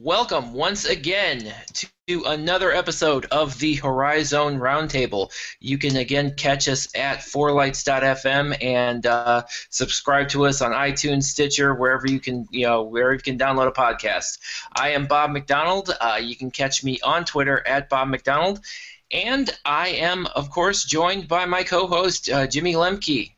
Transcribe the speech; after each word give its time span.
Welcome 0.00 0.52
once 0.52 0.84
again 0.84 1.52
to 2.06 2.22
another 2.24 2.70
episode 2.70 3.26
of 3.32 3.58
the 3.58 3.74
Horizon 3.74 4.60
Roundtable. 4.60 5.32
You 5.58 5.76
can 5.76 5.96
again 5.96 6.34
catch 6.36 6.68
us 6.68 6.86
at 6.94 7.18
fourlights.fm 7.18 8.62
and 8.62 9.04
uh, 9.04 9.42
subscribe 9.70 10.28
to 10.28 10.46
us 10.46 10.62
on 10.62 10.70
iTunes, 10.70 11.24
Stitcher, 11.24 11.74
wherever 11.74 12.08
you 12.08 12.20
can, 12.20 12.46
you 12.52 12.64
know, 12.64 12.84
wherever 12.84 13.14
you 13.14 13.18
can 13.18 13.36
download 13.36 13.66
a 13.66 13.72
podcast. 13.72 14.38
I 14.72 14.90
am 14.90 15.08
Bob 15.08 15.32
McDonald. 15.32 15.90
Uh, 16.00 16.20
you 16.22 16.36
can 16.36 16.52
catch 16.52 16.84
me 16.84 17.00
on 17.00 17.24
Twitter 17.24 17.66
at 17.66 17.88
Bob 17.88 18.06
McDonald, 18.06 18.60
and 19.10 19.50
I 19.64 19.88
am, 19.88 20.26
of 20.26 20.48
course, 20.50 20.84
joined 20.84 21.26
by 21.26 21.44
my 21.44 21.64
co-host 21.64 22.30
uh, 22.30 22.46
Jimmy 22.46 22.74
Lemke. 22.74 23.32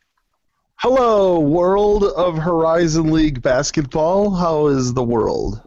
Hello, 0.77 1.39
world 1.41 2.05
of 2.05 2.37
Horizon 2.37 3.11
League 3.13 3.41
basketball. 3.41 4.35
How 4.35 4.67
is 4.67 4.93
the 4.93 5.03
world? 5.03 5.63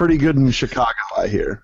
Pretty 0.00 0.16
good 0.16 0.36
in 0.36 0.50
Chicago, 0.50 0.94
I 1.18 1.28
hear. 1.28 1.62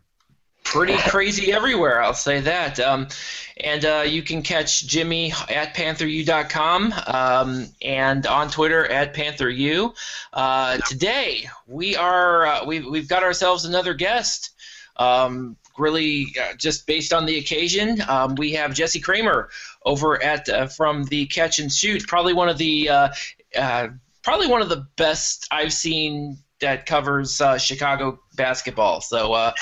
Pretty 0.63 0.99
crazy 1.09 1.55
everywhere, 1.55 2.03
I'll 2.03 2.13
say 2.13 2.41
that. 2.41 2.79
Um, 2.79 3.09
and 3.57 3.83
uh, 3.83 4.05
you 4.07 4.21
can 4.21 4.43
catch 4.43 4.87
Jimmy 4.87 5.33
at 5.49 5.75
PantherU.com 5.75 6.93
um, 7.07 7.67
and 7.81 8.27
on 8.27 8.51
Twitter 8.51 8.85
at 8.85 9.15
PantherU. 9.15 9.95
Uh, 10.35 10.77
today 10.87 11.49
we 11.67 11.97
are 11.97 12.45
uh, 12.45 12.65
we've 12.67 12.85
we've 12.85 13.09
got 13.09 13.23
ourselves 13.23 13.65
another 13.65 13.95
guest. 13.95 14.51
Um, 14.99 15.57
really, 15.79 16.35
uh, 16.39 16.57
just 16.59 16.87
based 16.87 17.15
on 17.15 17.25
the 17.25 17.39
occasion, 17.39 18.03
um, 18.07 18.35
we 18.35 18.53
have 18.53 18.75
Jesse 18.75 19.01
Kramer 19.01 19.49
over 19.83 20.23
at 20.23 20.47
uh, 20.51 20.67
from 20.67 21.05
the 21.05 21.25
Catch 21.25 21.59
and 21.59 21.73
Shoot. 21.73 22.07
Probably 22.07 22.35
one 22.35 22.51
of 22.51 22.59
the 22.59 22.91
uh, 22.91 23.89
probably 24.23 24.49
one 24.49 24.61
of 24.61 24.69
the 24.69 24.87
best 24.97 25.49
I've 25.51 25.73
seen 25.73 26.37
that 26.61 26.85
covers 26.85 27.41
Chicago 27.59 28.19
basketball. 28.37 29.01
So 29.01 29.33
uh, 29.33 29.53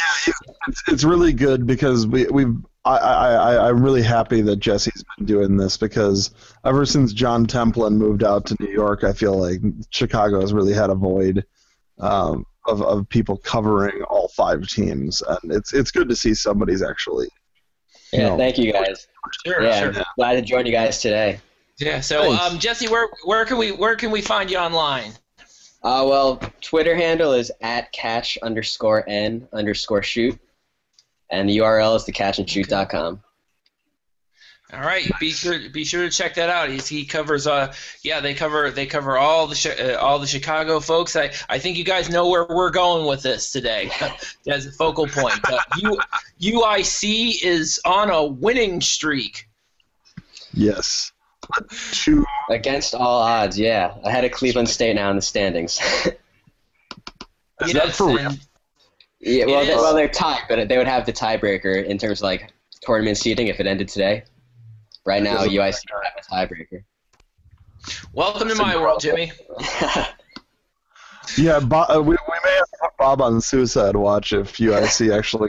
it's, 0.68 0.82
it's 0.88 1.04
really 1.04 1.32
good 1.32 1.66
because 1.66 2.06
we 2.06 2.26
we've. 2.26 2.54
I, 2.86 2.98
I, 2.98 3.68
I'm 3.70 3.82
really 3.82 4.02
happy 4.02 4.42
that 4.42 4.56
Jesse's 4.56 5.02
been 5.16 5.24
doing 5.24 5.56
this 5.56 5.78
because 5.78 6.32
ever 6.66 6.84
since 6.84 7.14
John 7.14 7.46
Templin 7.46 7.94
moved 7.94 8.22
out 8.22 8.44
to 8.46 8.56
New 8.60 8.70
York, 8.70 9.04
I 9.04 9.14
feel 9.14 9.40
like 9.40 9.62
Chicago 9.88 10.42
has 10.42 10.52
really 10.52 10.74
had 10.74 10.90
a 10.90 10.94
void 10.94 11.46
um, 11.98 12.44
of, 12.66 12.82
of 12.82 13.08
people 13.08 13.38
covering 13.38 14.02
all 14.02 14.28
five 14.28 14.68
teams, 14.68 15.22
and 15.22 15.50
it's 15.50 15.72
it's 15.72 15.90
good 15.90 16.10
to 16.10 16.16
see 16.16 16.34
somebody's 16.34 16.82
actually. 16.82 17.28
Yeah, 18.12 18.20
you 18.20 18.26
know, 18.26 18.36
thank 18.36 18.58
you 18.58 18.70
guys. 18.70 19.08
sure, 19.46 19.62
yeah, 19.62 19.80
sure. 19.80 20.04
glad 20.16 20.34
to 20.34 20.42
join 20.42 20.66
you 20.66 20.72
guys 20.72 21.00
today. 21.00 21.40
Yeah. 21.78 22.00
So 22.00 22.32
um, 22.32 22.58
Jesse, 22.58 22.88
where 22.88 23.08
where 23.24 23.44
can 23.44 23.58
we 23.58 23.72
where 23.72 23.96
can 23.96 24.10
we 24.10 24.20
find 24.20 24.50
you 24.50 24.58
online? 24.58 25.12
Uh, 25.84 26.02
well, 26.08 26.40
Twitter 26.62 26.96
handle 26.96 27.34
is 27.34 27.52
at 27.60 27.92
catch 27.92 28.38
underscore 28.42 29.04
n 29.06 29.46
underscore 29.52 30.02
shoot, 30.02 30.38
and 31.30 31.46
the 31.46 31.58
URL 31.58 31.96
is 31.96 32.04
thecatchandshoot.com. 32.04 33.22
All 34.72 34.80
right, 34.80 35.08
be 35.20 35.30
sure 35.30 35.68
be 35.68 35.84
sure 35.84 36.04
to 36.04 36.10
check 36.10 36.34
that 36.34 36.48
out. 36.48 36.70
He's, 36.70 36.88
he 36.88 37.04
covers 37.04 37.46
uh 37.46 37.72
yeah 38.02 38.20
they 38.20 38.32
cover 38.32 38.70
they 38.70 38.86
cover 38.86 39.18
all 39.18 39.46
the 39.46 39.94
uh, 39.94 40.00
all 40.00 40.18
the 40.18 40.26
Chicago 40.26 40.80
folks. 40.80 41.14
I, 41.16 41.32
I 41.50 41.58
think 41.58 41.76
you 41.76 41.84
guys 41.84 42.08
know 42.08 42.30
where 42.30 42.46
we're 42.48 42.70
going 42.70 43.06
with 43.06 43.22
this 43.22 43.52
today 43.52 43.90
as 44.48 44.66
a 44.66 44.72
focal 44.72 45.06
point. 45.06 45.38
Uh, 45.44 45.58
U, 45.76 46.00
UIC 46.40 47.44
is 47.44 47.78
on 47.84 48.10
a 48.10 48.24
winning 48.24 48.80
streak. 48.80 49.48
Yes. 50.54 51.12
Two. 51.92 52.24
Against 52.50 52.94
all 52.94 53.22
odds, 53.22 53.58
yeah. 53.58 53.94
Ahead 54.04 54.24
of 54.24 54.32
Cleveland 54.32 54.68
State 54.68 54.94
now 54.94 55.10
in 55.10 55.16
the 55.16 55.22
standings. 55.22 55.80
Is 57.60 57.72
that 57.72 57.92
for 57.92 58.08
real? 58.08 58.32
yeah, 59.20 59.46
well, 59.46 59.64
they, 59.64 59.74
well, 59.74 59.94
they're 59.94 60.08
tied, 60.08 60.42
but 60.48 60.68
they 60.68 60.76
would 60.76 60.88
have 60.88 61.06
the 61.06 61.12
tiebreaker 61.12 61.84
in 61.84 61.98
terms 61.98 62.20
of 62.20 62.24
like 62.24 62.52
tournament 62.82 63.16
seeding 63.16 63.46
if 63.46 63.60
it 63.60 63.66
ended 63.66 63.88
today. 63.88 64.24
Right 65.06 65.22
now, 65.22 65.36
UIC 65.36 65.82
would 65.92 66.04
have 66.04 66.16
a 66.18 66.54
tiebreaker. 66.54 66.84
Welcome 68.12 68.48
to 68.48 68.54
my 68.54 68.76
world, 68.76 69.00
Jimmy. 69.00 69.32
Yeah, 71.36 71.60
Bob, 71.60 71.90
uh, 71.90 72.00
we, 72.02 72.10
we 72.10 72.38
may 72.44 72.52
have 72.52 72.70
to 72.70 72.76
put 72.82 72.96
Bob 72.98 73.20
on 73.20 73.40
suicide 73.40 73.96
watch 73.96 74.32
if 74.32 74.56
UIC 74.56 75.16
actually 75.16 75.48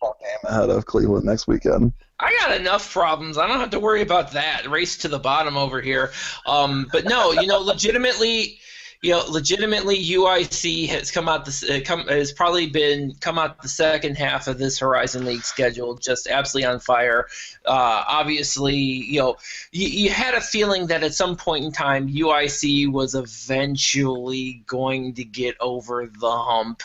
full 0.00 0.16
game 0.20 0.50
ahead 0.50 0.70
of 0.70 0.84
Cleveland 0.84 1.24
next 1.24 1.46
weekend. 1.46 1.92
I 2.18 2.34
got 2.40 2.58
enough 2.58 2.92
problems. 2.92 3.36
I 3.36 3.46
don't 3.46 3.60
have 3.60 3.70
to 3.70 3.80
worry 3.80 4.00
about 4.00 4.32
that. 4.32 4.68
Race 4.70 4.98
to 4.98 5.08
the 5.08 5.18
bottom 5.18 5.56
over 5.56 5.80
here. 5.80 6.12
Um, 6.46 6.88
but 6.90 7.04
no, 7.04 7.32
you 7.32 7.46
know, 7.46 7.60
legitimately, 7.60 8.58
you 9.02 9.12
know, 9.12 9.22
legitimately, 9.28 10.02
UIC 10.02 10.88
has 10.88 11.10
come 11.10 11.28
out. 11.28 11.44
This 11.44 11.62
uh, 11.62 11.80
come 11.84 12.08
has 12.08 12.32
probably 12.32 12.66
been 12.66 13.14
come 13.20 13.38
out 13.38 13.60
the 13.60 13.68
second 13.68 14.16
half 14.16 14.48
of 14.48 14.58
this 14.58 14.78
Horizon 14.78 15.24
League 15.24 15.42
schedule 15.42 15.96
just 15.96 16.26
absolutely 16.26 16.66
on 16.66 16.80
fire. 16.80 17.26
Uh, 17.64 18.04
obviously, 18.08 18.76
you 18.76 19.20
know, 19.20 19.36
you, 19.70 19.88
you 19.88 20.10
had 20.10 20.34
a 20.34 20.40
feeling 20.40 20.86
that 20.86 21.02
at 21.02 21.14
some 21.14 21.36
point 21.36 21.64
in 21.64 21.72
time, 21.72 22.08
UIC 22.08 22.90
was 22.90 23.14
eventually 23.14 24.64
going 24.66 25.14
to 25.14 25.24
get 25.24 25.56
over 25.60 26.06
the 26.06 26.30
hump, 26.30 26.82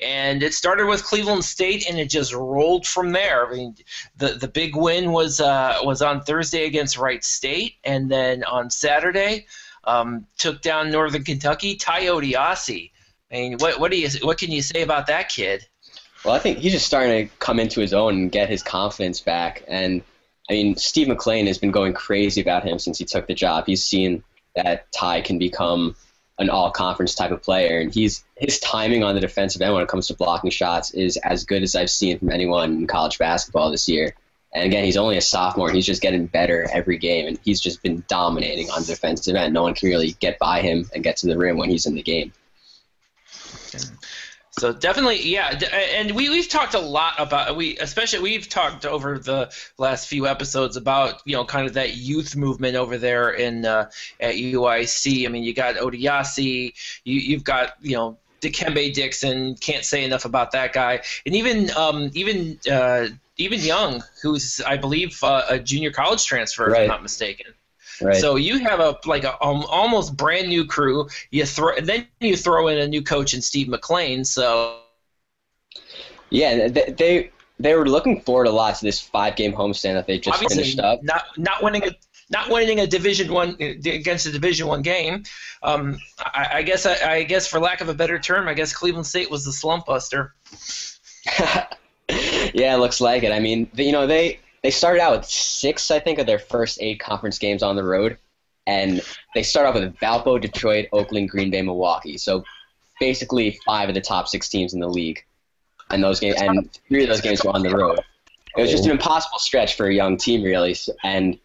and 0.00 0.42
it 0.42 0.54
started 0.54 0.86
with 0.86 1.04
Cleveland 1.04 1.44
State, 1.44 1.88
and 1.88 1.98
it 1.98 2.10
just 2.10 2.34
rolled 2.34 2.86
from 2.86 3.12
there. 3.12 3.46
I 3.46 3.54
mean, 3.54 3.76
the 4.16 4.34
the 4.34 4.48
big 4.48 4.74
win 4.74 5.12
was 5.12 5.40
uh, 5.40 5.78
was 5.84 6.02
on 6.02 6.22
Thursday 6.22 6.66
against 6.66 6.98
Wright 6.98 7.22
State, 7.22 7.76
and 7.84 8.10
then 8.10 8.42
on 8.44 8.68
Saturday 8.68 9.46
um, 9.84 10.26
took 10.38 10.62
down 10.62 10.90
Northern 10.90 11.24
Kentucky. 11.24 11.76
Tai 11.76 12.02
Odiase. 12.02 12.90
I 13.30 13.34
mean, 13.34 13.58
what 13.58 13.80
what 13.80 13.90
do 13.90 13.98
you 13.98 14.08
what 14.22 14.38
can 14.38 14.50
you 14.50 14.62
say 14.62 14.82
about 14.82 15.06
that 15.06 15.28
kid? 15.28 15.66
Well, 16.24 16.34
I 16.34 16.38
think 16.38 16.58
he's 16.58 16.72
just 16.72 16.86
starting 16.86 17.28
to 17.28 17.34
come 17.38 17.58
into 17.58 17.80
his 17.80 17.92
own 17.92 18.14
and 18.14 18.32
get 18.32 18.48
his 18.48 18.62
confidence 18.62 19.20
back. 19.20 19.64
And 19.66 20.02
I 20.48 20.52
mean, 20.52 20.76
Steve 20.76 21.08
McClain 21.08 21.46
has 21.46 21.58
been 21.58 21.70
going 21.70 21.94
crazy 21.94 22.40
about 22.40 22.64
him 22.64 22.78
since 22.78 22.98
he 22.98 23.04
took 23.04 23.26
the 23.26 23.34
job. 23.34 23.64
He's 23.66 23.82
seen 23.82 24.22
that 24.54 24.90
Tai 24.92 25.22
can 25.22 25.38
become 25.38 25.96
an 26.38 26.50
all-conference 26.50 27.14
type 27.14 27.30
of 27.30 27.42
player, 27.42 27.80
and 27.80 27.92
he's 27.92 28.24
his 28.36 28.58
timing 28.58 29.02
on 29.04 29.14
the 29.14 29.20
defensive 29.20 29.62
end 29.62 29.74
when 29.74 29.82
it 29.82 29.88
comes 29.88 30.08
to 30.08 30.14
blocking 30.14 30.50
shots 30.50 30.90
is 30.92 31.16
as 31.18 31.44
good 31.44 31.62
as 31.62 31.74
I've 31.74 31.90
seen 31.90 32.18
from 32.18 32.30
anyone 32.30 32.72
in 32.72 32.86
college 32.86 33.18
basketball 33.18 33.70
this 33.70 33.88
year. 33.88 34.14
And 34.52 34.64
again, 34.64 34.84
he's 34.84 34.98
only 34.98 35.16
a 35.16 35.22
sophomore. 35.22 35.70
He's 35.70 35.86
just 35.86 36.02
getting 36.02 36.26
better 36.26 36.68
every 36.72 36.98
game, 36.98 37.26
and 37.26 37.38
he's 37.42 37.60
just 37.60 37.82
been 37.82 38.04
dominating 38.08 38.70
on 38.70 38.84
defensive 38.84 39.34
end. 39.34 39.54
No 39.54 39.62
one 39.62 39.74
can 39.74 39.88
really 39.88 40.12
get 40.20 40.38
by 40.38 40.60
him 40.60 40.90
and 40.94 41.02
get 41.02 41.16
to 41.18 41.26
the 41.26 41.38
rim 41.38 41.56
when 41.56 41.70
he's 41.70 41.86
in 41.86 41.94
the 41.94 42.02
game. 42.02 42.32
So 44.58 44.70
definitely, 44.70 45.26
yeah, 45.26 45.58
and 45.96 46.10
we 46.10 46.28
we've 46.28 46.48
talked 46.48 46.74
a 46.74 46.78
lot 46.78 47.14
about 47.16 47.56
we 47.56 47.78
especially 47.78 48.18
we've 48.18 48.46
talked 48.50 48.84
over 48.84 49.18
the 49.18 49.50
last 49.78 50.08
few 50.08 50.26
episodes 50.26 50.76
about 50.76 51.22
you 51.24 51.34
know 51.34 51.46
kind 51.46 51.66
of 51.66 51.74
that 51.74 51.96
youth 51.96 52.36
movement 52.36 52.76
over 52.76 52.98
there 52.98 53.30
in 53.30 53.64
uh, 53.64 53.90
at 54.20 54.34
UIC. 54.34 55.24
I 55.24 55.28
mean, 55.28 55.42
you 55.42 55.54
got 55.54 55.76
Odiase, 55.76 56.74
you 57.04 57.18
you've 57.18 57.44
got 57.44 57.76
you 57.80 57.96
know 57.96 58.18
Dikembe 58.42 58.92
Dixon. 58.92 59.54
Can't 59.56 59.84
say 59.84 60.04
enough 60.04 60.24
about 60.24 60.52
that 60.52 60.72
guy, 60.72 61.02
and 61.24 61.34
even 61.34 61.70
um, 61.70 62.10
even 62.14 62.58
uh, 62.70 63.08
even 63.36 63.60
Young, 63.60 64.02
who's 64.22 64.60
I 64.66 64.76
believe 64.76 65.22
uh, 65.22 65.42
a 65.48 65.58
junior 65.58 65.90
college 65.90 66.24
transfer, 66.26 66.70
if 66.70 66.78
I'm 66.78 66.88
not 66.88 67.02
mistaken. 67.02 67.54
Right. 68.00 68.16
So 68.16 68.36
you 68.36 68.58
have 68.60 68.80
a 68.80 68.98
like 69.06 69.24
a 69.24 69.42
um, 69.42 69.64
almost 69.68 70.16
brand 70.16 70.48
new 70.48 70.66
crew. 70.66 71.08
You 71.30 71.46
throw 71.46 71.78
then 71.80 72.06
you 72.20 72.36
throw 72.36 72.68
in 72.68 72.78
a 72.78 72.86
new 72.86 73.02
coach 73.02 73.34
in 73.34 73.40
Steve 73.40 73.68
McClain. 73.68 74.26
So 74.26 74.80
Yeah, 76.30 76.68
they, 76.68 76.94
they 76.96 77.30
they 77.60 77.74
were 77.74 77.88
looking 77.88 78.20
forward 78.22 78.48
a 78.48 78.50
lot 78.50 78.74
to 78.76 78.84
this 78.84 79.00
five 79.00 79.36
game 79.36 79.52
homestand 79.52 79.94
that 79.94 80.06
they 80.06 80.18
just 80.18 80.34
obviously 80.34 80.56
finished 80.56 80.80
up. 80.80 81.02
not 81.02 81.24
not 81.36 81.62
winning 81.62 81.84
a 81.84 81.92
not 82.32 82.50
winning 82.50 82.80
a 82.80 82.86
Division 82.86 83.32
one 83.32 83.56
against 83.60 84.26
a 84.26 84.32
Division 84.32 84.66
one 84.66 84.82
game. 84.82 85.22
Um, 85.62 85.98
I, 86.18 86.48
I 86.54 86.62
guess 86.62 86.86
I, 86.86 87.12
I 87.12 87.22
guess 87.24 87.46
for 87.46 87.60
lack 87.60 87.80
of 87.80 87.88
a 87.88 87.94
better 87.94 88.18
term, 88.18 88.48
I 88.48 88.54
guess 88.54 88.72
Cleveland 88.72 89.06
State 89.06 89.30
was 89.30 89.44
the 89.44 89.52
slump 89.52 89.86
buster. 89.86 90.34
yeah, 92.08 92.74
it 92.74 92.78
looks 92.78 93.00
like 93.00 93.22
it. 93.22 93.32
I 93.32 93.38
mean, 93.38 93.70
you 93.74 93.92
know, 93.92 94.06
they 94.06 94.40
they 94.62 94.70
started 94.70 95.02
out 95.02 95.18
with 95.18 95.26
six, 95.26 95.90
I 95.90 96.00
think, 96.00 96.18
of 96.18 96.26
their 96.26 96.38
first 96.38 96.78
eight 96.80 96.98
conference 97.00 97.38
games 97.38 97.62
on 97.62 97.76
the 97.76 97.84
road, 97.84 98.16
and 98.66 99.02
they 99.34 99.42
start 99.42 99.66
off 99.66 99.74
with 99.74 99.94
Valpo, 99.96 100.40
Detroit, 100.40 100.88
Oakland, 100.92 101.28
Green 101.28 101.50
Bay, 101.50 101.60
Milwaukee. 101.60 102.16
So 102.16 102.44
basically, 102.98 103.58
five 103.66 103.90
of 103.90 103.94
the 103.94 104.00
top 104.00 104.26
six 104.26 104.48
teams 104.48 104.72
in 104.72 104.80
the 104.80 104.88
league, 104.88 105.22
and 105.90 106.02
those 106.02 106.18
games, 106.18 106.40
and 106.40 106.72
three 106.88 107.02
of 107.02 107.10
those 107.10 107.20
games 107.20 107.44
were 107.44 107.50
on 107.50 107.62
the 107.62 107.76
road. 107.76 108.00
It 108.56 108.62
was 108.62 108.70
just 108.70 108.84
an 108.84 108.90
impossible 108.90 109.38
stretch 109.38 109.76
for 109.76 109.86
a 109.86 109.94
young 109.94 110.16
team, 110.16 110.42
really, 110.42 110.76
and 111.04 111.38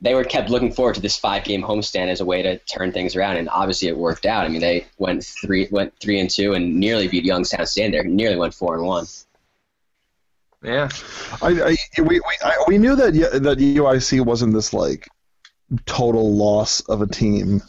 they 0.00 0.14
were 0.14 0.24
kept 0.24 0.48
looking 0.48 0.72
forward 0.72 0.94
to 0.94 1.00
this 1.00 1.16
five-game 1.16 1.62
homestand 1.62 2.08
as 2.08 2.20
a 2.20 2.24
way 2.24 2.42
to 2.42 2.58
turn 2.58 2.92
things 2.92 3.16
around, 3.16 3.36
and 3.36 3.48
obviously 3.48 3.88
it 3.88 3.96
worked 3.96 4.26
out. 4.26 4.44
I 4.44 4.48
mean, 4.48 4.60
they 4.60 4.86
went 4.98 5.24
three 5.24 5.68
went 5.70 5.92
three 6.00 6.20
and 6.20 6.30
two, 6.30 6.54
and 6.54 6.76
nearly 6.76 7.08
beat 7.08 7.24
Youngstown 7.24 7.66
State. 7.66 7.90
There, 7.90 8.04
nearly 8.04 8.36
went 8.36 8.54
four 8.54 8.76
and 8.76 8.84
one. 8.86 9.06
Yeah, 10.62 10.88
I, 11.40 11.48
I 11.48 11.76
we 11.98 12.20
we, 12.20 12.22
I, 12.42 12.64
we 12.66 12.78
knew 12.78 12.96
that 12.96 13.14
y- 13.14 13.38
that 13.38 13.58
UIC 13.58 14.24
wasn't 14.24 14.54
this 14.54 14.72
like 14.72 15.08
total 15.86 16.34
loss 16.34 16.80
of 16.82 17.02
a 17.02 17.06
team 17.06 17.62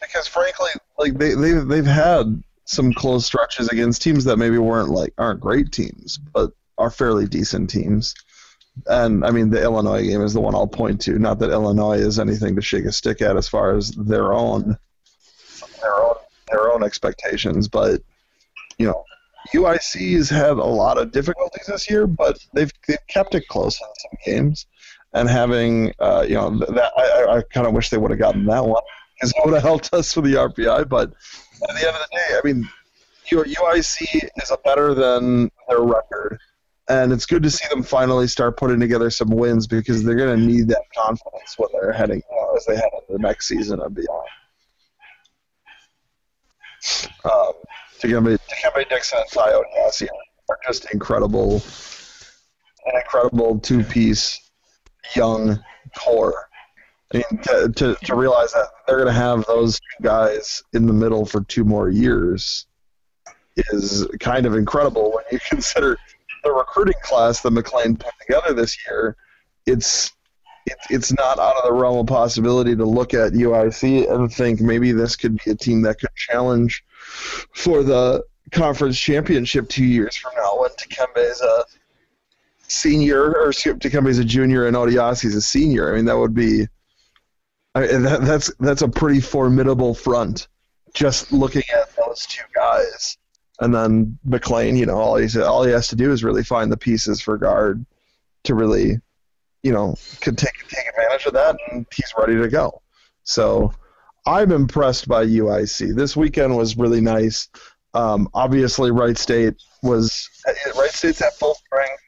because 0.00 0.26
frankly, 0.26 0.70
like 0.98 1.14
they 1.14 1.34
they 1.34 1.52
they've 1.52 1.86
had 1.86 2.42
some 2.66 2.92
close 2.92 3.26
stretches 3.26 3.68
against 3.68 4.02
teams 4.02 4.24
that 4.24 4.36
maybe 4.36 4.58
weren't 4.58 4.90
like 4.90 5.12
aren't 5.18 5.40
great 5.40 5.72
teams, 5.72 6.18
but 6.32 6.52
are 6.78 6.90
fairly 6.90 7.26
decent 7.26 7.70
teams. 7.70 8.14
And 8.86 9.24
I 9.24 9.30
mean, 9.30 9.50
the 9.50 9.62
Illinois 9.62 10.02
game 10.02 10.22
is 10.22 10.32
the 10.32 10.40
one 10.40 10.54
I'll 10.54 10.66
point 10.66 11.00
to. 11.02 11.18
Not 11.18 11.38
that 11.38 11.50
Illinois 11.50 11.98
is 11.98 12.18
anything 12.18 12.56
to 12.56 12.62
shake 12.62 12.84
a 12.84 12.92
stick 12.92 13.22
at 13.22 13.36
as 13.36 13.48
far 13.48 13.76
as 13.76 13.90
their 13.92 14.32
own 14.32 14.76
their 15.80 15.94
own 15.94 16.14
their 16.50 16.72
own 16.72 16.82
expectations, 16.82 17.68
but 17.68 18.02
you 18.78 18.86
know, 18.86 19.04
UIC 19.54 20.16
has 20.16 20.30
had 20.30 20.52
a 20.52 20.64
lot 20.64 20.98
of 20.98 21.12
difficulties 21.12 21.66
this 21.66 21.88
year, 21.88 22.06
but 22.06 22.38
they've 22.52 22.72
they've 22.86 23.06
kept 23.08 23.34
it 23.34 23.46
close 23.48 23.80
in 23.80 23.86
some 23.96 24.18
games. 24.24 24.66
And 25.12 25.28
having, 25.28 25.92
uh, 26.00 26.26
you 26.28 26.34
know, 26.34 26.58
that 26.58 26.92
I, 26.96 27.36
I 27.36 27.42
kind 27.52 27.68
of 27.68 27.72
wish 27.72 27.90
they 27.90 27.98
would 27.98 28.10
have 28.10 28.18
gotten 28.18 28.46
that 28.46 28.66
one 28.66 28.82
because 29.14 29.30
it 29.30 29.36
would 29.44 29.54
have 29.54 29.62
helped 29.62 29.94
us 29.94 30.12
for 30.12 30.22
the 30.22 30.34
RPI. 30.34 30.88
But 30.88 31.12
at 31.68 31.76
the 31.76 31.86
end 31.86 31.96
of 31.96 32.02
the 32.02 32.16
day, 32.16 32.36
I 32.36 32.40
mean, 32.44 32.68
UIC 33.30 34.28
is 34.42 34.50
a 34.50 34.58
better 34.64 34.92
than 34.92 35.50
their 35.68 35.82
record, 35.82 36.40
and 36.88 37.12
it's 37.12 37.26
good 37.26 37.42
to 37.42 37.50
see 37.50 37.66
them 37.68 37.82
finally 37.82 38.26
start 38.26 38.56
putting 38.56 38.78
together 38.78 39.10
some 39.10 39.28
wins 39.28 39.66
because 39.66 40.04
they're 40.04 40.16
going 40.16 40.38
to 40.38 40.46
need 40.46 40.68
that 40.68 40.82
confidence 40.96 41.54
when 41.56 41.68
they're 41.72 41.92
heading 41.92 42.22
uh, 42.30 42.54
as 42.54 42.66
they 42.66 42.76
head 42.76 42.90
into 42.92 43.12
the 43.12 43.18
next 43.18 43.48
season 43.48 43.80
and 43.80 43.94
beyond. 43.94 44.28
Um, 47.24 47.52
Dikembe, 48.00 48.38
Dikembe 48.50 48.88
Dixon 48.88 49.18
and 49.18 49.30
Tai 49.30 49.52
Odiase 49.52 50.08
are 50.50 50.58
just 50.66 50.92
incredible, 50.92 51.62
an 52.84 52.96
incredible 52.96 53.58
two-piece 53.60 54.50
young 55.16 55.58
core. 55.96 56.48
I 57.14 57.18
mean, 57.18 57.42
to, 57.44 57.72
to, 57.76 57.94
to 57.94 58.14
realize 58.14 58.52
that 58.52 58.68
they're 58.86 58.96
going 58.96 59.08
to 59.08 59.12
have 59.12 59.46
those 59.46 59.78
two 59.78 60.02
guys 60.02 60.62
in 60.74 60.86
the 60.86 60.92
middle 60.92 61.24
for 61.24 61.42
two 61.44 61.64
more 61.64 61.88
years 61.88 62.66
is 63.56 64.06
kind 64.20 64.46
of 64.46 64.54
incredible 64.54 65.12
when 65.12 65.24
you 65.30 65.38
consider 65.48 65.96
the 66.44 66.52
recruiting 66.52 66.94
class 67.02 67.40
that 67.40 67.52
McClain 67.52 67.98
put 67.98 68.12
together 68.20 68.52
this 68.52 68.76
year. 68.86 69.16
It's 69.66 70.12
it's 70.66 70.86
it's 70.90 71.12
not 71.12 71.38
out 71.38 71.56
of 71.56 71.64
the 71.64 71.72
realm 71.72 71.98
of 71.98 72.06
possibility 72.06 72.74
to 72.76 72.84
look 72.84 73.14
at 73.14 73.32
UIC 73.32 74.10
and 74.10 74.32
think 74.32 74.60
maybe 74.60 74.92
this 74.92 75.16
could 75.16 75.38
be 75.44 75.50
a 75.50 75.54
team 75.54 75.82
that 75.82 76.00
could 76.00 76.14
challenge 76.14 76.84
for 77.54 77.82
the 77.82 78.24
conference 78.50 78.98
championship 78.98 79.68
two 79.68 79.84
years 79.84 80.16
from 80.16 80.32
now 80.36 80.60
when 80.60 80.70
Dikembe 80.70 81.30
is 81.30 81.40
a 81.40 81.64
senior 82.68 83.34
or 83.34 83.50
Dikembe 83.50 84.08
is 84.08 84.18
a 84.18 84.24
junior 84.24 84.66
and 84.66 84.76
Odiase 84.76 85.24
is 85.24 85.34
a 85.34 85.42
senior. 85.42 85.92
I 85.92 85.96
mean 85.96 86.06
that 86.06 86.18
would 86.18 86.34
be 86.34 86.66
I 87.74 87.80
mean, 87.80 88.02
that, 88.02 88.22
that's 88.22 88.52
that's 88.60 88.82
a 88.82 88.88
pretty 88.88 89.20
formidable 89.20 89.94
front. 89.94 90.48
Just 90.94 91.32
looking 91.32 91.64
at 91.76 91.94
those 91.96 92.24
two 92.26 92.44
guys, 92.54 93.18
and 93.60 93.74
then 93.74 94.18
McClain, 94.26 94.76
you 94.76 94.86
know, 94.86 94.96
all 94.96 95.16
he 95.16 95.40
all 95.40 95.64
he 95.64 95.72
has 95.72 95.88
to 95.88 95.96
do 95.96 96.12
is 96.12 96.24
really 96.24 96.44
find 96.44 96.70
the 96.70 96.76
pieces 96.76 97.20
for 97.20 97.38
guard 97.38 97.84
to 98.44 98.54
really, 98.54 99.00
you 99.62 99.72
know, 99.72 99.94
could 100.20 100.36
take 100.36 100.52
take 100.68 100.86
advantage 100.88 101.26
of 101.26 101.34
that, 101.34 101.56
and 101.70 101.86
he's 101.94 102.12
ready 102.18 102.36
to 102.36 102.48
go. 102.48 102.82
So, 103.22 103.72
I'm 104.26 104.52
impressed 104.52 105.08
by 105.08 105.24
UIC. 105.24 105.94
This 105.94 106.16
weekend 106.16 106.56
was 106.56 106.76
really 106.76 107.00
nice. 107.00 107.48
Um, 107.94 108.28
obviously, 108.34 108.90
Wright 108.90 109.16
State 109.16 109.54
was 109.82 110.28
Wright 110.76 110.90
State's 110.90 111.22
at 111.22 111.34
full 111.34 111.54
strength. 111.54 112.00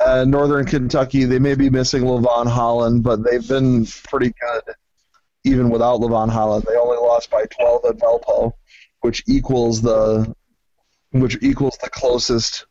Uh, 0.00 0.24
Northern 0.24 0.64
Kentucky, 0.64 1.24
they 1.24 1.40
may 1.40 1.56
be 1.56 1.68
missing 1.68 2.04
Lavone 2.04 2.46
Holland, 2.46 3.02
but 3.02 3.24
they've 3.24 3.46
been 3.48 3.84
pretty 3.84 4.32
good 4.40 4.74
even 5.44 5.70
without 5.70 6.00
Lavone 6.00 6.30
Holland. 6.30 6.64
They 6.68 6.76
only 6.76 6.98
lost 6.98 7.30
by 7.30 7.44
12 7.46 7.84
at 7.86 7.96
Valpo, 7.96 8.52
which 9.00 9.24
equals 9.26 9.80
the 9.82 10.32
which 11.10 11.38
equals 11.42 11.78
the 11.82 11.90
closest 11.90 12.66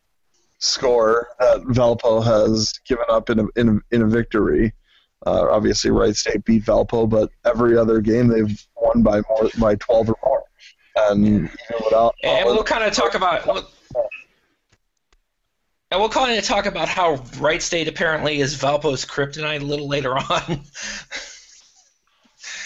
score 0.58 1.28
that 1.38 1.60
Valpo 1.62 2.22
has 2.22 2.72
given 2.86 3.04
up 3.08 3.30
in 3.30 3.40
a, 3.40 3.46
in 3.56 3.68
a, 3.68 3.94
in 3.94 4.02
a 4.02 4.06
victory. 4.06 4.72
Uh, 5.26 5.48
obviously, 5.50 5.90
Wright 5.90 6.14
State 6.14 6.44
beat 6.44 6.64
Valpo, 6.64 7.08
but 7.08 7.30
every 7.44 7.76
other 7.76 8.00
game 8.00 8.28
they've 8.28 8.66
won 8.76 9.02
by 9.02 9.20
more 9.28 9.50
by 9.58 9.74
12 9.76 10.10
or 10.10 10.16
more. 10.24 10.42
And 10.96 11.26
even 11.26 11.50
without, 11.84 12.14
and 12.22 12.44
we'll 12.46 12.62
kind 12.64 12.84
of 12.84 12.92
talk 12.92 13.14
about. 13.14 13.46
We'll, 13.46 13.68
and 15.90 16.00
we'll 16.00 16.08
kind 16.08 16.36
of 16.38 16.44
talk 16.44 16.66
about 16.66 16.88
how 16.88 17.22
Wright 17.38 17.62
State 17.62 17.88
apparently 17.88 18.40
is 18.40 18.56
Valpo's 18.56 19.04
kryptonite 19.04 19.62
a 19.62 19.64
little 19.64 19.88
later 19.88 20.16
on. 20.16 20.60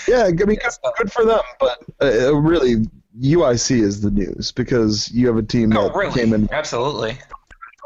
Yeah, 0.08 0.24
I 0.24 0.32
mean, 0.32 0.58
good, 0.58 0.58
good 0.98 1.12
for 1.12 1.24
them, 1.24 1.40
but 1.60 1.82
uh, 2.02 2.34
really, 2.34 2.76
UIC 3.20 3.82
is 3.82 4.00
the 4.00 4.10
news 4.10 4.52
because 4.52 5.10
you 5.10 5.26
have 5.26 5.36
a 5.36 5.42
team 5.42 5.70
that 5.70 5.78
oh, 5.78 5.90
really? 5.90 6.12
came 6.12 6.32
in 6.32 6.48
absolutely 6.52 7.18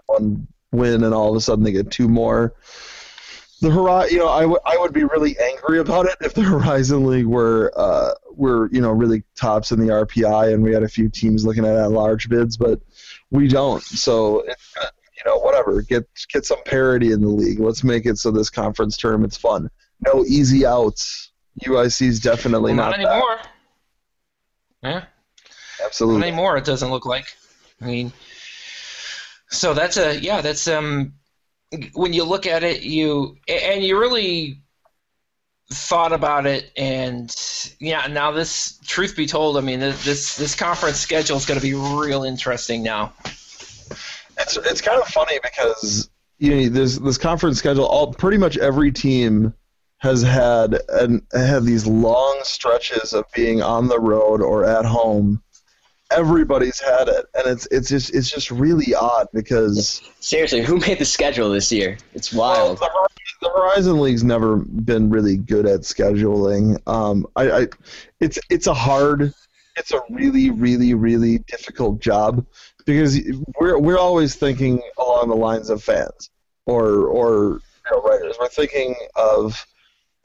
one 0.06 0.46
win, 0.72 1.04
and 1.04 1.14
all 1.14 1.30
of 1.30 1.36
a 1.36 1.40
sudden 1.40 1.64
they 1.64 1.72
get 1.72 1.90
two 1.90 2.08
more. 2.08 2.54
The 3.60 3.70
Horizon, 3.70 4.14
you 4.14 4.18
know, 4.18 4.28
I, 4.28 4.42
w- 4.42 4.60
I 4.66 4.76
would 4.76 4.92
be 4.92 5.04
really 5.04 5.36
angry 5.38 5.78
about 5.78 6.06
it 6.06 6.16
if 6.20 6.34
the 6.34 6.42
Horizon 6.44 7.06
League 7.06 7.26
were 7.26 7.72
uh, 7.74 8.12
were 8.30 8.68
you 8.70 8.80
know 8.80 8.90
really 8.90 9.24
tops 9.34 9.72
in 9.72 9.80
the 9.80 9.92
RPI, 9.92 10.52
and 10.52 10.62
we 10.62 10.72
had 10.72 10.82
a 10.82 10.88
few 10.88 11.08
teams 11.08 11.44
looking 11.44 11.64
at, 11.64 11.74
at 11.74 11.90
large 11.90 12.28
bids, 12.28 12.56
but 12.56 12.80
we 13.30 13.48
don't. 13.48 13.82
So. 13.82 14.44
You 15.18 15.32
know, 15.32 15.38
whatever. 15.38 15.80
Get 15.80 16.06
get 16.30 16.44
some 16.44 16.62
parity 16.66 17.10
in 17.10 17.22
the 17.22 17.28
league. 17.28 17.58
Let's 17.58 17.82
make 17.82 18.04
it 18.04 18.18
so 18.18 18.30
this 18.30 18.50
conference 18.50 18.98
tournament's 18.98 19.38
fun. 19.38 19.70
No 20.04 20.26
easy 20.26 20.66
outs 20.66 21.32
UIC 21.64 22.06
is 22.06 22.20
definitely 22.20 22.74
well, 22.74 22.90
not, 22.90 23.00
not 23.00 23.10
anymore. 23.10 23.38
That. 24.82 24.88
Yeah, 24.90 25.04
absolutely. 25.86 26.20
Not 26.20 26.26
anymore. 26.26 26.56
It 26.56 26.64
doesn't 26.64 26.90
look 26.90 27.06
like. 27.06 27.26
I 27.80 27.86
mean, 27.86 28.12
so 29.48 29.74
that's 29.74 29.96
a 29.96 30.18
yeah. 30.18 30.40
That's 30.40 30.66
um. 30.68 31.14
When 31.94 32.12
you 32.12 32.24
look 32.24 32.46
at 32.46 32.62
it, 32.62 32.82
you 32.82 33.36
and 33.48 33.82
you 33.82 33.98
really 33.98 34.62
thought 35.72 36.12
about 36.12 36.46
it, 36.46 36.70
and 36.76 37.34
yeah. 37.80 38.06
Now 38.06 38.30
this, 38.30 38.78
truth 38.86 39.16
be 39.16 39.26
told, 39.26 39.56
I 39.56 39.60
mean 39.60 39.80
this 39.80 40.36
this 40.36 40.54
conference 40.54 40.98
schedule 40.98 41.36
is 41.36 41.46
going 41.46 41.58
to 41.58 41.64
be 41.64 41.74
real 41.74 42.24
interesting 42.24 42.82
now. 42.82 43.12
It's 44.38 44.56
it's 44.56 44.80
kind 44.80 45.00
of 45.00 45.08
funny 45.08 45.38
because 45.42 46.08
you 46.38 46.54
know 46.54 46.68
this 46.68 46.98
this 46.98 47.18
conference 47.18 47.58
schedule. 47.58 47.86
All 47.86 48.12
pretty 48.12 48.38
much 48.38 48.56
every 48.56 48.92
team 48.92 49.54
has 49.98 50.22
had 50.22 50.78
and 50.88 51.22
had 51.32 51.64
these 51.64 51.86
long 51.86 52.38
stretches 52.42 53.12
of 53.12 53.24
being 53.34 53.62
on 53.62 53.88
the 53.88 53.98
road 53.98 54.42
or 54.42 54.64
at 54.64 54.84
home. 54.84 55.42
Everybody's 56.12 56.78
had 56.78 57.08
it, 57.08 57.26
and 57.34 57.46
it's 57.46 57.66
it's 57.70 57.88
just 57.88 58.14
it's 58.14 58.30
just 58.30 58.50
really 58.50 58.94
odd 58.94 59.26
because 59.32 60.02
seriously, 60.20 60.62
who 60.62 60.78
made 60.78 60.98
the 60.98 61.04
schedule 61.04 61.50
this 61.50 61.72
year? 61.72 61.98
It's 62.14 62.32
wild. 62.32 62.80
Well, 62.80 63.08
the, 63.40 63.48
the, 63.48 63.50
Horizon 63.50 64.00
League's 64.00 64.22
never 64.22 64.56
been 64.56 65.10
really 65.10 65.36
good 65.36 65.66
at 65.66 65.80
scheduling. 65.80 66.80
Um, 66.88 67.26
I, 67.34 67.50
I, 67.50 67.66
it's 68.20 68.38
it's 68.50 68.68
a 68.68 68.74
hard, 68.74 69.32
it's 69.76 69.92
a 69.92 70.00
really 70.10 70.50
really 70.50 70.94
really 70.94 71.38
difficult 71.38 72.00
job 72.00 72.46
because 72.84 73.20
we're 73.58 73.78
we're 73.78 73.98
always 73.98 74.36
thinking 74.36 74.80
along 74.98 75.28
the 75.28 75.36
lines 75.36 75.70
of 75.70 75.82
fans 75.82 76.30
or 76.66 77.06
or 77.06 77.60
you 77.90 77.90
know, 77.90 78.02
writers. 78.02 78.36
We're 78.38 78.48
thinking 78.48 78.94
of 79.16 79.66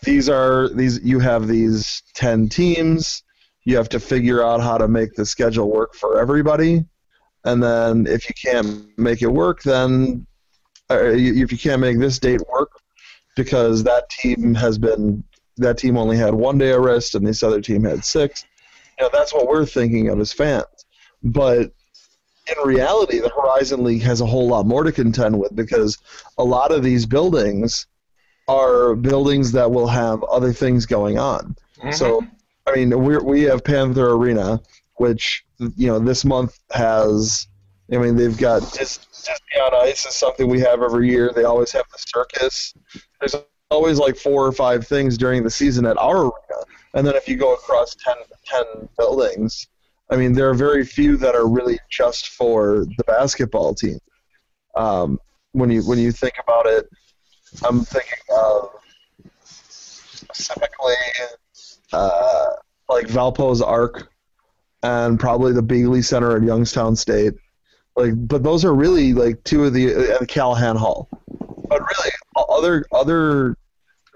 these 0.04 0.30
are 0.30 0.70
these 0.70 1.00
you 1.04 1.20
have 1.20 1.48
these 1.48 2.04
10 2.14 2.50
teams 2.50 3.24
you 3.64 3.78
have 3.78 3.90
to 3.90 4.00
figure 4.00 4.44
out 4.44 4.62
how 4.62 4.78
to 4.78 4.88
make 4.88 5.14
the 5.14 5.26
schedule 5.26 5.72
work 5.72 5.94
for 5.94 6.20
everybody 6.20 6.86
and 7.46 7.62
then 7.62 8.08
if 8.08 8.28
you 8.28 8.36
can't 8.42 8.98
make 8.98 9.22
it 9.22 9.28
work 9.28 9.62
then 9.64 10.26
uh, 10.90 11.00
if 11.04 11.52
you 11.52 11.58
can't 11.58 11.82
make 11.82 12.00
this 12.00 12.20
date 12.20 12.42
work 12.52 12.72
because 13.36 13.84
that 13.84 14.10
team 14.10 14.54
has 14.54 14.78
been 14.78 15.24
that 15.58 15.78
team 15.78 15.98
only 15.98 16.18
had 16.18 16.34
one 16.34 16.58
day 16.58 16.72
of 16.72 16.82
rest 16.82 17.16
and 17.16 17.26
this 17.26 17.44
other 17.44 17.62
team 17.62 17.84
had 17.84 18.04
six 18.04 18.46
you 19.00 19.06
know 19.06 19.10
that's 19.14 19.34
what 19.34 19.48
we're 19.48 19.66
thinking 19.66 20.10
of 20.10 20.20
as 20.20 20.34
fans 20.34 20.66
but 21.24 21.72
in 22.48 22.68
reality 22.68 23.20
the 23.20 23.30
horizon 23.30 23.84
league 23.84 24.02
has 24.02 24.22
a 24.22 24.26
whole 24.26 24.48
lot 24.48 24.66
more 24.66 24.84
to 24.84 24.92
contend 24.92 25.38
with 25.38 25.56
because 25.56 25.98
a 26.38 26.44
lot 26.44 26.72
of 26.72 26.84
these 26.84 27.06
buildings 27.06 27.88
are 28.48 28.96
buildings 28.96 29.52
that 29.54 29.72
will 29.72 29.88
have 29.88 30.24
other 30.24 30.52
things 30.54 30.86
going 30.86 31.18
on. 31.18 31.56
Mm-hmm. 31.78 31.92
So, 31.92 32.26
I 32.68 32.76
mean, 32.76 33.04
we 33.04 33.18
we 33.18 33.42
have 33.44 33.64
Panther 33.64 34.12
Arena, 34.12 34.62
which 34.96 35.46
you 35.60 35.88
know 35.88 36.00
this 36.00 36.26
month 36.26 36.60
has. 36.72 37.48
I 37.92 37.98
mean, 37.98 38.16
they've 38.16 38.38
got 38.38 38.62
Disney 38.74 39.04
on 39.62 39.74
Ice 39.88 40.06
is 40.06 40.16
something 40.16 40.48
we 40.48 40.62
have 40.62 40.82
every 40.82 41.10
year. 41.10 41.32
They 41.36 41.44
always 41.44 41.72
have 41.74 41.86
the 41.92 41.98
circus. 41.98 42.74
There's 43.20 43.36
always 43.70 44.00
like 44.00 44.16
four 44.16 44.46
or 44.46 44.52
five 44.52 44.88
things 44.88 45.18
during 45.18 45.44
the 45.44 45.50
season 45.50 45.86
at 45.86 45.98
our 45.98 46.18
arena, 46.18 46.64
and 46.94 47.06
then 47.06 47.16
if 47.16 47.28
you 47.28 47.36
go 47.36 47.54
across 47.54 47.96
10, 47.96 48.16
10 48.46 48.90
buildings, 48.98 49.68
I 50.10 50.18
mean, 50.18 50.34
there 50.34 50.50
are 50.50 50.54
very 50.54 50.86
few 50.86 51.18
that 51.18 51.36
are 51.36 51.48
really 51.48 51.80
just 51.90 52.30
for 52.30 52.86
the 52.98 53.04
basketball 53.06 53.74
team. 53.74 54.00
Um, 54.76 55.20
when 55.54 55.70
you 55.70 55.86
when 55.86 56.00
you 56.00 56.12
think 56.12 56.36
about 56.42 56.66
it, 56.66 56.90
I'm 57.64 57.82
thinking 57.82 58.20
of 58.34 58.70
specifically 59.44 60.94
uh, 61.94 62.48
like 62.90 63.08
Valpo's 63.08 63.62
Arc 63.62 64.10
and 64.84 65.20
probably 65.20 65.54
the 65.54 65.64
Beeghly 65.64 66.04
Center 66.04 66.36
at 66.36 66.44
Youngstown 66.44 66.96
State. 66.96 67.34
Like, 67.96 68.14
but 68.16 68.44
those 68.44 68.64
are 68.66 68.74
really 68.74 69.14
like 69.14 69.44
two 69.44 69.66
of 69.66 69.74
the 69.74 69.94
uh, 69.94 70.20
Calihan 70.22 70.78
Hall. 70.78 71.10
But 71.68 71.82
really, 71.82 72.12
other 72.50 72.86
other 72.92 73.58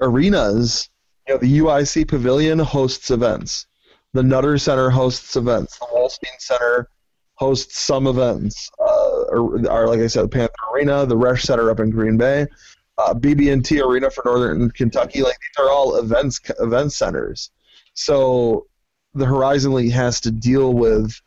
arenas, 0.02 0.90
you 1.28 1.34
know, 1.34 1.40
the 1.40 1.60
UIC 1.60 2.08
Pavilion 2.08 2.60
hosts 2.60 3.12
events. 3.12 3.68
The 4.14 4.24
Nutter 4.24 4.58
Center 4.58 4.90
hosts 4.90 5.36
events. 5.36 5.78
The 5.78 5.88
Wolstein 5.88 6.40
Center 6.40 6.90
hosts 7.36 7.80
some 7.80 8.08
events. 8.08 8.70
Uh, 8.80 9.26
are, 9.32 9.70
are 9.70 9.88
like 9.88 10.00
I 10.00 10.08
said, 10.08 10.32
Panther 10.32 10.54
Arena, 10.74 11.06
the 11.06 11.18
Resch 11.18 11.42
Center 11.42 11.70
up 11.70 11.82
in 11.82 11.90
Green 11.90 12.18
Bay, 12.18 12.48
uh, 12.98 13.14
BB&T 13.14 13.82
Arena 13.82 14.10
for 14.10 14.24
Northern 14.26 14.72
Kentucky. 14.72 15.22
Like 15.22 15.38
these 15.40 15.66
are 15.66 15.70
all 15.70 15.98
events 15.98 16.40
event 16.60 16.94
centers. 16.94 17.52
So 17.96 18.68
the 19.14 19.26
Horizon 19.26 19.74
League 19.74 19.92
has 19.94 20.22
to 20.22 20.32
deal 20.32 20.74
with 20.74 21.20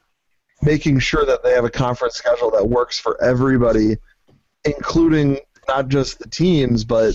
making 0.63 0.99
sure 1.01 1.25
that 1.25 1.43
they 1.43 1.53
have 1.53 1.65
a 1.65 1.71
conference 1.71 2.15
schedule 2.15 2.51
that 2.51 2.69
works 2.69 2.99
for 2.99 3.23
everybody, 3.23 3.97
including 4.65 5.39
not 5.67 5.89
just 5.89 6.19
the 6.19 6.29
teams, 6.29 6.85
but 6.85 7.15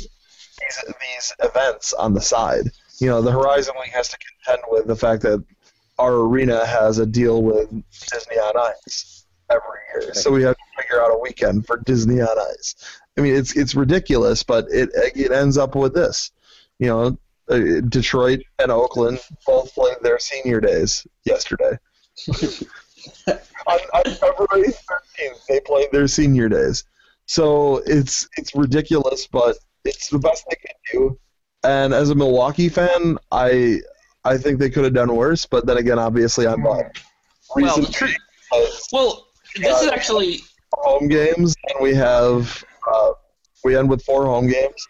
these, 0.59 0.83
these 0.85 1.33
events 1.39 1.93
on 1.93 2.13
the 2.13 2.21
side. 2.21 2.71
You 2.99 3.07
know, 3.07 3.21
the 3.21 3.31
Horizon 3.31 3.75
League 3.81 3.91
has 3.91 4.09
to 4.09 4.17
contend 4.17 4.63
with 4.69 4.87
the 4.87 4.95
fact 4.95 5.23
that 5.23 5.43
our 5.99 6.13
arena 6.13 6.65
has 6.65 6.99
a 6.99 7.05
deal 7.05 7.43
with 7.43 7.69
Disney 8.11 8.37
on 8.37 8.73
Ice 8.85 9.25
every 9.49 9.79
year, 9.93 10.13
so 10.13 10.31
we 10.31 10.41
have 10.43 10.55
to 10.55 10.81
figure 10.81 11.01
out 11.01 11.11
a 11.11 11.19
weekend 11.19 11.67
for 11.67 11.77
Disney 11.77 12.21
on 12.21 12.39
Ice. 12.57 12.75
I 13.17 13.21
mean, 13.21 13.35
it's 13.35 13.55
it's 13.55 13.75
ridiculous, 13.75 14.41
but 14.41 14.65
it 14.71 14.89
it 14.93 15.31
ends 15.31 15.57
up 15.57 15.75
with 15.75 15.93
this. 15.93 16.31
You 16.79 16.87
know, 16.87 17.17
uh, 17.49 17.81
Detroit 17.89 18.41
and 18.59 18.71
Oakland 18.71 19.19
both 19.45 19.73
played 19.73 19.97
their 20.01 20.19
senior 20.19 20.61
days 20.61 21.05
yesterday. 21.25 21.77
on, 23.27 23.79
on 23.93 24.03
February 24.03 24.69
13th, 24.69 25.45
they 25.49 25.59
played 25.61 25.89
their 25.91 26.07
senior 26.07 26.49
days. 26.49 26.83
So 27.25 27.77
it's 27.85 28.27
it's 28.37 28.53
ridiculous, 28.53 29.27
but 29.27 29.57
it's 29.85 30.09
the 30.09 30.19
best 30.19 30.45
they 30.49 30.55
can 30.55 30.75
do. 30.91 31.19
And 31.63 31.93
as 31.93 32.09
a 32.09 32.15
Milwaukee 32.15 32.69
fan, 32.69 33.17
I 33.31 33.79
I 34.25 34.37
think 34.37 34.59
they 34.59 34.69
could 34.69 34.83
have 34.83 34.93
done 34.93 35.15
worse. 35.15 35.45
But 35.45 35.65
then 35.65 35.77
again, 35.77 35.99
obviously, 35.99 36.47
I'm 36.47 36.61
not. 36.61 36.85
Well, 37.55 37.85
well, 38.91 39.27
this 39.55 39.81
is 39.81 39.87
actually 39.89 40.41
home 40.73 41.07
games, 41.07 41.55
and 41.69 41.81
we 41.81 41.93
have 41.95 42.63
uh, 42.91 43.11
we 43.63 43.77
end 43.77 43.89
with 43.89 44.03
four 44.03 44.25
home 44.25 44.47
games, 44.47 44.87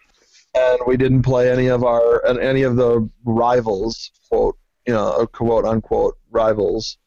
and 0.54 0.78
we 0.86 0.96
didn't 0.96 1.22
play 1.22 1.50
any 1.50 1.68
of 1.68 1.84
our 1.84 2.24
any 2.26 2.62
of 2.62 2.76
the 2.76 3.08
rivals 3.24 4.10
quote 4.28 4.56
you 4.86 4.92
know 4.92 5.26
quote 5.32 5.64
unquote 5.64 6.16
rivals 6.30 6.98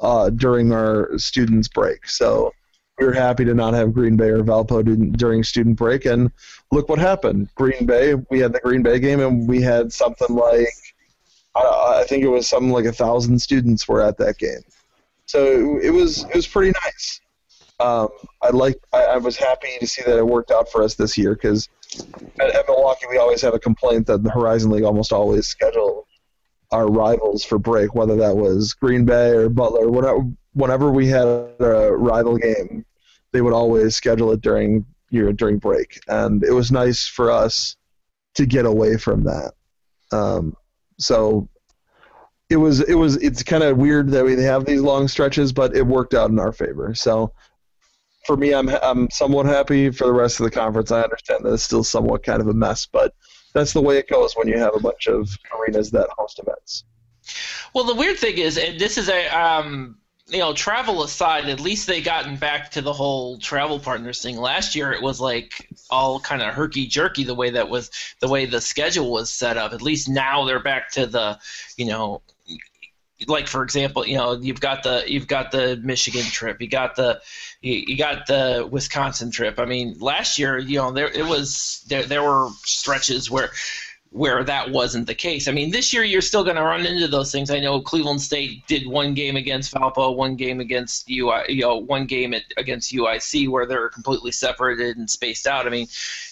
uh, 0.00 0.30
during 0.30 0.72
our 0.72 1.16
students 1.18 1.68
break. 1.68 2.06
So 2.08 2.52
we 2.98 3.06
were 3.06 3.12
happy 3.12 3.44
to 3.44 3.54
not 3.54 3.74
have 3.74 3.92
Green 3.92 4.16
Bay 4.16 4.28
or 4.28 4.42
Valpo 4.42 5.16
during 5.16 5.42
student 5.42 5.76
break, 5.76 6.04
and 6.04 6.30
look 6.70 6.88
what 6.88 6.98
happened. 6.98 7.48
Green 7.54 7.86
Bay, 7.86 8.14
we 8.30 8.38
had 8.38 8.52
the 8.52 8.60
Green 8.60 8.82
Bay 8.82 8.98
game, 8.98 9.20
and 9.20 9.48
we 9.48 9.60
had 9.60 9.92
something 9.92 10.34
like 10.36 10.68
I, 11.54 12.00
I 12.00 12.04
think 12.06 12.22
it 12.22 12.28
was 12.28 12.48
something 12.48 12.70
like 12.70 12.84
a 12.84 12.92
thousand 12.92 13.40
students 13.40 13.88
were 13.88 14.02
at 14.02 14.18
that 14.18 14.38
game. 14.38 14.62
So 15.26 15.78
it 15.78 15.90
was 15.90 16.24
it 16.24 16.34
was 16.34 16.46
pretty 16.46 16.72
nice. 16.84 17.20
Um, 17.80 18.08
I 18.40 18.50
like 18.50 18.78
I, 18.92 19.02
I, 19.02 19.16
was 19.16 19.36
happy 19.36 19.78
to 19.80 19.86
see 19.86 20.02
that 20.02 20.16
it 20.16 20.24
worked 20.24 20.52
out 20.52 20.70
for 20.70 20.84
us 20.84 20.94
this 20.94 21.18
year 21.18 21.34
because 21.34 21.68
at, 22.38 22.54
at, 22.54 22.68
Milwaukee 22.68 23.06
we 23.10 23.18
always 23.18 23.42
have 23.42 23.52
a 23.52 23.58
complaint 23.58 24.06
that 24.06 24.22
the 24.22 24.30
Horizon 24.30 24.70
League 24.70 24.84
almost 24.84 25.12
always 25.12 25.48
schedule 25.48 26.06
our 26.70 26.86
rivals 26.86 27.44
for 27.44 27.58
break, 27.58 27.92
whether 27.92 28.14
that 28.16 28.36
was 28.36 28.74
Green 28.74 29.04
Bay 29.04 29.30
or 29.30 29.48
Butler. 29.48 29.90
Whenever, 29.90 30.20
whenever 30.52 30.92
we 30.92 31.08
had 31.08 31.26
a 31.26 31.92
rival 31.96 32.36
game, 32.36 32.84
they 33.32 33.42
would 33.42 33.52
always 33.52 33.96
schedule 33.96 34.30
it 34.30 34.40
during 34.40 34.86
know, 35.10 35.32
during 35.32 35.58
break, 35.58 36.00
and 36.06 36.44
it 36.44 36.52
was 36.52 36.70
nice 36.70 37.06
for 37.06 37.30
us 37.30 37.76
to 38.34 38.46
get 38.46 38.66
away 38.66 38.96
from 38.96 39.24
that. 39.24 39.52
Um, 40.12 40.56
so 40.98 41.48
it 42.50 42.56
was 42.56 42.80
it 42.80 42.94
was 42.94 43.16
it's 43.16 43.42
kind 43.42 43.62
of 43.62 43.78
weird 43.78 44.10
that 44.10 44.24
we 44.24 44.40
have 44.42 44.64
these 44.64 44.80
long 44.80 45.08
stretches, 45.08 45.52
but 45.52 45.74
it 45.76 45.86
worked 45.86 46.14
out 46.14 46.30
in 46.30 46.38
our 46.38 46.52
favor. 46.52 46.94
So 46.94 47.32
for 48.26 48.36
me, 48.36 48.52
I'm 48.52 48.68
I'm 48.68 49.10
somewhat 49.10 49.46
happy. 49.46 49.90
For 49.90 50.06
the 50.06 50.12
rest 50.12 50.40
of 50.40 50.44
the 50.44 50.50
conference, 50.50 50.90
I 50.90 51.02
understand 51.02 51.44
that 51.44 51.52
it's 51.52 51.62
still 51.62 51.84
somewhat 51.84 52.22
kind 52.22 52.40
of 52.40 52.48
a 52.48 52.54
mess, 52.54 52.86
but 52.86 53.14
that's 53.52 53.72
the 53.72 53.82
way 53.82 53.98
it 53.98 54.08
goes 54.08 54.34
when 54.34 54.48
you 54.48 54.58
have 54.58 54.74
a 54.74 54.80
bunch 54.80 55.06
of 55.06 55.28
arenas 55.56 55.90
that 55.92 56.08
host 56.16 56.40
events. 56.40 56.84
Well, 57.74 57.84
the 57.84 57.94
weird 57.94 58.18
thing 58.18 58.38
is, 58.38 58.58
and 58.58 58.78
this 58.78 58.98
is 58.98 59.08
a 59.08 59.26
um, 59.28 59.96
you 60.28 60.38
know, 60.38 60.54
travel 60.54 61.02
aside, 61.02 61.48
at 61.48 61.60
least 61.60 61.86
they 61.86 62.00
gotten 62.00 62.36
back 62.36 62.70
to 62.70 62.80
the 62.80 62.92
whole 62.92 63.38
travel 63.38 63.78
partners 63.78 64.22
thing. 64.22 64.38
Last 64.38 64.74
year, 64.74 64.90
it 64.92 65.02
was 65.02 65.20
like 65.20 65.68
all 65.90 66.18
kind 66.18 66.40
of 66.40 66.54
herky 66.54 66.86
jerky 66.86 67.24
the 67.24 67.34
way 67.34 67.50
that 67.50 67.68
was 67.68 67.90
the 68.20 68.28
way 68.28 68.46
the 68.46 68.60
schedule 68.60 69.10
was 69.10 69.30
set 69.30 69.58
up. 69.58 69.72
At 69.72 69.82
least 69.82 70.08
now 70.08 70.44
they're 70.44 70.62
back 70.62 70.90
to 70.92 71.06
the, 71.06 71.38
you 71.76 71.84
know, 71.84 72.22
like 73.26 73.48
for 73.48 73.62
example, 73.62 74.06
you 74.06 74.16
know, 74.16 74.32
you've 74.32 74.60
got 74.60 74.82
the 74.82 75.04
you've 75.06 75.26
got 75.26 75.50
the 75.50 75.76
Michigan 75.82 76.24
trip, 76.24 76.60
you 76.60 76.68
got 76.68 76.96
the 76.96 77.20
you, 77.60 77.84
you 77.86 77.96
got 77.96 78.26
the 78.26 78.68
Wisconsin 78.70 79.30
trip. 79.30 79.58
I 79.58 79.64
mean, 79.64 79.96
last 79.98 80.38
year, 80.38 80.58
you 80.58 80.78
know, 80.78 80.92
there 80.92 81.10
it 81.10 81.24
was 81.24 81.84
there 81.88 82.04
there 82.04 82.22
were 82.22 82.48
stretches 82.64 83.30
where 83.30 83.50
where 84.14 84.44
that 84.44 84.70
wasn't 84.70 85.08
the 85.08 85.14
case. 85.14 85.48
I 85.48 85.50
mean, 85.50 85.72
this 85.72 85.92
year 85.92 86.04
you're 86.04 86.22
still 86.22 86.44
going 86.44 86.54
to 86.54 86.62
run 86.62 86.86
into 86.86 87.08
those 87.08 87.32
things. 87.32 87.50
I 87.50 87.58
know 87.58 87.80
Cleveland 87.80 88.22
State 88.22 88.64
did 88.68 88.86
one 88.86 89.12
game 89.12 89.34
against 89.34 89.74
Valpo, 89.74 90.14
one 90.14 90.36
game 90.36 90.60
against 90.60 91.10
UI, 91.10 91.42
you 91.48 91.62
know, 91.62 91.78
one 91.78 92.06
game 92.06 92.32
at, 92.32 92.44
against 92.56 92.92
UIC 92.92 93.48
where 93.48 93.66
they're 93.66 93.88
completely 93.88 94.30
separated 94.30 94.98
and 94.98 95.10
spaced 95.10 95.48
out. 95.48 95.66
I 95.66 95.70
mean, 95.70 95.88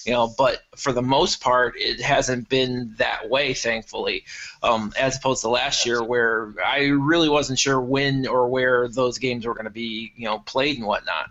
you 0.07 0.13
know, 0.13 0.33
but 0.39 0.63
for 0.77 0.93
the 0.93 1.03
most 1.03 1.41
part, 1.41 1.75
it 1.77 2.01
hasn't 2.01 2.49
been 2.49 2.95
that 2.99 3.29
way, 3.29 3.53
thankfully, 3.53 4.27
um, 4.63 4.93
as 4.97 5.17
opposed 5.17 5.41
to 5.41 5.49
last 5.49 5.85
year 5.85 6.05
where 6.05 6.55
I 6.65 6.85
really 6.85 7.29
wasn't 7.29 7.59
sure 7.59 7.81
when 7.81 8.29
or 8.29 8.47
where 8.49 8.87
those 8.87 9.19
games 9.19 9.45
were 9.45 9.55
going 9.55 9.65
to 9.65 9.71
be, 9.71 10.13
you 10.15 10.27
know, 10.27 10.39
played 10.39 10.77
and 10.77 10.87
whatnot. 10.87 11.31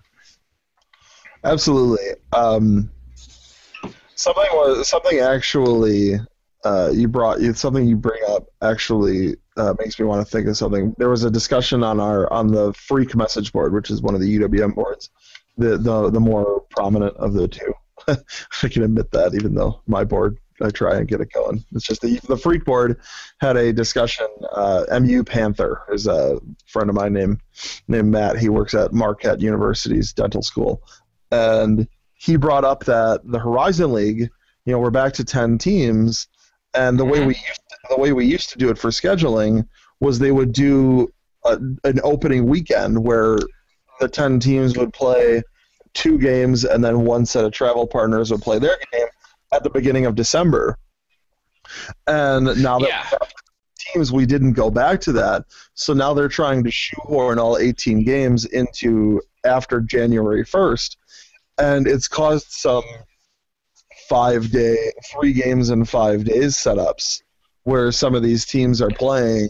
Absolutely. 1.46 2.10
Um, 2.34 2.92
something 4.16 4.50
was 4.52 4.90
something 4.90 5.20
actually 5.20 6.20
uh, 6.64 6.92
you 6.94 7.08
brought 7.08 7.42
you 7.42 7.54
something 7.54 7.88
you 7.88 7.96
bring 7.96 8.22
up 8.28 8.48
actually 8.62 9.36
uh, 9.58 9.74
makes 9.80 10.00
me 10.00 10.06
want 10.06 10.26
to 10.26 10.32
think 10.32 10.48
of 10.48 10.58
something. 10.58 10.96
There 10.98 11.10
was 11.10 11.24
a 11.24 11.32
discussion 11.32 11.84
on 11.84 12.00
our 12.00 12.32
on 12.32 12.48
the 12.48 12.74
Freak 12.74 13.16
message 13.16 13.52
board, 13.52 13.74
which 13.74 13.90
is 13.90 14.02
one 14.02 14.16
of 14.16 14.22
the 14.22 14.40
UWM 14.40 14.76
boards, 14.76 15.10
the 15.58 15.78
the 15.78 16.10
the 16.10 16.20
more 16.20 16.66
prominent 16.70 17.16
of 17.18 17.34
the 17.34 17.48
two. 17.48 17.74
I 18.08 18.68
can 18.68 18.84
admit 18.84 19.12
that, 19.12 19.36
even 19.36 19.56
though 19.56 19.82
my 19.88 20.04
board 20.04 20.38
I 20.62 20.70
try 20.70 20.98
and 20.98 21.08
get 21.08 21.22
it 21.22 21.32
going. 21.34 21.64
It's 21.74 21.86
just 21.86 22.02
the 22.02 22.20
the 22.28 22.38
Freak 22.38 22.66
board 22.66 23.00
had 23.40 23.58
a 23.58 23.74
discussion. 23.74 24.28
Uh, 24.52 24.86
MU 25.02 25.24
Panther 25.24 25.82
is 25.92 26.08
a 26.08 26.40
friend 26.68 26.90
of 26.90 26.96
mine 26.96 27.14
named 27.14 27.42
named 27.88 28.12
Matt. 28.12 28.38
He 28.38 28.50
works 28.50 28.74
at 28.74 28.94
Marquette 28.94 29.42
University's 29.42 30.14
dental 30.14 30.42
school, 30.42 30.84
and 31.32 31.88
he 32.14 32.36
brought 32.36 32.66
up 32.66 32.86
that 32.86 33.22
the 33.24 33.40
Horizon 33.40 33.94
League. 33.94 34.30
You 34.66 34.74
know, 34.74 34.80
we're 34.80 34.92
back 34.92 35.14
to 35.14 35.24
ten 35.24 35.58
teams 35.58 36.28
and 36.74 37.00
the 37.00 37.06
way 37.06 37.26
we 37.26 37.36
used 37.36 37.62
to, 37.70 37.78
the 37.90 37.98
way 37.98 38.14
we 38.14 38.26
used 38.26 38.50
to 38.52 38.58
do 38.58 38.70
it 38.70 38.78
for 38.78 38.90
scheduling 38.90 39.68
was 40.00 40.20
they 40.20 40.32
would 40.32 40.54
do 40.54 41.12
a, 41.46 41.54
an 41.84 42.00
opening 42.04 42.46
weekend 42.46 43.04
where 43.04 43.38
the 44.00 44.08
10 44.08 44.40
teams 44.40 44.78
would 44.78 44.94
play 44.94 45.44
two 45.94 46.18
games 46.18 46.64
and 46.64 46.84
then 46.84 47.06
one 47.06 47.26
set 47.26 47.46
of 47.46 47.52
travel 47.52 47.86
partners 47.86 48.32
would 48.32 48.42
play 48.42 48.60
their 48.60 48.78
game 48.92 49.08
at 49.54 49.64
the 49.64 49.70
beginning 49.70 50.06
of 50.06 50.16
December. 50.16 50.78
And 52.08 52.46
now 52.62 52.80
that 52.80 52.88
yeah. 52.88 53.18
teams, 53.78 54.12
we 54.12 54.26
didn't 54.26 54.54
go 54.54 54.70
back 54.70 55.02
to 55.02 55.12
that. 55.14 55.46
So 55.74 55.94
now 55.94 56.14
they're 56.14 56.30
trying 56.30 56.64
to 56.64 56.72
shoehorn 56.72 57.40
all 57.40 57.58
18 57.58 58.04
games 58.04 58.46
into 58.46 59.22
after 59.46 59.82
January 59.82 60.46
1st. 60.46 60.96
And 61.58 61.88
it's 61.88 62.08
caused 62.08 62.48
some 62.50 62.84
five 64.08 64.52
day, 64.52 64.92
three 65.12 65.34
games 65.34 65.70
in 65.70 65.86
five 65.86 66.26
days 66.26 66.56
setups, 66.56 67.22
where 67.64 67.92
some 67.92 68.16
of 68.16 68.24
these 68.24 68.46
teams 68.46 68.82
are 68.82 68.92
playing 68.92 69.50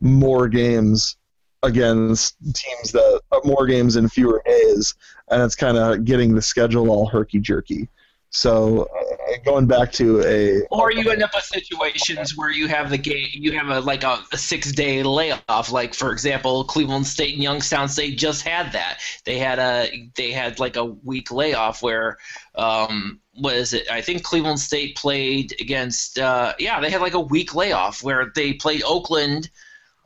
more 0.00 0.48
games 0.48 1.16
against 1.62 2.36
teams 2.54 2.92
that 2.92 3.20
uh, 3.32 3.40
more 3.44 3.66
games 3.66 3.96
in 3.96 4.08
fewer 4.08 4.42
days, 4.46 4.94
and 5.30 5.42
it's 5.42 5.56
kind 5.56 5.76
of 5.76 6.04
getting 6.04 6.34
the 6.34 6.42
schedule 6.42 6.90
all 6.90 7.06
herky 7.06 7.40
jerky. 7.40 7.88
So 8.30 8.82
uh, 8.82 9.36
going 9.44 9.66
back 9.66 9.90
to 9.92 10.22
a 10.22 10.66
or 10.70 10.92
you 10.92 11.10
end 11.10 11.22
up 11.22 11.30
with 11.34 11.44
situations 11.44 12.36
where 12.36 12.50
you 12.50 12.68
have 12.68 12.90
the 12.90 12.98
game 12.98 13.28
you 13.32 13.52
have 13.52 13.68
a 13.68 13.80
like 13.80 14.04
a, 14.04 14.22
a, 14.32 14.38
six 14.38 14.72
day 14.72 15.02
layoff 15.02 15.72
like 15.72 15.94
for 15.94 16.12
example 16.12 16.64
cleveland 16.64 17.06
state 17.06 17.34
and 17.34 17.42
youngstown 17.42 17.88
state 17.88 18.18
just 18.18 18.46
had 18.46 18.72
that 18.72 18.98
they 19.24 19.38
had 19.38 19.58
a 19.58 20.10
they 20.16 20.30
had 20.30 20.58
like 20.58 20.76
a 20.76 20.84
week 20.84 21.30
layoff 21.30 21.82
where 21.82 22.18
um 22.54 23.20
what 23.34 23.54
is 23.56 23.72
it 23.72 23.90
i 23.90 24.00
think 24.00 24.22
cleveland 24.22 24.60
state 24.60 24.96
played 24.96 25.54
against 25.60 26.18
uh 26.18 26.52
yeah 26.58 26.80
they 26.80 26.90
had 26.90 27.00
like 27.00 27.14
a 27.14 27.20
week 27.20 27.54
layoff 27.54 28.02
where 28.02 28.30
they 28.34 28.52
played 28.52 28.82
oakland 28.84 29.50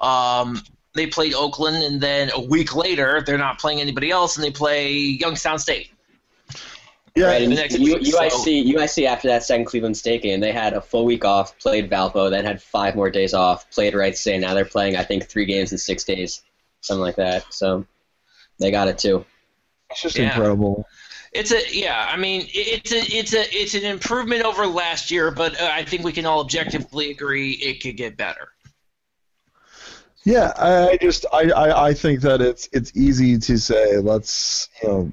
um 0.00 0.62
they 0.94 1.06
played 1.06 1.32
Oakland, 1.32 1.82
and 1.82 2.02
then 2.02 2.30
a 2.34 2.40
week 2.40 2.76
later 2.76 3.22
they're 3.24 3.38
not 3.38 3.58
playing 3.58 3.80
anybody 3.80 4.10
else, 4.10 4.36
and 4.36 4.44
they 4.44 4.50
play 4.50 4.92
Youngstown 4.92 5.58
State. 5.58 5.90
Yeah, 7.14 7.26
Right, 7.26 7.42
and 7.42 7.52
the 7.52 7.56
next 7.56 7.78
U- 7.78 7.94
week, 7.96 8.06
so- 8.06 8.18
UIC, 8.22 8.72
UIC 8.74 9.06
after 9.06 9.28
that 9.28 9.42
second 9.42 9.66
Cleveland 9.66 9.96
State 9.98 10.22
game, 10.22 10.40
they 10.40 10.52
had 10.52 10.72
a 10.72 10.80
full 10.80 11.04
week 11.04 11.24
off, 11.26 11.58
played 11.58 11.90
Valpo, 11.90 12.30
then 12.30 12.44
had 12.46 12.62
five 12.62 12.96
more 12.96 13.10
days 13.10 13.34
off, 13.34 13.70
played 13.70 13.94
Wright 13.94 14.16
State. 14.16 14.40
Now 14.40 14.54
they're 14.54 14.64
playing, 14.64 14.96
I 14.96 15.04
think, 15.04 15.26
three 15.28 15.44
games 15.44 15.72
in 15.72 15.78
six 15.78 16.04
days, 16.04 16.42
something 16.80 17.02
like 17.02 17.16
that. 17.16 17.52
So 17.52 17.84
they 18.58 18.70
got 18.70 18.88
it 18.88 18.96
too. 18.98 19.26
it's 19.90 20.00
just 20.00 20.16
Yeah. 20.16 20.28
incredible. 20.34 20.86
It's 21.32 21.50
a 21.52 21.60
yeah. 21.70 22.06
I 22.10 22.16
mean, 22.16 22.46
it's 22.52 22.92
a 22.92 22.98
it's 22.98 23.34
a 23.34 23.42
it's 23.54 23.74
an 23.74 23.84
improvement 23.84 24.42
over 24.44 24.66
last 24.66 25.10
year, 25.10 25.30
but 25.30 25.58
uh, 25.60 25.68
I 25.72 25.82
think 25.84 26.04
we 26.04 26.12
can 26.12 26.24
all 26.26 26.40
objectively 26.40 27.10
agree 27.10 27.52
it 27.52 27.82
could 27.82 27.96
get 27.98 28.16
better. 28.16 28.48
Yeah, 30.24 30.52
I, 30.56 30.90
I 30.90 30.96
just 30.98 31.26
I, 31.32 31.50
I, 31.50 31.88
I 31.88 31.94
think 31.94 32.20
that 32.20 32.40
it's 32.40 32.68
it's 32.72 32.92
easy 32.94 33.38
to 33.38 33.58
say 33.58 33.96
let's 33.98 34.68
you 34.82 34.88
know 34.88 35.10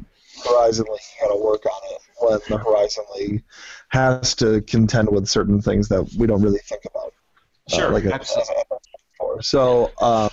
Horizon 0.48 0.86
League 0.90 1.00
got 1.22 1.34
to 1.34 1.42
work 1.44 1.66
on 1.66 1.82
it 1.92 2.02
when 2.20 2.40
the 2.50 2.58
Horizon 2.64 3.04
League 3.16 3.44
has 3.90 4.36
to 4.36 4.62
contend 4.62 5.10
with 5.10 5.28
certain 5.28 5.62
things 5.62 5.88
that 5.90 6.10
we 6.18 6.28
don't 6.28 6.42
really 6.42 6.60
think 6.60 6.84
about. 6.86 7.14
uh, 7.72 7.76
Sure, 7.76 7.90
like 7.92 8.06
absolutely. 8.06 8.56
before. 9.18 9.42
So 9.42 9.92
um, 10.02 10.30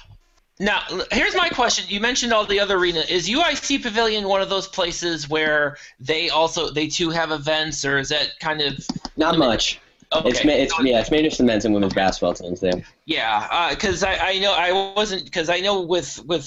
Now, 0.59 0.83
here's 1.13 1.35
my 1.37 1.49
question. 1.49 1.85
You 1.89 2.01
mentioned 2.01 2.33
all 2.33 2.45
the 2.47 2.59
other 2.61 2.77
arena. 2.77 3.01
Is 3.09 3.29
UIC 3.29 3.83
Pavilion 3.83 4.27
one 4.29 4.41
of 4.43 4.49
those 4.49 4.67
places 4.67 5.29
where 5.29 5.77
they 6.01 6.31
also 6.31 6.71
they 6.71 6.87
too 6.89 7.11
have 7.11 7.31
events, 7.31 7.85
or 7.85 7.99
is 7.99 8.09
that 8.09 8.31
kind 8.41 8.61
of 8.63 8.85
Not 9.17 9.39
much. 9.39 9.81
okay? 10.13 10.29
It's, 10.31 10.45
ma- 10.45 10.53
it's 10.53 10.75
yeah, 10.83 11.01
it's 11.01 11.11
mainly 11.11 11.29
just 11.29 11.39
the 11.39 11.45
men's 11.45 11.65
and 11.67 11.75
women's 11.75 11.95
basketball 11.95 12.33
teams 12.35 12.61
there. 12.61 12.83
Yeah, 13.05 13.69
because 13.71 14.03
I, 14.03 14.17
I 14.17 14.39
know 14.39 14.53
I 14.53 14.93
wasn't 14.97 15.25
because 15.25 15.51
I 15.51 15.61
know 15.61 15.83
with 15.83 16.25
with 16.25 16.47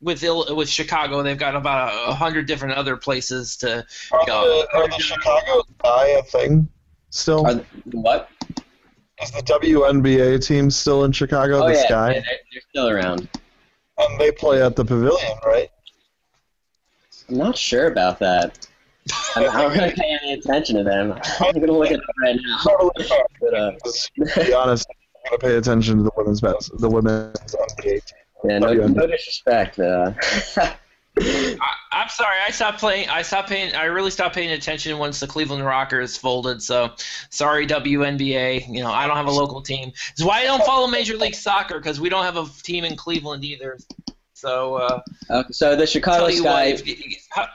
with 0.00 0.22
Il, 0.22 0.54
with 0.56 0.68
Chicago 0.68 1.22
they've 1.22 1.38
got 1.38 1.56
about 1.56 1.92
a, 1.92 2.10
a 2.10 2.14
hundred 2.14 2.46
different 2.46 2.74
other 2.74 2.96
places 2.96 3.56
to 3.58 3.84
are, 4.12 4.26
go. 4.26 4.64
the, 4.72 4.78
are 4.78 4.88
the 4.88 4.98
Chicago 4.98 5.62
Sky 5.78 6.06
a 6.06 6.22
thing 6.22 6.68
still? 7.10 7.46
Are, 7.46 7.64
what? 7.92 8.30
Is 9.22 9.32
the 9.32 9.42
WNBA 9.42 10.44
team 10.46 10.70
still 10.70 11.04
in 11.04 11.12
Chicago? 11.12 11.64
Oh 11.64 11.68
the 11.68 11.74
yeah, 11.74 11.86
Sky, 11.86 12.08
yeah, 12.14 12.20
they're, 12.20 12.38
they're 12.52 12.62
still 12.70 12.88
around. 12.88 13.28
and 13.98 14.20
they 14.20 14.30
play 14.30 14.62
at 14.62 14.76
the 14.76 14.84
Pavilion, 14.84 15.38
right? 15.44 15.70
I'm 17.28 17.36
not 17.36 17.58
sure 17.58 17.88
about 17.88 18.18
that. 18.20 18.66
I'm 19.34 19.42
not 19.44 19.72
really 19.72 19.92
paying 19.96 20.18
any 20.22 20.34
attention 20.34 20.76
to 20.76 20.84
them. 20.84 21.18
I'm 21.40 21.58
gonna 21.58 21.72
look 21.72 21.90
at 21.90 21.98
them 21.98 22.06
right 22.22 22.38
now. 22.40 22.90
But, 23.40 23.54
uh, 23.54 23.72
to 23.72 24.44
be 24.46 24.52
honest, 24.52 24.86
I'm 24.90 25.30
gonna 25.30 25.38
pay 25.40 25.56
attention 25.56 25.96
to 25.98 26.02
the 26.04 26.10
women's 26.16 26.40
bas- 26.40 26.70
the 26.78 26.88
women's 26.88 27.36
NBA 27.36 27.82
team. 27.82 28.18
Yeah, 28.44 28.58
no, 28.58 28.72
no 28.72 29.06
disrespect. 29.06 29.78
Uh, 29.78 30.12
I, 31.20 31.56
I'm 31.92 32.08
sorry, 32.08 32.36
I 32.46 32.50
stopped 32.50 32.78
playing. 32.78 33.08
I 33.08 33.22
stopped 33.22 33.48
paying. 33.48 33.74
I 33.74 33.84
really 33.84 34.10
stopped 34.10 34.34
paying 34.34 34.52
attention 34.52 34.98
once 34.98 35.20
the 35.20 35.26
Cleveland 35.26 35.64
Rockers 35.64 36.16
folded. 36.16 36.62
So, 36.62 36.92
sorry, 37.30 37.66
WNBA. 37.66 38.68
You 38.68 38.82
know, 38.82 38.90
I 38.90 39.06
don't 39.06 39.16
have 39.16 39.26
a 39.26 39.32
local 39.32 39.60
team. 39.60 39.92
It's 40.10 40.22
why 40.22 40.40
I 40.40 40.44
don't 40.44 40.64
follow 40.64 40.86
Major 40.86 41.16
League 41.16 41.34
Soccer 41.34 41.78
because 41.78 42.00
we 42.00 42.08
don't 42.08 42.24
have 42.24 42.36
a 42.36 42.46
team 42.62 42.84
in 42.84 42.96
Cleveland 42.96 43.44
either. 43.44 43.78
So, 44.34 44.76
uh, 44.76 45.00
uh, 45.30 45.44
so 45.50 45.74
the 45.74 45.86
Chicago 45.86 46.18
tell 46.18 46.30
you 46.30 46.44
what, 46.44 46.78
Sky, 46.78 46.84
if, 46.86 47.26
how, 47.30 47.48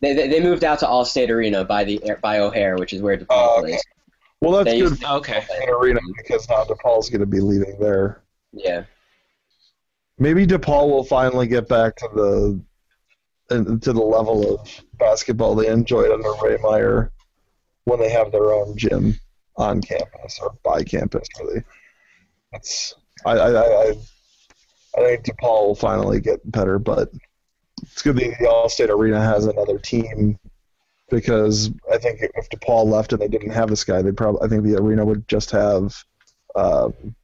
they, 0.00 0.14
they, 0.14 0.28
they 0.28 0.40
moved 0.40 0.64
out 0.64 0.78
to 0.78 0.86
Allstate 0.86 1.28
Arena 1.28 1.64
by 1.64 1.84
the 1.84 2.00
by 2.22 2.38
O'Hare, 2.38 2.76
which 2.78 2.94
is 2.94 3.02
where 3.02 3.18
DePaul 3.18 3.26
Oh, 3.30 3.58
okay. 3.58 3.72
plays. 3.72 3.84
Well, 4.40 4.52
that's 4.52 4.64
They 4.70 4.78
good 4.80 4.90
used 4.90 5.02
for 5.02 5.08
okay. 5.16 5.44
the 5.46 5.70
arena 5.72 6.00
because 6.16 6.48
now 6.48 6.64
DePaul's 6.64 7.10
going 7.10 7.20
to 7.20 7.26
be 7.26 7.40
leaving 7.40 7.78
there. 7.78 8.22
Yeah. 8.52 8.84
Maybe 10.20 10.46
DePaul 10.46 10.90
will 10.90 11.04
finally 11.04 11.46
get 11.46 11.66
back 11.66 11.96
to 11.96 12.08
the 12.14 12.60
to 13.80 13.92
the 13.92 14.00
level 14.00 14.54
of 14.54 14.80
basketball 14.98 15.56
they 15.56 15.66
enjoyed 15.66 16.12
under 16.12 16.30
Ray 16.40 16.56
Meyer 16.62 17.10
when 17.84 17.98
they 17.98 18.10
have 18.10 18.30
their 18.30 18.52
own 18.52 18.76
gym 18.76 19.18
on 19.56 19.80
campus 19.80 20.38
or 20.40 20.54
by 20.62 20.84
campus. 20.84 21.26
Really, 21.40 21.64
it's 22.52 22.94
I 23.24 23.30
I, 23.32 23.62
I, 23.62 23.94
I 24.96 25.00
think 25.00 25.24
DePaul 25.24 25.68
will 25.68 25.74
finally 25.74 26.20
get 26.20 26.48
better, 26.48 26.78
but 26.78 27.10
it's 27.82 28.02
good 28.02 28.16
that 28.16 28.36
the 28.38 28.46
Allstate 28.46 28.90
Arena 28.90 29.20
has 29.20 29.46
another 29.46 29.78
team 29.78 30.38
because 31.10 31.70
I 31.90 31.96
think 31.96 32.20
if 32.22 32.48
DePaul 32.50 32.86
left 32.86 33.14
and 33.14 33.22
they 33.22 33.28
didn't 33.28 33.50
have 33.50 33.70
this 33.70 33.84
guy, 33.84 34.02
they'd 34.02 34.16
probably 34.16 34.42
I 34.42 34.48
think 34.48 34.64
the 34.64 34.76
arena 34.76 35.04
would 35.04 35.26
just 35.28 35.50
have. 35.50 35.94
Um, 36.54 37.16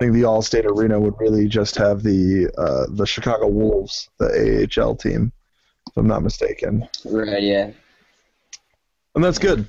I 0.00 0.04
think 0.04 0.14
the 0.14 0.22
Allstate 0.22 0.64
Arena 0.64 0.98
would 0.98 1.14
really 1.20 1.46
just 1.46 1.76
have 1.76 2.02
the 2.02 2.48
uh, 2.56 2.86
the 2.88 3.04
Chicago 3.06 3.48
Wolves, 3.48 4.08
the 4.18 4.66
AHL 4.80 4.94
team, 4.96 5.30
if 5.88 5.96
I'm 5.96 6.06
not 6.06 6.22
mistaken, 6.22 6.88
Right. 7.04 7.42
Yeah. 7.42 7.70
and 9.14 9.22
that's 9.22 9.38
good. 9.38 9.66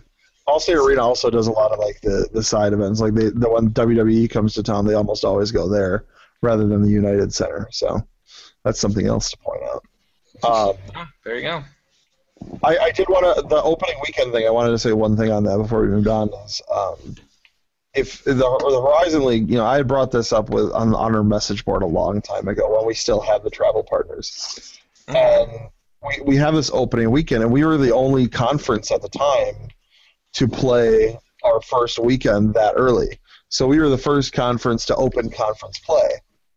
Allstate 0.47 0.81
Arena 0.81 1.01
also 1.01 1.29
does 1.29 1.47
a 1.47 1.51
lot 1.51 1.73
of 1.73 1.79
like 1.79 1.99
the, 1.99 2.29
the 2.31 2.41
side 2.41 2.71
events, 2.71 3.01
like 3.01 3.13
they, 3.13 3.27
the 3.29 3.49
when 3.49 3.71
WWE 3.71 4.29
comes 4.29 4.53
to 4.53 4.63
town, 4.63 4.85
they 4.85 4.93
almost 4.93 5.25
always 5.25 5.51
go 5.51 5.67
there 5.67 6.05
rather 6.41 6.65
than 6.65 6.81
the 6.81 6.89
United 6.89 7.33
Center. 7.33 7.67
So 7.71 7.99
that's 8.63 8.79
something 8.79 9.07
else 9.07 9.31
to 9.31 9.37
point 9.37 9.63
out. 9.63 9.83
Um, 10.43 10.75
Oh, 10.95 11.05
there 11.25 11.35
you 11.35 11.41
go. 11.41 11.63
I, 12.63 12.77
I 12.77 12.91
did 12.91 13.09
want 13.09 13.35
to 13.35 13.41
the 13.49 13.61
opening 13.61 13.95
weekend 14.01 14.31
thing. 14.31 14.47
I 14.47 14.49
wanted 14.49 14.71
to 14.71 14.79
say 14.79 14.93
one 14.93 15.17
thing 15.17 15.29
on 15.29 15.43
that 15.43 15.57
before 15.57 15.81
we 15.81 15.87
moved 15.89 16.07
on. 16.07 16.29
Is 16.45 16.61
um, 16.73 17.15
if 17.93 18.23
the, 18.23 18.33
the 18.33 18.81
Horizon 18.81 19.25
League, 19.25 19.49
you 19.49 19.57
know, 19.57 19.65
I 19.65 19.77
had 19.77 19.87
brought 19.87 20.11
this 20.11 20.31
up 20.31 20.49
with 20.49 20.71
on, 20.71 20.93
on 20.93 21.15
our 21.15 21.23
message 21.23 21.65
board 21.65 21.83
a 21.83 21.87
long 21.87 22.21
time 22.21 22.47
ago 22.47 22.77
when 22.77 22.85
we 22.85 22.93
still 22.93 23.19
had 23.19 23.43
the 23.43 23.49
travel 23.49 23.83
partners, 23.83 24.79
mm-hmm. 25.07 25.15
and 25.15 25.69
we 26.01 26.23
we 26.23 26.35
have 26.37 26.55
this 26.55 26.71
opening 26.73 27.11
weekend, 27.11 27.43
and 27.43 27.51
we 27.51 27.65
were 27.65 27.77
the 27.77 27.93
only 27.93 28.27
conference 28.27 28.91
at 28.91 29.01
the 29.01 29.09
time 29.09 29.69
to 30.33 30.47
play 30.47 31.17
our 31.43 31.61
first 31.61 31.99
weekend 31.99 32.53
that 32.53 32.73
early. 32.77 33.19
So 33.49 33.67
we 33.67 33.79
were 33.79 33.89
the 33.89 33.97
first 33.97 34.31
conference 34.31 34.85
to 34.85 34.95
open 34.95 35.29
conference 35.29 35.79
play, 35.79 36.09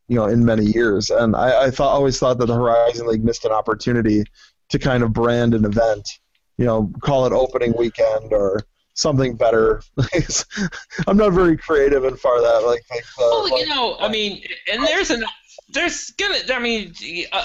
you 0.07 0.17
know, 0.17 0.27
in 0.27 0.45
many 0.45 0.65
years. 0.65 1.11
And 1.11 1.35
I, 1.35 1.65
I 1.65 1.71
thought 1.71 1.93
always 1.93 2.19
thought 2.19 2.39
that 2.39 2.47
the 2.47 2.55
Horizon 2.55 3.09
League 3.09 3.25
missed 3.25 3.45
an 3.45 3.51
opportunity 3.51 4.23
to 4.69 4.79
kind 4.79 5.03
of 5.03 5.13
brand 5.13 5.55
an 5.55 5.65
event, 5.65 6.09
you 6.57 6.65
know, 6.65 6.93
call 7.01 7.27
it 7.27 7.33
opening 7.33 7.75
weekend 7.77 8.33
or 8.33 8.61
something 8.95 9.37
better. 9.37 9.83
I'm 11.07 11.17
not 11.17 11.33
very 11.33 11.57
creative 11.57 12.05
and 12.05 12.19
far 12.19 12.41
that 12.41 12.67
like. 12.67 12.83
like 12.91 13.05
uh, 13.19 13.29
Well, 13.31 13.51
like- 13.51 13.61
you 13.61 13.69
know, 13.69 13.97
I 13.99 14.09
mean, 14.09 14.43
and 14.73 14.83
there's 14.85 15.11
an 15.11 15.25
there's 15.69 16.11
gonna. 16.11 16.39
I 16.53 16.59
mean, 16.61 16.95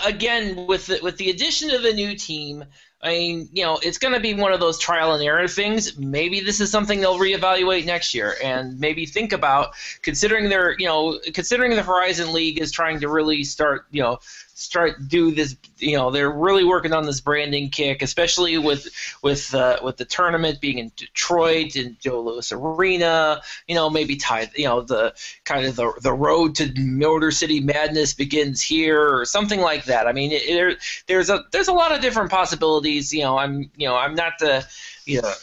again, 0.05 0.67
with 0.67 0.88
the, 0.88 0.99
with 1.01 1.17
the 1.17 1.29
addition 1.29 1.71
of 1.71 1.83
the 1.83 1.93
new 1.93 2.15
team, 2.15 2.63
I 3.01 3.09
mean, 3.09 3.49
you 3.53 3.63
know, 3.63 3.79
it's 3.81 3.97
gonna 3.97 4.19
be 4.19 4.33
one 4.33 4.51
of 4.51 4.59
those 4.59 4.77
trial 4.77 5.13
and 5.13 5.23
error 5.23 5.47
things. 5.47 5.97
Maybe 5.97 6.41
this 6.41 6.59
is 6.59 6.69
something 6.69 6.99
they'll 6.99 7.17
reevaluate 7.17 7.85
next 7.85 8.13
year, 8.13 8.35
and 8.43 8.79
maybe 8.79 9.05
think 9.05 9.31
about 9.31 9.73
considering 10.01 10.49
their, 10.49 10.75
you 10.77 10.85
know, 10.85 11.19
considering 11.33 11.75
the 11.75 11.83
Horizon 11.83 12.33
League 12.33 12.59
is 12.59 12.71
trying 12.71 12.99
to 12.99 13.07
really 13.07 13.43
start, 13.43 13.85
you 13.91 14.01
know, 14.01 14.19
start 14.59 15.07
do 15.07 15.31
this. 15.31 15.55
You 15.77 15.95
know, 15.95 16.12
they're 16.12 16.29
really 16.29 16.65
working 16.65 16.91
on 16.91 17.05
this 17.05 17.21
branding 17.21 17.69
kick, 17.69 18.01
especially 18.01 18.57
with 18.57 18.89
with 19.21 19.53
uh, 19.55 19.79
with 19.81 19.95
the 19.95 20.03
tournament 20.05 20.59
being 20.59 20.77
in 20.77 20.91
Detroit 20.97 21.77
and 21.77 21.97
Joe 22.01 22.21
Louis 22.21 22.51
Arena. 22.51 23.41
You 23.67 23.75
know, 23.75 23.89
maybe 23.89 24.17
tie, 24.17 24.51
you 24.55 24.65
know, 24.65 24.81
the 24.81 25.13
kind 25.45 25.65
of 25.65 25.77
the 25.77 25.93
the 26.01 26.12
road 26.12 26.55
to 26.55 26.73
Motor 26.77 27.31
City 27.31 27.62
Madness 27.62 28.13
begins 28.13 28.62
here 28.62 29.01
or 29.01 29.23
something 29.23 29.62
like 29.62 29.85
that. 29.85 30.07
I 30.07 30.12
mean, 30.12 30.33
it, 30.33 30.43
there 30.47 30.75
there's 31.07 31.29
a 31.29 31.45
there's 31.51 31.69
a 31.69 31.73
lot 31.73 31.95
of 31.95 32.01
different 32.01 32.29
possibilities. 32.29 32.88
You 32.89 33.21
know, 33.21 33.38
I'm 33.38 33.69
you 33.78 33.88
know 33.88 33.95
I'm 33.95 34.15
not 34.15 34.34
the 34.39 34.65
you 35.06 35.21
know 35.21 35.34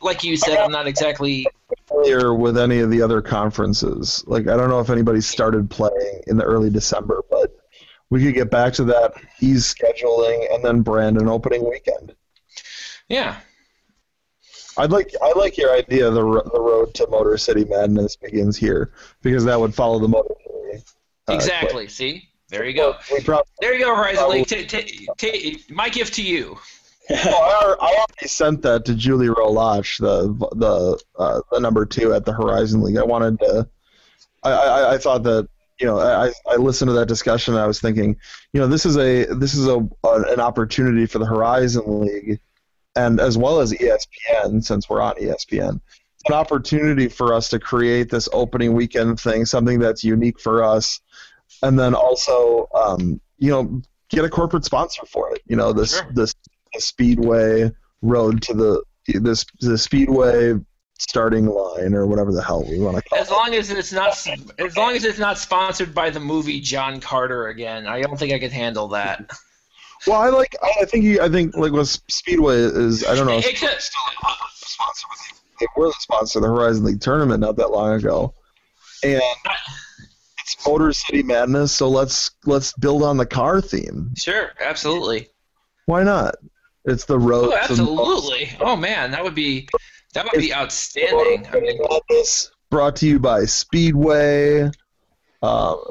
like 0.00 0.24
you 0.24 0.36
said 0.36 0.58
I'm 0.58 0.70
not 0.70 0.86
exactly 0.86 1.46
familiar 1.88 2.34
with 2.34 2.58
any 2.58 2.80
of 2.80 2.90
the 2.90 3.02
other 3.02 3.22
conferences. 3.22 4.24
Like 4.26 4.48
I 4.48 4.56
don't 4.56 4.68
know 4.68 4.80
if 4.80 4.90
anybody 4.90 5.20
started 5.20 5.70
playing 5.70 6.22
in 6.26 6.36
the 6.36 6.44
early 6.44 6.70
December, 6.70 7.22
but 7.30 7.56
we 8.10 8.22
could 8.22 8.34
get 8.34 8.50
back 8.50 8.72
to 8.74 8.84
that 8.84 9.14
ease 9.40 9.72
scheduling 9.74 10.52
and 10.54 10.64
then 10.64 10.82
brand 10.82 11.18
an 11.18 11.28
opening 11.28 11.68
weekend. 11.68 12.14
yeah 13.08 13.36
I'd 14.76 14.90
like 14.90 15.14
I 15.22 15.32
like 15.38 15.56
your 15.56 15.72
idea. 15.72 16.10
The 16.10 16.20
the 16.20 16.60
road 16.60 16.94
to 16.94 17.06
Motor 17.08 17.38
City 17.38 17.64
Madness 17.64 18.16
begins 18.16 18.56
here 18.56 18.92
because 19.22 19.44
that 19.44 19.58
would 19.58 19.74
follow 19.74 20.00
the 20.00 20.08
Motor 20.08 20.34
City. 20.44 20.84
uh, 21.28 21.32
exactly. 21.32 21.86
See 21.86 22.28
there 22.48 22.64
you 22.64 22.74
go. 22.74 22.96
We 23.12 23.20
There 23.60 23.74
you 23.74 23.84
go, 23.84 23.96
Horizon 23.96 24.30
League. 24.30 24.46
Ta 24.46 24.62
ta 24.66 24.82
ta 25.16 25.28
my 25.70 25.88
gift 25.88 26.14
to 26.14 26.22
you. 26.22 26.58
Well, 27.10 27.76
I, 27.80 27.94
already 27.96 28.28
sent 28.28 28.62
that 28.62 28.84
to 28.86 28.94
Julie 28.94 29.28
Roe 29.28 29.52
Lach, 29.52 29.98
the 30.00 30.32
the 30.56 30.98
uh, 31.18 31.40
the 31.52 31.60
number 31.60 31.84
two 31.84 32.14
at 32.14 32.24
the 32.24 32.32
Horizon 32.32 32.82
League. 32.82 32.96
I 32.96 33.02
wanted 33.02 33.38
to. 33.40 33.68
I, 34.42 34.50
I, 34.50 34.94
I 34.94 34.98
thought 34.98 35.22
that 35.24 35.48
you 35.78 35.86
know 35.86 35.98
I, 35.98 36.32
I 36.46 36.56
listened 36.56 36.88
to 36.88 36.94
that 36.94 37.08
discussion 37.08 37.54
and 37.54 37.62
I 37.62 37.66
was 37.66 37.80
thinking 37.80 38.16
you 38.52 38.60
know 38.60 38.66
this 38.66 38.86
is 38.86 38.96
a 38.96 39.24
this 39.34 39.54
is 39.54 39.66
a, 39.66 39.86
an 40.04 40.40
opportunity 40.40 41.06
for 41.06 41.18
the 41.18 41.26
Horizon 41.26 42.00
League 42.00 42.40
and 42.96 43.20
as 43.20 43.36
well 43.36 43.60
as 43.60 43.72
ESPN 43.72 44.62
since 44.62 44.88
we're 44.88 45.00
on 45.00 45.14
ESPN 45.16 45.80
it's 46.14 46.28
an 46.28 46.34
opportunity 46.34 47.08
for 47.08 47.34
us 47.34 47.48
to 47.48 47.58
create 47.58 48.08
this 48.08 48.28
opening 48.32 48.72
weekend 48.72 49.18
thing 49.18 49.44
something 49.44 49.80
that's 49.80 50.04
unique 50.04 50.38
for 50.38 50.62
us 50.62 51.00
and 51.62 51.78
then 51.78 51.94
also 51.94 52.68
um, 52.74 53.20
you 53.38 53.50
know 53.50 53.82
get 54.08 54.24
a 54.24 54.28
corporate 54.28 54.64
sponsor 54.64 55.04
for 55.06 55.34
it. 55.34 55.42
You 55.46 55.56
know 55.56 55.72
this 55.72 55.96
Sure. 55.96 56.10
this, 56.14 56.34
this 56.74 56.86
speedway 56.86 57.70
road 58.02 58.42
to 58.42 58.54
the 58.54 58.82
this 59.20 59.44
the 59.60 59.78
speedway 59.78 60.54
starting 60.98 61.46
line 61.46 61.92
or 61.94 62.06
whatever 62.06 62.32
the 62.32 62.42
hell 62.42 62.64
we 62.64 62.78
want 62.78 62.96
to 62.96 63.02
call 63.02 63.18
As 63.18 63.28
it. 63.28 63.32
long 63.32 63.54
as 63.54 63.70
it's 63.70 63.92
not, 63.92 64.16
as 64.58 64.76
long 64.76 64.94
as 64.94 65.04
it's 65.04 65.18
not 65.18 65.38
sponsored 65.38 65.92
by 65.94 66.08
the 66.10 66.20
movie 66.20 66.60
John 66.60 67.00
Carter 67.00 67.48
again, 67.48 67.86
I 67.86 68.00
don't 68.00 68.16
think 68.18 68.32
I 68.32 68.38
could 68.38 68.52
handle 68.52 68.88
that. 68.88 69.30
Well, 70.06 70.20
I 70.20 70.28
like. 70.28 70.54
I 70.62 70.84
think. 70.84 71.02
You, 71.04 71.22
I 71.22 71.30
think 71.30 71.56
like 71.56 71.72
with 71.72 71.88
Speedway 71.88 72.56
is. 72.58 73.06
I 73.06 73.14
don't 73.14 73.26
know. 73.26 73.38
It 73.38 73.44
still 73.56 73.68
a 73.70 73.80
sponsor. 73.80 75.06
but 75.08 75.38
They 75.60 75.66
were 75.78 75.86
the 75.86 75.94
sponsor 75.98 76.40
of 76.40 76.42
the 76.42 76.48
Horizon 76.48 76.84
League 76.84 77.00
tournament 77.00 77.40
not 77.40 77.56
that 77.56 77.70
long 77.70 77.94
ago, 77.94 78.34
and 79.02 79.22
it's 80.40 80.66
Motor 80.66 80.92
City 80.92 81.22
Madness. 81.22 81.72
So 81.72 81.88
let's 81.88 82.32
let's 82.44 82.74
build 82.74 83.02
on 83.02 83.16
the 83.16 83.24
car 83.24 83.62
theme. 83.62 84.12
Sure, 84.14 84.50
absolutely. 84.62 85.28
Why 85.86 86.02
not? 86.02 86.34
It's 86.84 87.04
the 87.04 87.18
road. 87.18 87.52
Oh, 87.52 87.56
absolutely. 87.56 88.50
Oh 88.60 88.76
man, 88.76 89.10
that 89.12 89.24
would 89.24 89.34
be 89.34 89.68
that 90.14 90.24
would 90.24 90.40
be 90.40 90.52
outstanding. 90.52 91.46
I 91.52 91.60
mean, 91.60 91.78
Madness 91.88 92.50
brought 92.70 92.96
to 92.96 93.06
you 93.06 93.18
by 93.18 93.44
Speedway. 93.44 94.70
Um, 95.42 95.84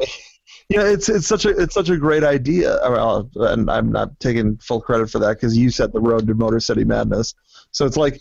you 0.70 0.78
know, 0.78 0.86
it's 0.86 1.10
it's 1.10 1.28
such 1.28 1.46
a 1.46 1.50
it's 1.50 1.74
such 1.74 1.90
a 1.90 1.98
great 1.98 2.24
idea, 2.24 2.80
Well, 2.84 3.30
and 3.36 3.70
I'm 3.70 3.92
not 3.92 4.20
taking 4.20 4.58
full 4.58 4.82
credit 4.82 5.10
for 5.10 5.20
that 5.20 5.36
because 5.36 5.58
you 5.58 5.70
set 5.70 5.94
the 5.94 6.00
road 6.00 6.28
to 6.28 6.34
Motor 6.34 6.60
City 6.60 6.84
Madness. 6.84 7.34
So 7.72 7.86
it's 7.86 7.98
like 7.98 8.16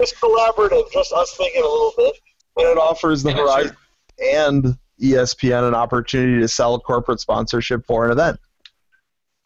it's 0.00 0.14
collaborative, 0.14 0.90
just 0.92 1.12
us 1.12 1.34
thinking 1.36 1.62
a 1.62 1.66
little 1.66 1.94
bit, 1.96 2.18
and 2.56 2.66
it 2.68 2.78
offers 2.78 3.22
the 3.22 3.30
Yeah, 3.30 3.36
Horizon 3.36 3.76
and 4.34 4.78
ESPN 5.00 5.68
an 5.68 5.74
opportunity 5.74 6.40
to 6.40 6.48
sell 6.48 6.78
corporate 6.80 7.20
sponsorship 7.20 7.86
for 7.86 8.04
an 8.04 8.10
event. 8.12 8.40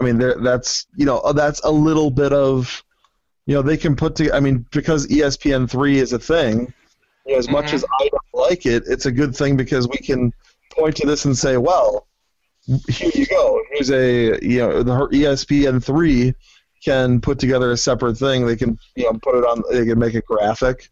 I 0.03 0.07
mean, 0.07 0.19
there 0.19 0.35
that's 0.41 0.87
you 0.97 1.07
know 1.07 1.33
that's 1.33 1.61
a 1.61 1.71
little 1.71 2.11
bit 2.11 2.33
of 2.33 2.83
you 3.47 3.55
know 3.55 3.63
they 3.63 3.77
can 3.77 3.97
put 3.97 4.17
to 4.17 4.33
I 4.33 4.41
mean 4.41 4.67
because 4.73 5.07
ESPN 5.07 5.69
three 5.71 5.99
is 5.99 6.13
a 6.13 6.19
thing. 6.19 6.73
You 7.27 7.33
know, 7.33 7.39
as 7.39 7.49
much 7.49 7.67
Mhm. 7.67 7.75
as 7.75 7.85
I 8.01 8.09
don't 8.09 8.49
like 8.49 8.67
it, 8.67 8.85
it's 8.87 9.07
a 9.07 9.13
good 9.13 9.35
thing 9.37 9.57
because 9.57 9.89
we 9.89 9.99
can 9.99 10.33
point 10.71 10.97
to 10.97 11.07
this 11.07 11.25
and 11.25 11.37
say, 11.39 11.57
well, 11.57 12.09
here 12.89 13.11
you 13.15 13.27
go. 13.27 13.61
Here's 13.71 13.91
a 13.91 14.39
you 14.43 14.59
know 14.59 14.83
the 14.83 14.93
ESPN 14.93 15.83
three 15.83 16.35
can 16.85 17.21
put 17.21 17.39
together 17.39 17.71
a 17.71 17.77
separate 17.77 18.17
thing. 18.17 18.47
They 18.47 18.57
can 18.57 18.79
you 18.97 19.05
know 19.05 19.19
put 19.23 19.37
it 19.37 19.45
on. 19.45 19.63
They 19.71 19.87
can 19.87 19.99
make 19.99 20.15
a 20.15 20.23
graphic. 20.23 20.91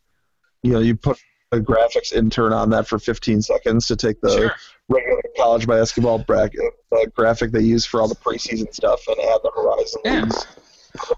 You 0.63 0.73
know, 0.73 0.81
you 0.81 0.95
put 0.95 1.19
a 1.53 1.59
graphics 1.59 2.13
intern 2.13 2.53
on 2.53 2.71
that 2.71 2.87
for 2.87 2.99
15 2.99 3.43
seconds 3.43 3.87
to 3.89 3.97
take 3.97 4.21
the 4.21 4.31
sure. 4.31 4.55
Regular 4.91 5.23
college 5.37 5.67
basketball 5.67 6.19
bracket 6.19 6.61
uh, 6.93 7.07
graphic 7.15 7.53
they 7.53 7.63
use 7.63 7.87
for 7.87 8.03
all 8.03 8.09
the 8.09 8.15
preseason 8.17 8.73
stuff 8.75 9.01
and 9.09 9.19
add 9.19 9.41
the 9.43 9.51
Horizon 9.55 10.01
Yeah. 10.05 10.21
leagues. 10.23 10.47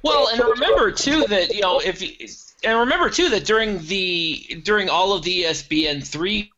Well, 0.04 0.28
and 0.28 0.40
remember 0.40 0.92
too 0.92 1.24
that 1.28 1.54
you 1.54 1.62
know 1.62 1.80
if 1.80 2.02
you, 2.02 2.28
and 2.62 2.78
remember 2.78 3.10
too 3.10 3.30
that 3.30 3.44
during 3.44 3.78
the 3.86 4.60
during 4.64 4.88
all 4.88 5.12
of 5.12 5.22
the 5.22 5.44
ESPN 5.44 6.06
three. 6.06 6.52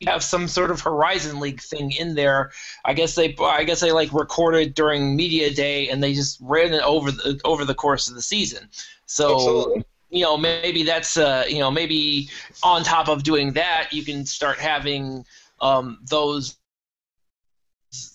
You 0.00 0.08
have 0.12 0.22
some 0.22 0.46
sort 0.46 0.70
of 0.70 0.80
Horizon 0.80 1.40
League 1.40 1.60
thing 1.60 1.90
in 1.90 2.14
there. 2.14 2.52
I 2.84 2.94
guess 2.94 3.16
they, 3.16 3.34
I 3.40 3.64
guess 3.64 3.80
they 3.80 3.90
like 3.90 4.12
recorded 4.12 4.74
during 4.74 5.16
media 5.16 5.52
day, 5.52 5.88
and 5.88 6.00
they 6.00 6.14
just 6.14 6.38
ran 6.40 6.72
it 6.72 6.82
over 6.82 7.10
the 7.10 7.40
over 7.44 7.64
the 7.64 7.74
course 7.74 8.08
of 8.08 8.14
the 8.14 8.22
season. 8.22 8.68
So 9.06 9.32
Absolutely. 9.34 9.84
you 10.10 10.22
know 10.22 10.36
maybe 10.36 10.84
that's 10.84 11.16
uh, 11.16 11.46
you 11.48 11.58
know 11.58 11.72
maybe 11.72 12.30
on 12.62 12.84
top 12.84 13.08
of 13.08 13.24
doing 13.24 13.54
that 13.54 13.88
you 13.90 14.04
can 14.04 14.24
start 14.24 14.58
having 14.58 15.24
um, 15.60 15.98
those 16.08 16.56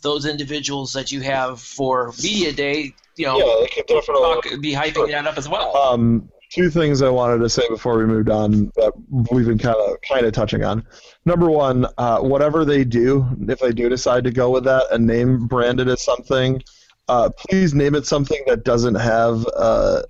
those 0.02 0.26
individuals 0.26 0.94
that 0.94 1.12
you 1.12 1.22
have 1.22 1.60
for 1.60 2.14
media 2.22 2.52
day 2.52 2.94
you 3.18 3.26
know 3.26 3.38
Yeah, 3.38 3.56
they 3.62 3.68
could 3.68 3.88
definitely. 3.88 4.52
talk, 4.52 4.62
be 4.62 4.72
hyping 4.74 5.10
that 5.12 5.26
up 5.28 5.38
as 5.38 5.50
well 5.50 5.76
Um, 5.76 6.30
two 6.52 6.70
things 6.70 7.02
I 7.02 7.10
wanted 7.10 7.40
to 7.40 7.50
say 7.50 7.64
before 7.70 7.98
we 7.98 8.06
moved 8.06 8.30
on 8.30 8.72
that 8.76 8.94
we've 9.32 9.48
been 9.48 9.58
kind 9.58 9.76
of 9.76 9.98
kind 10.08 10.26
of 10.26 10.34
touching 10.34 10.64
on. 10.64 10.86
Number 11.26 11.50
one, 11.50 11.88
uh, 11.98 12.20
whatever 12.20 12.64
they 12.64 12.84
do, 12.84 13.28
if 13.50 13.60
they 13.60 13.72
do 13.72 13.90
decide 13.90 14.24
to 14.26 14.32
go 14.32 14.52
with 14.52 14.64
that 14.66 14.86
and 14.92 15.08
name 15.08 15.48
brand 15.48 15.80
it 15.80 15.88
as 15.88 16.04
something, 16.04 16.62
uh, 17.08 17.30
please 17.50 17.74
name 17.74 17.96
it 17.96 18.06
something 18.06 18.42
that 18.46 18.64
doesn't 18.64 18.96
have 18.96 19.46
uh, 19.56 20.04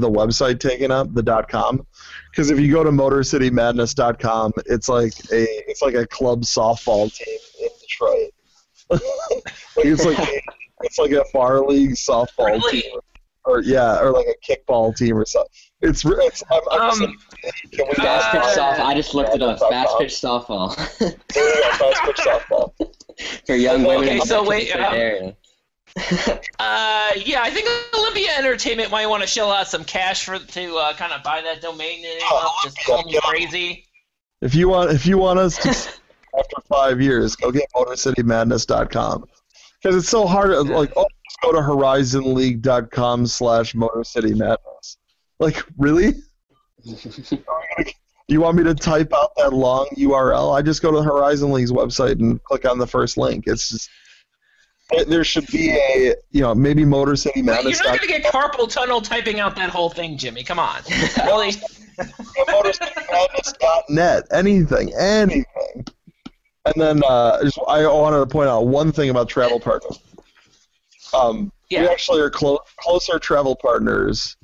the 0.00 0.10
website 0.10 0.60
taken 0.60 0.90
up, 0.90 1.12
the 1.14 1.22
dot 1.22 1.48
.com. 1.48 1.86
Because 2.30 2.50
if 2.50 2.58
you 2.60 2.70
go 2.72 2.84
to 2.84 2.90
MotorCityMadness.com, 2.90 4.52
it's 4.66 4.88
like 4.88 5.12
a 5.32 5.46
it's 5.70 5.82
like 5.82 5.94
a 5.94 6.06
club 6.06 6.42
softball 6.42 7.12
team 7.12 7.38
in 7.62 7.68
Detroit. 7.80 8.30
like 8.90 9.86
it's 9.86 10.04
like 10.04 10.18
a, 10.18 10.40
it's 10.82 10.98
like 10.98 11.10
a 11.12 11.24
bar 11.32 11.60
league 11.60 11.92
softball 11.94 12.46
Really? 12.46 12.82
team, 12.82 12.92
or 13.44 13.60
yeah, 13.62 13.98
or 14.00 14.12
like 14.12 14.26
a 14.26 14.36
kickball 14.52 14.94
team 14.94 15.16
or 15.16 15.24
something. 15.24 15.50
It's 15.82 16.04
re- 16.04 16.16
it's 16.20 16.42
I'm, 16.50 16.60
I'm 16.70 16.80
Um, 16.90 16.96
saying, 16.96 17.16
can 17.72 17.86
we 17.88 17.94
Fast 17.94 18.30
pitch 18.32 18.42
Uh, 18.42 18.56
softball. 18.74 18.84
I 18.86 18.94
just 18.94 19.14
looked 19.14 19.34
it 19.34 19.42
up. 19.42 19.58
Fast 19.58 19.98
pitch 19.98 20.12
softball 20.12 20.74
There 20.98 21.12
fast 21.72 22.02
pitch 22.04 22.16
softball. 22.16 22.72
for 23.46 23.54
young 23.56 23.82
women. 23.84 24.08
Okay, 24.08 24.20
so 24.20 24.44
wait, 24.46 24.68
Detroit 24.68 25.34
uh, 25.96 26.02
uh, 26.58 27.10
yeah 27.24 27.42
i 27.42 27.50
think 27.50 27.68
olympia 27.94 28.28
entertainment 28.36 28.90
might 28.90 29.06
want 29.06 29.22
to 29.22 29.26
shell 29.26 29.50
out 29.50 29.66
some 29.66 29.84
cash 29.84 30.24
for 30.24 30.38
to 30.38 30.76
uh, 30.76 30.92
kind 30.94 31.12
of 31.12 31.22
buy 31.22 31.40
that 31.40 31.60
domain 31.62 32.02
name 32.02 32.18
Oh, 32.22 32.46
up, 32.46 32.64
just 32.64 32.84
call 32.84 33.04
me 33.04 33.18
crazy 33.22 33.86
If 34.42 34.54
you 34.54 34.68
want, 34.68 34.90
if 34.90 35.06
you 35.06 35.16
want 35.18 35.38
us 35.38 35.56
to, 35.58 35.70
after 36.38 36.56
five 36.68 37.00
years, 37.00 37.36
go 37.36 37.50
get 37.50 37.64
MotorCityMadness.com 37.74 39.24
because 39.80 39.96
it's 39.96 40.08
so 40.08 40.26
hard. 40.26 40.50
Like, 40.68 40.92
oh, 40.96 41.06
just 41.28 41.40
go 41.42 41.52
to 41.52 41.58
HorizonLeague.com 41.58 43.26
slash 43.26 43.72
MotorCityMadness. 43.74 44.96
Like, 45.38 45.62
really? 45.78 46.14
You 48.28 48.40
want 48.40 48.56
me 48.56 48.64
to 48.64 48.74
type 48.74 49.12
out 49.14 49.30
that 49.36 49.52
long 49.52 49.86
URL? 49.96 50.52
I 50.52 50.60
just 50.60 50.82
go 50.82 50.90
to 50.90 50.96
the 50.96 51.04
Horizon 51.04 51.52
League's 51.52 51.70
website 51.70 52.18
and 52.18 52.42
click 52.42 52.64
on 52.68 52.76
the 52.76 52.86
first 52.86 53.16
link. 53.16 53.44
It's 53.46 53.68
just 53.68 53.88
there- 55.08 55.24
should 55.24 55.46
be 55.48 55.70
a 55.70 56.14
you 56.30 56.40
know 56.40 56.54
maybe 56.54 56.84
Motor 56.84 57.16
City 57.16 57.40
Wait, 57.42 57.46
you're 57.46 57.54
Madness. 57.56 57.80
not 57.82 57.98
gonna 58.00 58.06
get 58.06 58.24
carpal 58.24 58.70
tunnel 58.70 59.00
typing 59.00 59.40
out 59.40 59.56
that 59.56 59.70
whole 59.70 59.90
thing 59.90 60.16
jimmy 60.16 60.44
come 60.44 60.58
on 60.58 60.80
really 61.26 61.52
MotorCityMadness.net. 61.96 64.26
Anything, 64.30 64.92
anything. 64.94 65.44
And 66.66 66.74
then 66.76 67.02
uh, 67.08 67.42
just, 67.42 67.58
I 67.68 67.86
wanted 67.86 68.18
to 68.18 68.26
point 68.26 68.48
out 68.48 68.66
one 68.66 68.92
thing 68.92 69.10
about 69.10 69.28
travel 69.28 69.60
partners. 69.60 69.98
Um, 71.14 71.52
We 71.70 71.78
actually 71.78 72.20
are 72.20 72.30
clo- 72.30 72.60
closer 72.78 73.18
travel 73.18 73.56
partners 73.56 74.36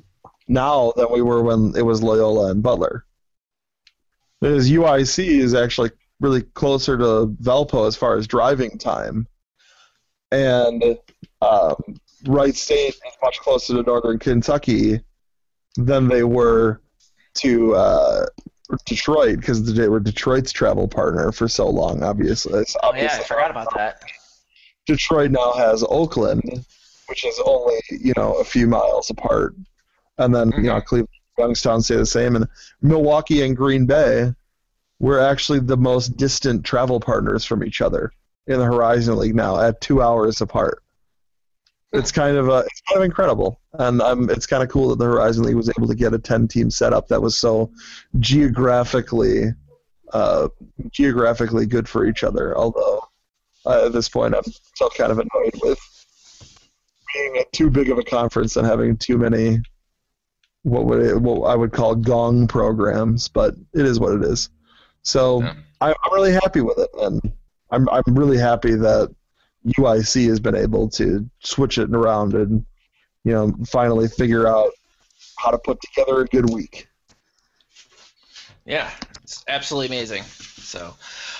now 0.48 0.92
than 0.96 1.06
we 1.12 1.22
were 1.22 1.42
when 1.42 1.74
it 1.76 1.82
was 1.82 2.02
Loyola 2.02 2.50
and 2.52 2.62
Butler. 2.62 3.04
Because 4.40 4.70
UIC 4.70 5.24
is 5.38 5.54
actually 5.54 5.90
really 6.20 6.42
closer 6.42 6.96
to 6.96 7.26
Valpo 7.42 7.86
as 7.86 7.96
far 7.96 8.16
as 8.16 8.26
driving 8.26 8.78
time, 8.78 9.26
and 10.32 10.98
um, 11.42 11.76
Wright 12.26 12.56
State 12.56 12.94
is 12.94 13.16
much 13.22 13.38
closer 13.38 13.74
to 13.74 13.82
Northern 13.82 14.18
Kentucky 14.18 15.00
than 15.76 16.08
they 16.08 16.24
were 16.24 16.80
to 17.34 17.74
uh, 17.74 18.26
Detroit 18.86 19.40
because 19.40 19.74
they 19.74 19.88
were 19.88 20.00
Detroit's 20.00 20.50
travel 20.50 20.88
partner 20.88 21.32
for 21.32 21.48
so 21.48 21.68
long. 21.68 22.02
Obviously, 22.02 22.60
It's 22.60 22.76
oh 22.82 22.94
yeah 22.94 23.08
i 23.12 23.22
forgot 23.22 23.50
about 23.50 23.74
that. 23.76 24.02
Detroit 24.86 25.30
now 25.30 25.52
has 25.52 25.84
Oakland, 25.88 26.64
which 27.08 27.24
is 27.24 27.38
only 27.44 27.80
you 27.90 28.14
know 28.16 28.34
a 28.34 28.44
few 28.44 28.66
miles 28.66 29.10
apart, 29.10 29.54
and 30.18 30.34
then 30.34 30.52
you 30.56 30.64
know 30.64 30.80
Cleveland, 30.80 31.08
and 31.36 31.44
Youngstown 31.44 31.82
stay 31.82 31.96
the 31.96 32.06
same, 32.06 32.36
and 32.36 32.48
Milwaukee 32.80 33.42
and 33.42 33.56
Green 33.56 33.86
Bay, 33.86 34.32
we're 34.98 35.20
actually 35.20 35.60
the 35.60 35.76
most 35.76 36.16
distant 36.16 36.64
travel 36.64 37.00
partners 37.00 37.44
from 37.44 37.62
each 37.62 37.80
other 37.80 38.12
in 38.46 38.58
the 38.58 38.64
Horizon 38.64 39.16
League 39.18 39.34
now 39.34 39.60
at 39.60 39.80
two 39.80 40.02
hours 40.02 40.40
apart. 40.40 40.82
It's 41.92 42.10
kind 42.10 42.36
of 42.36 42.48
uh, 42.48 42.62
it's 42.66 42.80
kind 42.88 42.98
of 42.98 43.04
incredible, 43.04 43.60
and 43.74 44.00
um, 44.00 44.30
it's 44.30 44.46
kind 44.46 44.62
of 44.62 44.70
cool 44.70 44.88
that 44.88 44.98
the 44.98 45.04
Horizon 45.04 45.44
League 45.44 45.56
was 45.56 45.68
able 45.68 45.88
to 45.88 45.94
get 45.94 46.14
a 46.14 46.18
ten-team 46.18 46.70
setup 46.70 47.08
that 47.08 47.20
was 47.20 47.38
so 47.38 47.70
geographically, 48.18 49.52
uh, 50.12 50.48
geographically 50.90 51.66
good 51.66 51.86
for 51.86 52.06
each 52.06 52.24
other. 52.24 52.56
Although 52.56 53.06
uh, 53.66 53.86
at 53.86 53.92
this 53.92 54.08
point, 54.08 54.34
I'm 54.34 54.42
still 54.74 54.88
kind 54.90 55.12
of 55.12 55.18
annoyed 55.18 55.54
with 55.62 55.78
being 57.12 57.36
at 57.36 57.52
too 57.52 57.68
big 57.68 57.90
of 57.90 57.98
a 57.98 58.04
conference 58.04 58.56
and 58.56 58.66
having 58.66 58.96
too 58.96 59.18
many 59.18 59.60
what 60.62 60.86
would 60.86 61.02
it, 61.02 61.20
what 61.20 61.48
I 61.48 61.56
would 61.56 61.72
call 61.72 61.94
gong 61.94 62.46
programs, 62.46 63.28
but 63.28 63.54
it 63.74 63.84
is 63.84 63.98
what 64.00 64.14
it 64.14 64.22
is. 64.22 64.48
So 65.02 65.42
Yeah. 65.42 65.54
I, 65.80 65.88
I'm 65.90 66.14
really 66.14 66.32
happy 66.32 66.60
with 66.60 66.78
it, 66.78 66.90
and 67.00 67.20
I'm 67.72 67.88
I'm 67.88 68.02
really 68.06 68.38
happy 68.38 68.74
that 68.76 69.12
UIC 69.66 70.28
has 70.28 70.38
been 70.38 70.54
able 70.54 70.88
to 70.90 71.28
switch 71.40 71.78
it 71.78 71.92
around 71.94 72.34
and 72.34 72.64
you 73.24 73.32
know 73.32 73.52
finally 73.66 74.06
figure 74.06 74.46
out 74.46 74.70
how 75.38 75.50
to 75.50 75.58
put 75.58 75.80
together 75.80 76.20
a 76.20 76.26
good 76.26 76.50
week. 76.50 76.88
Yeah, 78.64 78.90
It's 79.24 79.44
absolutely 79.48 79.88
amazing. 79.88 80.22
So, 80.22 80.94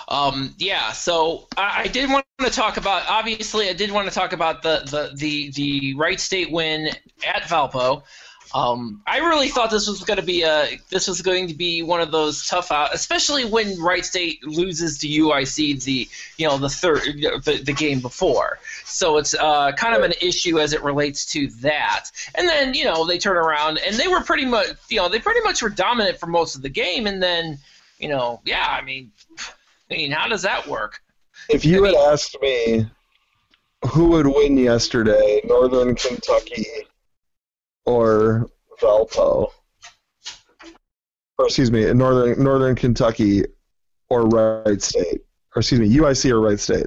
um, 0.08 0.54
yeah. 0.58 0.90
So 0.90 1.46
I, 1.56 1.82
I 1.82 1.86
did 1.86 2.10
want 2.10 2.26
to 2.40 2.50
talk 2.50 2.76
about. 2.78 3.04
Obviously, 3.08 3.68
I 3.68 3.74
did 3.74 3.92
want 3.92 4.08
to 4.08 4.14
talk 4.14 4.32
about 4.32 4.62
the 4.62 4.82
the 4.90 5.16
the 5.16 5.50
the 5.52 5.94
Wright 5.94 6.18
State 6.18 6.50
win 6.50 6.88
at 7.24 7.42
Valpo. 7.42 8.02
Um, 8.54 9.02
I 9.06 9.18
really 9.18 9.48
thought 9.48 9.70
this 9.70 9.88
was 9.88 10.04
going 10.04 10.18
to 10.18 10.24
be 10.24 10.42
a 10.42 10.78
this 10.90 11.08
was 11.08 11.22
going 11.22 11.48
to 11.48 11.54
be 11.54 11.82
one 11.82 12.00
of 12.00 12.12
those 12.12 12.46
tough 12.46 12.70
out, 12.70 12.94
especially 12.94 13.44
when 13.44 13.80
Wright 13.80 14.04
State 14.04 14.44
loses 14.46 14.98
to 14.98 15.08
UIC 15.08 15.82
the 15.84 16.08
you 16.36 16.46
know 16.46 16.58
the 16.58 16.68
third 16.68 17.02
the, 17.04 17.62
the 17.64 17.72
game 17.72 18.00
before. 18.00 18.58
So 18.84 19.16
it's 19.16 19.34
uh, 19.34 19.72
kind 19.72 19.96
of 19.96 20.02
an 20.02 20.12
issue 20.20 20.60
as 20.60 20.74
it 20.74 20.82
relates 20.82 21.24
to 21.32 21.48
that. 21.62 22.10
And 22.34 22.46
then 22.46 22.74
you 22.74 22.84
know 22.84 23.06
they 23.06 23.18
turn 23.18 23.36
around 23.36 23.78
and 23.78 23.96
they 23.96 24.08
were 24.08 24.20
pretty 24.20 24.44
much 24.44 24.68
you 24.90 24.98
know 24.98 25.08
they 25.08 25.18
pretty 25.18 25.40
much 25.40 25.62
were 25.62 25.70
dominant 25.70 26.18
for 26.18 26.26
most 26.26 26.54
of 26.54 26.62
the 26.62 26.68
game, 26.68 27.06
and 27.06 27.22
then 27.22 27.58
you 27.98 28.08
know 28.08 28.40
yeah 28.44 28.66
I 28.68 28.82
mean 28.82 29.12
I 29.90 29.94
mean 29.94 30.10
how 30.10 30.28
does 30.28 30.42
that 30.42 30.66
work? 30.66 31.00
If 31.48 31.64
you 31.64 31.84
had 31.84 31.94
asked 31.94 32.36
me 32.42 32.86
who 33.88 34.08
would 34.10 34.26
win 34.26 34.58
yesterday, 34.58 35.40
Northern 35.44 35.94
Kentucky 35.94 36.66
or 37.86 38.48
Valpo, 38.80 39.50
or 41.38 41.46
excuse 41.46 41.70
me, 41.70 41.92
Northern 41.92 42.42
Northern 42.42 42.74
Kentucky 42.74 43.44
or 44.08 44.26
Wright 44.26 44.82
State, 44.82 45.22
or 45.54 45.60
excuse 45.60 45.80
me, 45.80 45.88
UIC 45.96 46.30
or 46.30 46.40
Wright 46.40 46.60
State, 46.60 46.86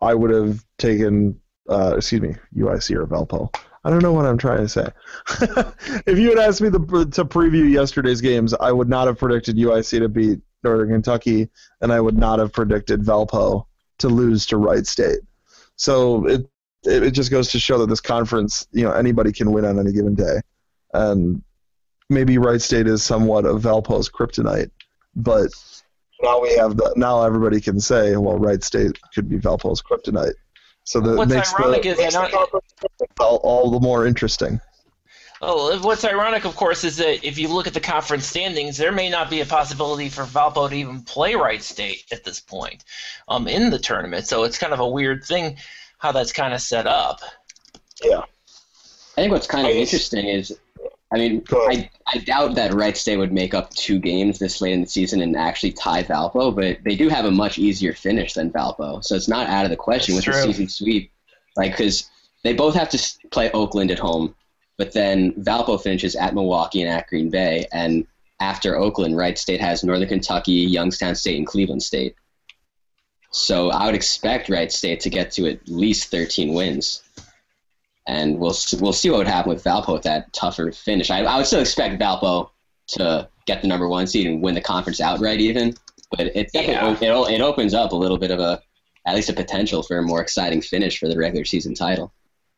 I 0.00 0.14
would 0.14 0.30
have 0.30 0.64
taken, 0.78 1.40
uh, 1.68 1.94
excuse 1.96 2.20
me, 2.20 2.34
UIC 2.56 2.96
or 2.96 3.06
Valpo. 3.06 3.54
I 3.84 3.90
don't 3.90 4.02
know 4.02 4.12
what 4.12 4.26
I'm 4.26 4.38
trying 4.38 4.58
to 4.58 4.68
say. 4.68 4.88
if 6.06 6.18
you 6.18 6.30
had 6.30 6.38
asked 6.38 6.60
me 6.60 6.68
the, 6.68 6.78
to 6.78 7.24
preview 7.24 7.70
yesterday's 7.70 8.20
games, 8.20 8.52
I 8.54 8.72
would 8.72 8.88
not 8.88 9.06
have 9.06 9.16
predicted 9.16 9.56
UIC 9.56 10.00
to 10.00 10.08
beat 10.08 10.40
Northern 10.64 10.88
Kentucky, 10.88 11.48
and 11.80 11.92
I 11.92 12.00
would 12.00 12.18
not 12.18 12.40
have 12.40 12.52
predicted 12.52 13.02
Valpo 13.02 13.66
to 13.98 14.08
lose 14.08 14.44
to 14.46 14.56
Wright 14.56 14.84
State. 14.84 15.20
So 15.76 16.26
it 16.26 16.48
it, 16.86 17.02
it 17.02 17.10
just 17.12 17.30
goes 17.30 17.50
to 17.52 17.58
show 17.58 17.78
that 17.78 17.88
this 17.88 18.00
conference, 18.00 18.66
you 18.72 18.84
know, 18.84 18.92
anybody 18.92 19.32
can 19.32 19.52
win 19.52 19.64
on 19.64 19.78
any 19.78 19.92
given 19.92 20.14
day, 20.14 20.40
and 20.92 21.42
maybe 22.08 22.38
Wright 22.38 22.60
State 22.60 22.86
is 22.86 23.02
somewhat 23.02 23.44
of 23.44 23.62
Valpo's 23.62 24.08
kryptonite, 24.08 24.70
but 25.14 25.50
now 26.22 26.40
we 26.40 26.54
have 26.56 26.76
the 26.76 26.92
now 26.96 27.22
everybody 27.22 27.60
can 27.60 27.80
say, 27.80 28.16
well, 28.16 28.38
Wright 28.38 28.62
State 28.62 28.98
could 29.14 29.28
be 29.28 29.38
Valpo's 29.38 29.82
kryptonite. 29.82 30.34
So 30.84 31.00
that 31.00 31.16
What's 31.16 31.32
makes 31.32 31.54
ironic 31.54 31.82
the, 31.82 31.88
is 31.90 31.98
makes 31.98 32.14
I 32.14 32.30
the 32.30 32.60
all, 33.18 33.36
all 33.42 33.70
the 33.70 33.80
more 33.80 34.06
interesting. 34.06 34.60
Oh, 35.42 35.78
what's 35.80 36.04
ironic, 36.04 36.46
of 36.46 36.56
course, 36.56 36.82
is 36.82 36.96
that 36.96 37.26
if 37.26 37.38
you 37.38 37.48
look 37.48 37.66
at 37.66 37.74
the 37.74 37.80
conference 37.80 38.24
standings, 38.26 38.78
there 38.78 38.92
may 38.92 39.10
not 39.10 39.28
be 39.28 39.42
a 39.42 39.46
possibility 39.46 40.08
for 40.08 40.22
Valpo 40.22 40.70
to 40.70 40.74
even 40.74 41.02
play 41.02 41.34
Wright 41.34 41.62
State 41.62 42.04
at 42.10 42.24
this 42.24 42.40
point 42.40 42.84
um, 43.28 43.46
in 43.46 43.68
the 43.68 43.78
tournament. 43.78 44.26
So 44.26 44.44
it's 44.44 44.56
kind 44.56 44.72
of 44.72 44.80
a 44.80 44.88
weird 44.88 45.24
thing 45.24 45.58
how 45.98 46.12
that's 46.12 46.32
kind 46.32 46.54
of 46.54 46.60
set 46.60 46.86
up. 46.86 47.20
Yeah. 48.02 48.22
I 49.16 49.22
think 49.22 49.32
what's 49.32 49.46
kind 49.46 49.66
of 49.66 49.72
interesting 49.72 50.26
is, 50.26 50.58
I 51.12 51.16
mean, 51.16 51.42
I, 51.50 51.88
I 52.06 52.18
doubt 52.18 52.56
that 52.56 52.74
Wright 52.74 52.96
State 52.96 53.16
would 53.16 53.32
make 53.32 53.54
up 53.54 53.70
two 53.70 53.98
games 53.98 54.38
this 54.38 54.60
late 54.60 54.72
in 54.72 54.82
the 54.82 54.86
season 54.86 55.22
and 55.22 55.36
actually 55.36 55.72
tie 55.72 56.02
Valpo, 56.02 56.54
but 56.54 56.78
they 56.84 56.96
do 56.96 57.08
have 57.08 57.24
a 57.24 57.30
much 57.30 57.58
easier 57.58 57.94
finish 57.94 58.34
than 58.34 58.50
Valpo, 58.50 59.02
so 59.02 59.14
it's 59.14 59.28
not 59.28 59.48
out 59.48 59.64
of 59.64 59.70
the 59.70 59.76
question 59.76 60.14
That's 60.14 60.26
with 60.26 60.36
the 60.36 60.42
season 60.42 60.68
sweep, 60.68 61.12
like 61.56 61.72
because 61.72 62.10
they 62.42 62.52
both 62.52 62.74
have 62.74 62.90
to 62.90 62.98
play 63.30 63.50
Oakland 63.52 63.90
at 63.90 63.98
home, 63.98 64.34
but 64.76 64.92
then 64.92 65.32
Valpo 65.34 65.80
finishes 65.80 66.16
at 66.16 66.34
Milwaukee 66.34 66.82
and 66.82 66.90
at 66.90 67.06
Green 67.06 67.30
Bay, 67.30 67.66
and 67.72 68.06
after 68.40 68.76
Oakland, 68.76 69.16
Wright 69.16 69.38
State 69.38 69.60
has 69.60 69.82
Northern 69.82 70.08
Kentucky, 70.08 70.52
Youngstown 70.52 71.14
State, 71.14 71.38
and 71.38 71.46
Cleveland 71.46 71.82
State. 71.82 72.16
So 73.36 73.70
I 73.70 73.86
would 73.86 73.94
expect 73.94 74.48
Wright 74.48 74.72
State 74.72 75.00
to 75.00 75.10
get 75.10 75.30
to 75.32 75.46
at 75.46 75.68
least 75.68 76.10
13 76.10 76.54
wins 76.54 77.02
and 78.06 78.38
we'll 78.38 78.54
we'll 78.80 78.92
see 78.92 79.10
what 79.10 79.18
would 79.18 79.26
happen 79.26 79.52
with 79.52 79.64
Valpo 79.64 79.92
with 79.94 80.04
that 80.04 80.32
tougher 80.32 80.70
finish. 80.72 81.10
I, 81.10 81.22
I 81.24 81.36
would 81.36 81.46
still 81.46 81.60
expect 81.60 82.00
Valpo 82.00 82.50
to 82.88 83.28
get 83.46 83.62
the 83.62 83.68
number 83.68 83.88
one 83.88 84.06
seed 84.06 84.26
and 84.26 84.42
win 84.42 84.54
the 84.54 84.60
conference 84.60 85.00
outright, 85.00 85.40
even. 85.40 85.74
But 86.10 86.36
it 86.36 86.52
definitely 86.52 87.06
it, 87.06 87.10
o- 87.10 87.26
it 87.26 87.40
opens 87.40 87.74
up 87.74 87.92
a 87.92 87.96
little 87.96 88.18
bit 88.18 88.30
of 88.30 88.38
a 88.38 88.60
at 89.06 89.14
least 89.14 89.28
a 89.28 89.32
potential 89.32 89.82
for 89.82 89.98
a 89.98 90.02
more 90.02 90.20
exciting 90.20 90.60
finish 90.60 90.98
for 90.98 91.08
the 91.08 91.16
regular 91.16 91.44
season 91.44 91.74
title. 91.74 92.12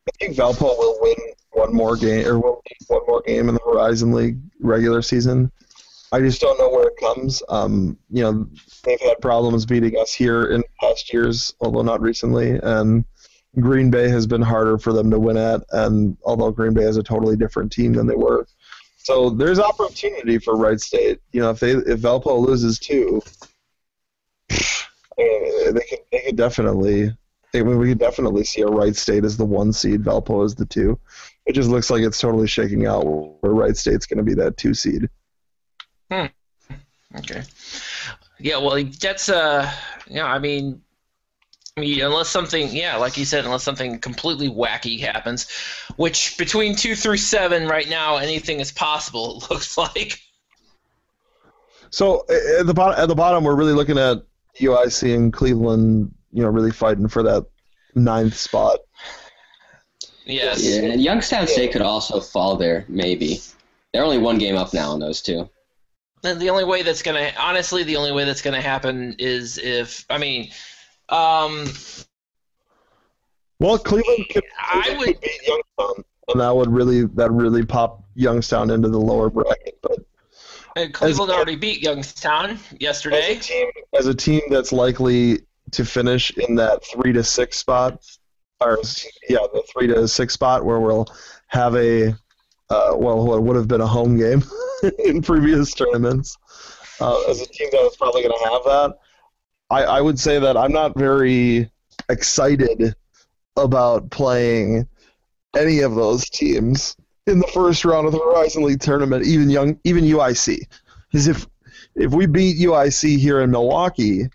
I 0.07 0.11
think 0.19 0.37
Valpo 0.37 0.77
will 0.79 0.99
win 1.01 1.17
one 1.53 1.75
more 1.75 1.97
game 1.97 2.27
or 2.27 2.39
will 2.39 2.63
win 2.69 2.99
one 2.99 3.03
more 3.07 3.23
game 3.27 3.49
in 3.49 3.55
the 3.55 3.61
Horizon 3.65 4.13
League 4.13 4.39
regular 4.61 5.03
season. 5.03 5.51
I 6.13 6.21
just 6.21 6.41
don't 6.41 6.59
know 6.59 6.71
where 6.71 6.89
it 6.89 6.97
comes. 6.97 7.43
Um, 7.49 7.99
you 8.11 8.23
know, 8.23 8.49
they've 8.85 9.01
had 9.01 9.21
problems 9.21 9.67
beating 9.67 9.99
us 9.99 10.13
here 10.13 10.47
in 10.47 10.65
past 10.81 11.13
years, 11.13 11.55
although 11.61 11.83
not 11.83 12.01
recently, 12.01 12.59
and 12.63 13.05
Green 13.61 13.91
Bay 13.91 14.09
has 14.09 14.27
been 14.27 14.43
harder 14.43 14.79
for 14.79 14.93
them 14.93 15.11
to 15.11 15.19
win 15.19 15.37
at. 15.37 15.63
And 15.73 16.17
although 16.25 16.51
Green 16.51 16.73
Bay 16.73 16.85
is 16.85 16.97
a 16.97 17.03
totally 17.03 17.37
different 17.37 17.73
team 17.73 17.93
than 17.93 18.07
they 18.07 18.15
were, 18.15 18.47
so 18.99 19.31
there's 19.31 19.59
opportunity 19.59 20.39
for 20.39 20.57
Wright 20.57 20.81
State. 20.81 21.21
You 21.33 21.41
know, 21.41 21.51
if 21.51 21.61
they 21.61 21.73
if 21.73 22.01
Valpo 22.01 22.47
loses 22.47 22.79
too, 22.79 23.23
they 24.49 25.73
could 25.89 25.99
they 26.13 26.21
could 26.27 26.37
definitely 26.37 27.13
I 27.55 27.63
mean, 27.63 27.79
we 27.79 27.89
could 27.89 27.99
definitely 27.99 28.45
see 28.45 28.61
a 28.61 28.67
Wright 28.67 28.95
State 28.95 29.25
as 29.25 29.37
the 29.37 29.45
one 29.45 29.73
seed, 29.73 30.03
Valpo 30.03 30.45
as 30.45 30.55
the 30.55 30.67
two. 30.67 30.99
It 31.47 31.55
just 31.55 31.71
looks 31.71 31.91
like 31.91 32.03
it's 32.03 32.21
totally 32.21 32.47
shaking 32.47 32.87
out 32.87 33.05
where 33.05 33.53
Wright 33.53 33.77
State's 33.77 34.07
going 34.07 34.19
to 34.19 34.23
be 34.23 34.35
that 34.35 34.59
two 34.59 34.75
seed. 34.75 35.09
Okay. 36.11 37.43
Yeah, 38.39 38.59
well, 38.59 38.83
that's 39.01 39.29
uh, 39.29 39.71
yeah. 40.09 40.27
I 40.27 40.39
mean, 40.39 40.81
I 41.77 41.81
mean, 41.81 42.03
unless 42.03 42.29
something, 42.29 42.69
yeah, 42.71 42.97
like 42.97 43.17
you 43.17 43.25
said, 43.25 43.45
unless 43.45 43.63
something 43.63 43.99
completely 43.99 44.49
wacky 44.49 45.01
happens, 45.01 45.49
which 45.97 46.37
between 46.39 46.77
two 46.77 46.95
through 46.95 47.17
seven 47.17 47.67
right 47.67 47.89
now, 47.89 48.17
anything 48.17 48.61
is 48.61 48.73
possible. 48.73 49.43
It 49.45 49.51
looks 49.51 49.79
like. 49.79 50.21
So 51.91 52.27
at 52.59 52.67
the 52.67 52.75
bottom, 52.75 53.01
at 53.01 53.09
the 53.09 53.15
bottom, 53.15 53.45
we're 53.45 53.57
really 53.57 53.73
looking 53.73 53.99
at 53.99 54.23
UIC 54.61 55.15
and 55.15 55.33
Cleveland. 55.33 56.15
You 56.33 56.43
know, 56.43 56.51
really 56.51 56.73
fighting 56.73 57.09
for 57.09 57.23
that 57.23 57.47
ninth 57.95 58.37
spot. 58.37 58.81
Yes. 60.27 60.63
Yeah, 60.63 60.91
and 60.91 61.01
Youngstown 61.01 61.47
State 61.47 61.73
could 61.73 61.81
also 61.81 62.21
fall 62.21 62.57
there, 62.57 62.85
maybe. 62.89 63.41
They're 63.93 64.05
only 64.05 64.19
one 64.19 64.37
game 64.37 64.57
up 64.57 64.75
now 64.75 64.91
on 64.91 65.01
those 65.01 65.23
two. 65.23 65.49
And 66.25 66.41
the 66.41 66.51
only 66.51 66.65
way 66.65 66.83
that's 66.83 67.03
gonna, 67.03 67.33
honestly, 67.39 67.83
the 67.85 67.97
only 67.97 68.13
way 68.13 68.25
that's 68.25 68.43
gonna 68.43 68.61
happen 68.61 69.15
is 69.19 69.59
if, 69.59 70.05
I 70.11 70.19
mean, 70.19 70.51
um, 71.09 71.67
Well, 73.61 73.79
Cleveland 73.79 74.27
could, 74.31 74.45
I 74.59 74.97
would- 74.99 75.21
beat 75.21 75.41
Youngstown, 75.47 76.05
and 76.29 76.41
that 76.41 76.55
would 76.55 76.71
really 76.71 77.05
that 77.07 77.33
would 77.33 77.43
really 77.43 77.65
pop 77.65 78.03
Youngstown 78.15 78.71
into 78.71 78.89
the 78.89 79.01
lower 79.01 79.31
bracket. 79.31 79.79
But 79.83 79.99
uh, 80.77 80.87
Cleveland 80.93 81.33
already 81.33 81.57
beat 81.57 81.83
Youngstown 81.83 82.59
yesterday. 82.79 83.37
as 83.37 83.37
a 83.37 83.41
team, 83.41 83.71
as 83.95 84.07
a 84.07 84.15
team 84.15 84.43
that's 84.51 84.73
likely 84.73 85.41
to 85.73 85.85
finish 85.85 86.31
in 86.37 86.55
that 86.57 86.85
three 86.85 87.13
to 87.13 87.25
six 87.25 87.59
spot, 87.59 88.01
or 88.61 88.79
yeah, 89.29 89.39
the 89.53 89.63
three 89.73 89.87
to 89.89 90.07
six 90.07 90.35
spot 90.35 90.65
where 90.65 90.81
we'll 90.81 91.09
have 91.49 91.75
a 91.77 92.15
uh, 92.71 92.95
well, 92.97 93.25
what 93.25 93.43
would 93.43 93.57
have 93.57 93.69
been 93.69 93.81
a 93.81 93.87
home 93.87 94.17
game 94.19 94.43
in 95.05 95.23
previous 95.23 95.73
tournaments. 95.73 96.37
Uh, 97.01 97.23
as 97.29 97.41
a 97.41 97.47
team 97.47 97.69
that 97.73 97.81
was 97.81 97.97
probably 97.97 98.23
going 98.23 98.37
to 98.37 98.49
have 98.51 98.65
that, 98.65 98.99
I, 99.71 99.85
I 99.85 100.01
would 100.01 100.19
say 100.19 100.39
that 100.39 100.57
I'm 100.57 100.73
not 100.73 100.99
very 100.99 101.71
excited 102.09 102.95
about 103.57 104.11
playing 104.11 104.89
any 105.57 105.81
of 105.81 105.95
those 105.95 106.29
teams 106.29 106.97
in 107.27 107.39
the 107.39 107.47
first 107.49 107.85
round 107.85 108.07
of 108.07 108.13
the 108.13 108.19
Horizon 108.19 108.63
League 108.63 108.81
tournament, 108.81 109.27
even 109.27 109.51
young, 109.51 109.79
even 109.85 110.05
UIC, 110.05 110.61
because 111.11 111.29
if 111.29 111.47
if 111.95 112.13
we 112.13 112.27
beat 112.27 112.59
UIC 112.59 113.19
here 113.19 113.41
in 113.41 113.51
Milwaukee, 113.51 114.29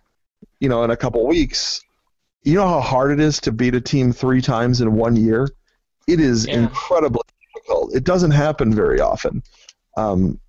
you 0.60 0.70
know, 0.70 0.84
in 0.84 0.92
a 0.92 0.98
couple 0.98 1.26
weeks, 1.26 1.82
you 2.44 2.56
know 2.56 2.68
how 2.68 2.82
hard 2.82 3.12
it 3.12 3.20
is 3.20 3.40
to 3.42 3.52
beat 3.52 3.76
a 3.76 3.82
team 3.82 4.12
three 4.12 4.42
times 4.42 4.82
in 4.82 4.94
one 4.94 5.16
year. 5.16 5.50
It 6.08 6.20
is 6.20 6.46
Yeah. 6.46 6.56
incredibly 6.56 7.22
difficult. 7.64 7.96
It 7.96 8.04
doesn't 8.04 8.32
happen 8.32 8.74
very 8.74 9.00
often. 9.00 9.44
Um, 9.98 10.40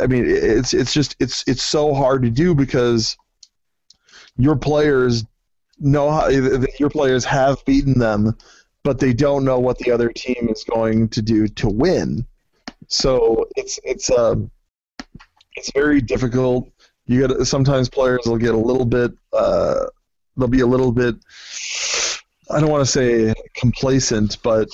I- 0.00 0.06
mean, 0.06 0.24
it's 0.26 0.74
it's 0.74 0.92
just 0.92 1.16
it's 1.20 1.44
it's 1.46 1.62
so 1.62 1.94
hard 1.94 2.22
to 2.22 2.30
do 2.30 2.54
because 2.54 3.16
your 4.36 4.56
players 4.56 5.24
know 5.78 6.10
how 6.10 6.28
your 6.28 6.90
players 6.90 7.24
have 7.24 7.64
beaten 7.64 7.98
them, 7.98 8.36
but 8.82 8.98
they 8.98 9.12
don't 9.12 9.44
know 9.44 9.60
what 9.60 9.78
the 9.78 9.90
other 9.90 10.10
team 10.10 10.48
is 10.50 10.64
going 10.64 11.08
to 11.10 11.22
do 11.22 11.46
to 11.48 11.68
win. 11.68 12.26
So 12.88 13.48
it's 13.56 13.78
it's 13.84 14.10
um 14.10 14.50
it's 15.54 15.70
very 15.72 16.00
difficult. 16.00 16.68
You 17.06 17.28
get 17.28 17.46
sometimes 17.46 17.88
players 17.88 18.22
will 18.26 18.38
get 18.38 18.54
a 18.54 18.58
little 18.58 18.86
bit 18.86 19.12
uh, 19.32 19.86
they'll 20.36 20.48
be 20.48 20.60
a 20.60 20.66
little 20.66 20.90
bit 20.90 21.14
I 22.50 22.60
don't 22.60 22.70
want 22.70 22.84
to 22.84 22.90
say 22.90 23.34
complacent, 23.54 24.42
but 24.42 24.68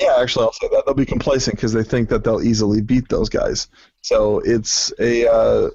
yeah, 0.00 0.16
actually 0.18 0.44
I'll 0.44 0.52
say 0.52 0.68
that 0.68 0.84
they'll 0.86 0.94
be 0.94 1.06
complacent 1.06 1.56
because 1.56 1.72
they 1.72 1.82
think 1.82 2.08
that 2.08 2.24
they'll 2.24 2.42
easily 2.42 2.80
beat 2.80 3.08
those 3.08 3.28
guys. 3.28 3.68
So 4.02 4.40
it's 4.40 4.92
a 4.98 5.30
uh, 5.30 5.70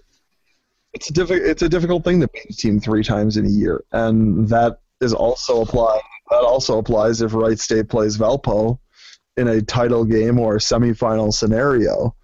it's 0.94 1.10
a 1.10 1.13
diffi- 1.13 1.46
it's 1.46 1.62
a 1.62 1.70
difficult 1.70 2.04
thing 2.04 2.22
to 2.22 2.28
beat 2.28 2.50
a 2.50 2.54
team 2.54 2.80
three 2.80 3.04
times 3.04 3.38
in 3.38 3.46
a 3.46 3.50
year, 3.50 3.84
and 3.91 4.48
that 4.50 4.80
is 5.02 5.13
also 5.13 5.62
apply 5.62 6.00
that 6.30 6.44
also 6.44 6.80
applies 6.80 7.22
if 7.22 7.34
Wright 7.34 7.60
State 7.60 7.89
plays 7.89 8.18
Valpo 8.18 8.80
in 9.38 9.48
a 9.48 9.62
title 9.62 10.06
game 10.06 10.39
or 10.39 10.56
a 10.56 10.60
semifinal 10.60 11.34
scenario. 11.34 12.15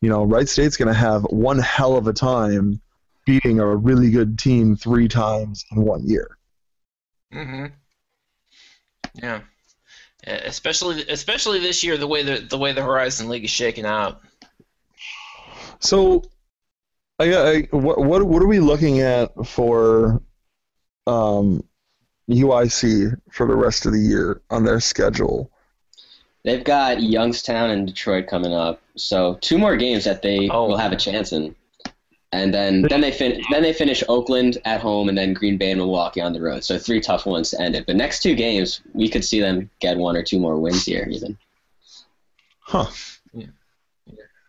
You 0.00 0.08
know, 0.08 0.24
Wright 0.24 0.48
State's 0.48 0.76
going 0.76 0.88
to 0.88 0.94
have 0.94 1.24
one 1.24 1.58
hell 1.58 1.96
of 1.96 2.06
a 2.06 2.12
time 2.12 2.80
beating 3.26 3.60
a 3.60 3.76
really 3.76 4.10
good 4.10 4.38
team 4.38 4.76
three 4.76 5.08
times 5.08 5.64
in 5.72 5.82
one 5.82 6.08
year. 6.08 6.38
Mm-hmm. 7.34 7.66
Yeah. 9.14 9.40
Especially, 10.26 11.06
especially 11.08 11.60
this 11.60 11.82
year, 11.82 11.96
the 11.96 12.06
way 12.06 12.22
the 12.22 12.40
the 12.40 12.58
way 12.58 12.72
the 12.72 12.82
Horizon 12.82 13.28
League 13.28 13.44
is 13.44 13.50
shaking 13.50 13.86
out. 13.86 14.20
So, 15.78 16.22
I, 17.18 17.34
I 17.34 17.60
what 17.70 17.98
what 17.98 18.22
what 18.22 18.42
are 18.42 18.46
we 18.46 18.60
looking 18.60 19.00
at 19.00 19.32
for 19.46 20.22
um, 21.06 21.64
UIC 22.28 23.18
for 23.32 23.46
the 23.46 23.56
rest 23.56 23.86
of 23.86 23.92
the 23.92 23.98
year 24.00 24.42
on 24.50 24.64
their 24.64 24.80
schedule? 24.80 25.50
They've 26.44 26.64
got 26.64 27.02
Youngstown 27.02 27.70
and 27.70 27.86
Detroit 27.86 28.26
coming 28.26 28.52
up, 28.52 28.80
so 28.96 29.38
two 29.40 29.58
more 29.58 29.76
games 29.76 30.04
that 30.04 30.22
they 30.22 30.48
Oh. 30.50 30.68
will 30.68 30.76
have 30.78 30.92
a 30.92 30.96
chance 30.96 31.32
in, 31.32 31.54
and 32.32 32.54
then 32.54 32.82
then 32.82 33.00
they 33.00 33.10
fin- 33.10 33.42
then 33.50 33.62
they 33.62 33.72
finish 33.72 34.02
Oakland 34.08 34.58
at 34.64 34.80
home, 34.80 35.08
and 35.08 35.18
then 35.18 35.34
Green 35.34 35.56
Bay 35.56 35.70
and 35.72 35.80
Milwaukee 35.80 36.20
on 36.20 36.32
the 36.32 36.40
road. 36.40 36.64
So 36.64 36.78
three 36.78 37.00
tough 37.00 37.26
ones 37.26 37.50
to 37.50 37.60
end 37.60 37.74
it. 37.74 37.86
But 37.86 37.96
next 37.96 38.22
two 38.22 38.34
games, 38.34 38.80
we 38.92 39.08
could 39.08 39.24
see 39.24 39.40
them 39.40 39.70
get 39.80 39.96
one 39.96 40.16
or 40.16 40.22
two 40.22 40.38
more 40.38 40.58
wins 40.58 40.84
here, 40.84 41.08
even. 41.10 41.36
Huh. 42.60 42.86
Yeah. 43.32 43.46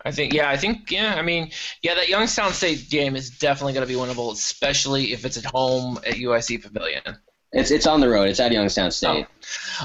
I 0.03 0.11
think, 0.11 0.33
yeah, 0.33 0.49
I 0.49 0.57
think, 0.57 0.89
yeah, 0.89 1.15
I 1.15 1.21
mean, 1.21 1.51
yeah, 1.81 1.95
that 1.95 2.09
Youngstown 2.09 2.53
State 2.53 2.89
game 2.89 3.15
is 3.15 3.29
definitely 3.29 3.73
going 3.73 3.87
to 3.87 3.93
be 3.93 3.99
winnable, 3.99 4.31
especially 4.33 5.13
if 5.13 5.25
it's 5.25 5.37
at 5.37 5.45
home 5.45 5.97
at 6.05 6.15
UIC 6.15 6.61
Pavilion. 6.63 7.17
It's 7.53 7.69
it's 7.69 7.85
on 7.85 7.99
the 7.99 8.07
road. 8.07 8.29
It's 8.29 8.39
at 8.39 8.53
Youngstown 8.53 8.91
State. 8.91 9.27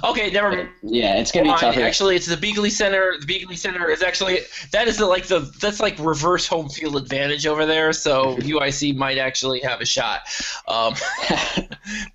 Okay, 0.05 0.31
never 0.31 0.51
mind. 0.51 0.69
Yeah, 0.83 1.19
it's 1.19 1.33
gonna 1.33 1.53
be 1.53 1.59
tougher. 1.59 1.81
Actually, 1.81 2.15
it's 2.15 2.27
the 2.27 2.37
Beeghly 2.37 2.71
Center. 2.71 3.15
The 3.19 3.27
Beeghly 3.27 3.59
Center 3.59 3.91
is 3.91 4.05
actually 4.05 4.39
that 4.71 4.87
is 4.87 4.99
the, 4.99 5.07
like 5.07 5.27
the 5.27 5.51
that's 5.61 5.81
like 5.81 5.99
reverse 5.99 6.47
home 6.47 6.69
field 6.69 6.97
advantage 6.97 7.45
over 7.45 7.67
there. 7.67 7.93
So 7.93 8.37
UIC 8.39 8.95
might 8.97 9.19
actually 9.19 9.59
have 9.61 9.81
a 9.81 9.85
shot. 9.85 10.21
Um, 10.69 10.95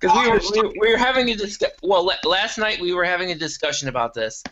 because 0.00 0.16
we 0.16 0.30
were, 0.30 0.40
we, 0.52 0.60
were- 0.68 0.74
we 0.80 0.90
were 0.92 0.96
having 0.98 1.28
a 1.30 1.34
discuss. 1.36 1.70
Well, 1.82 2.06
la- 2.06 2.14
last 2.24 2.56
night 2.56 2.80
we 2.80 2.94
were 2.94 3.04
having 3.04 3.30
a 3.30 3.34
discussion 3.34 3.88
about 3.90 4.14
this, 4.14 4.42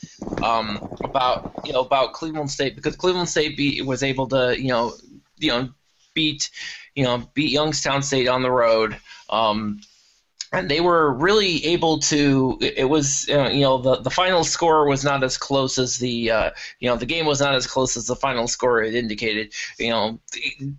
um, 0.43 0.87
about 1.03 1.51
you 1.65 1.73
know 1.73 1.81
about 1.81 2.13
Cleveland 2.13 2.51
State 2.51 2.77
because 2.77 2.95
Cleveland 2.97 3.31
State 3.31 3.57
beat, 3.57 3.87
was 3.87 4.03
able 4.03 4.27
to 4.29 4.55
you 4.61 4.69
know 4.69 4.93
you 5.39 5.51
know 5.51 5.71
beat 6.13 6.51
you 6.95 7.05
know 7.05 7.23
beat 7.33 7.51
Youngstown 7.53 8.03
State 8.03 8.29
on 8.29 8.43
the 8.43 8.51
road. 8.51 8.99
Um, 9.31 9.81
and 10.53 10.69
they 10.69 10.81
were 10.81 11.13
really 11.13 11.65
able 11.67 11.99
to. 11.99 12.59
It 12.61 12.79
it 12.79 12.85
was 12.85 13.29
uh, 13.29 13.49
you 13.51 13.63
know 13.63 13.79
the 13.79 13.97
the 13.97 14.11
final 14.11 14.45
score 14.45 14.87
was 14.87 15.05
not 15.05 15.23
as 15.23 15.39
close 15.39 15.79
as 15.79 15.99
the 15.99 16.31
uh, 16.31 16.51
you 16.81 16.89
know 16.89 16.97
the 16.97 17.07
game 17.07 17.27
was 17.27 17.41
not 17.41 17.55
as 17.55 17.67
close 17.67 17.97
as 17.97 18.07
the 18.07 18.17
final 18.17 18.49
score 18.49 18.83
had 18.83 18.95
indicated. 18.95 19.53
You 19.79 19.91
know 19.91 20.21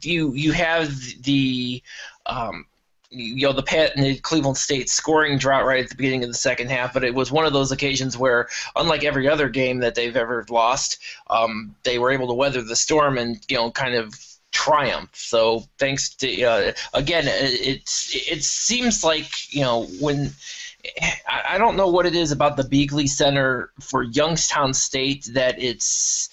you 0.02 0.34
you 0.34 0.52
have 0.52 0.94
the 1.24 1.82
um, 2.26 2.66
you 3.12 3.48
know 3.48 3.54
the 3.54 3.64
Pat 3.64 3.96
the 3.96 4.18
Cleveland 4.18 4.58
State 4.58 4.90
scoring 4.90 5.38
drought 5.38 5.66
right 5.66 5.84
at 5.84 5.90
the 5.90 5.96
beginning 5.96 6.24
of 6.24 6.30
the 6.30 6.38
second 6.38 6.70
half, 6.70 6.94
but 6.94 7.04
it 7.04 7.14
was 7.14 7.32
one 7.32 7.46
of 7.46 7.54
those 7.54 7.72
occasions 7.72 8.18
where, 8.18 8.48
unlike 8.76 9.04
every 9.04 9.28
other 9.28 9.50
game 9.50 9.80
that 9.80 9.96
they've 9.96 10.16
ever 10.16 10.46
lost, 10.50 11.00
um, 11.30 11.76
they 11.84 11.98
were 11.98 12.12
able 12.12 12.28
to 12.28 12.34
weather 12.34 12.62
the 12.62 12.76
storm 12.76 13.18
and 13.18 13.40
you 13.50 13.56
know 13.56 13.72
kind 13.72 13.96
of 13.96 14.14
triumph. 14.52 15.10
So 15.14 15.64
thanks 15.80 16.16
to 16.16 16.44
uh, 16.44 16.72
again, 16.94 17.28
it, 17.28 17.32
it's 17.68 18.12
it 18.14 18.44
seems 18.44 19.04
like 19.04 19.54
you 19.54 19.62
know 19.62 19.86
when. 20.00 20.32
I 21.28 21.60
don't 21.60 21.78
know 21.78 21.90
what 21.90 22.08
it 22.08 22.16
is 22.16 22.32
about 22.32 22.58
the 22.58 22.64
Beeghly 22.64 23.08
Center 23.08 23.70
for 23.80 24.02
Youngstown 24.02 24.74
State 24.74 25.30
that 25.34 25.62
it's, 25.62 26.28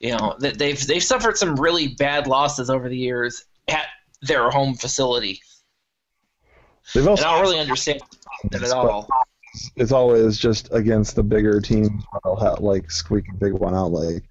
you 0.00 0.10
know, 0.10 0.34
that 0.40 0.58
they've 0.58 0.84
they've 0.88 1.02
suffered 1.04 1.36
some 1.38 1.54
really 1.54 1.86
bad 1.86 2.26
losses 2.26 2.68
over 2.68 2.88
the 2.88 2.96
years 2.96 3.44
at 3.68 3.86
their 4.20 4.50
home 4.50 4.74
facility. 4.74 5.40
They've 6.94 7.06
And 7.06 7.10
also 7.10 7.24
I 7.24 7.32
don't 7.32 7.42
really 7.42 7.60
understand 7.60 8.00
that 8.50 8.64
at 8.64 8.72
all. 8.72 9.08
it's 9.76 9.92
always 9.92 10.36
just 10.36 10.68
against 10.72 11.14
the 11.14 11.22
bigger 11.22 11.60
teams 11.60 12.02
they'll 12.24 12.36
have 12.36 12.58
like 12.58 12.90
squeak 12.90 13.28
a 13.30 13.34
big 13.34 13.52
one 13.52 13.74
out 13.74 13.92
like 13.92 14.24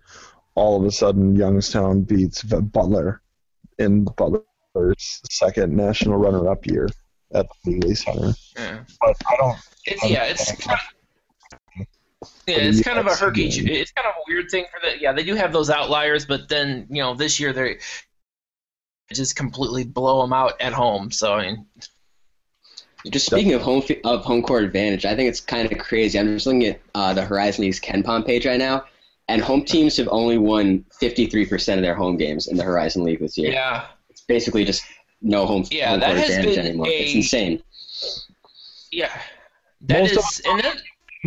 all 0.56 0.78
of 0.78 0.86
a 0.86 0.92
sudden 0.92 1.36
Youngstown 1.36 2.02
beats 2.02 2.44
Butler 2.44 3.21
in 3.82 4.06
Butler's 4.06 5.22
second 5.30 5.76
national 5.76 6.18
runner 6.18 6.50
up 6.50 6.66
year 6.66 6.88
at 7.34 7.48
the 7.66 7.72
Beeghly 7.72 7.98
Center. 7.98 8.34
Yeah. 8.56 8.84
But 9.00 9.16
I 9.28 9.36
don't 9.38 9.58
It's 9.86 10.10
yeah, 10.10 10.24
it's 10.26 10.52
kind 10.66 10.80
of, 10.80 11.88
yeah, 12.48 12.56
it's 12.58 12.82
kind 12.82 13.00
of 13.00 13.08
a 13.08 13.16
herky. 13.16 13.48
It's 13.48 13.92
kind 13.92 14.08
of 14.08 14.14
a 14.14 14.24
weird 14.28 14.50
thing 14.52 14.66
for 14.72 14.80
the 14.86 15.02
yeah. 15.02 15.12
They 15.14 15.24
do 15.24 15.36
have 15.36 15.52
those 15.52 15.70
outliers, 15.70 16.26
but 16.26 16.50
then 16.50 16.88
you 16.90 17.02
know 17.02 17.16
this 17.16 17.40
year 17.40 17.54
they 17.54 17.80
just 19.12 19.36
completely 19.36 19.84
blow 19.84 20.22
them 20.22 20.34
out 20.34 20.62
at 20.62 20.74
home. 20.74 21.12
So 21.12 21.34
I 21.34 21.48
mean, 21.48 21.66
Just 23.10 23.26
speaking 23.26 23.54
of 23.54 23.62
home 23.62 23.82
of 24.04 24.24
home 24.24 24.44
court 24.44 24.64
advantage, 24.64 25.06
I 25.06 25.16
think 25.16 25.30
it's 25.30 25.40
kind 25.42 25.72
of 25.72 25.78
crazy. 25.80 26.20
I'm 26.20 26.28
just 26.28 26.46
looking 26.46 26.66
at 26.68 26.82
uh, 26.94 27.14
the 27.14 27.26
Horizon 27.26 27.64
League's 27.64 27.80
Ken 27.80 28.04
Pom 28.04 28.24
page 28.24 28.46
right 28.46 28.60
now, 28.60 28.86
and 29.32 29.42
home 29.42 29.64
teams 29.64 29.98
have 29.98 30.08
only 30.12 30.38
won 30.38 30.86
53% 31.02 31.76
of 31.76 31.82
their 31.82 31.96
home 31.96 32.18
games 32.18 32.48
in 32.48 32.58
the 32.58 32.64
Horizon 32.64 33.04
League 33.04 33.20
this 33.20 33.38
year. 33.38 33.52
yeah, 33.52 33.86
It's 34.10 34.22
basically 34.22 34.64
just 34.66 34.84
no 35.22 35.46
home, 35.46 35.64
Yeah, 35.72 35.92
home 35.92 36.00
that 36.02 36.08
court 36.08 36.20
has 36.20 36.30
advantage 36.30 36.56
been 36.56 36.66
anymore. 36.66 36.88
a- 36.88 36.90
It's 36.90 37.14
insane. 37.16 37.64
yeah. 38.92 39.12
That 39.82 40.02
Most 40.02 40.18
is, 40.18 40.42
and 40.46 40.60
that, 40.62 40.82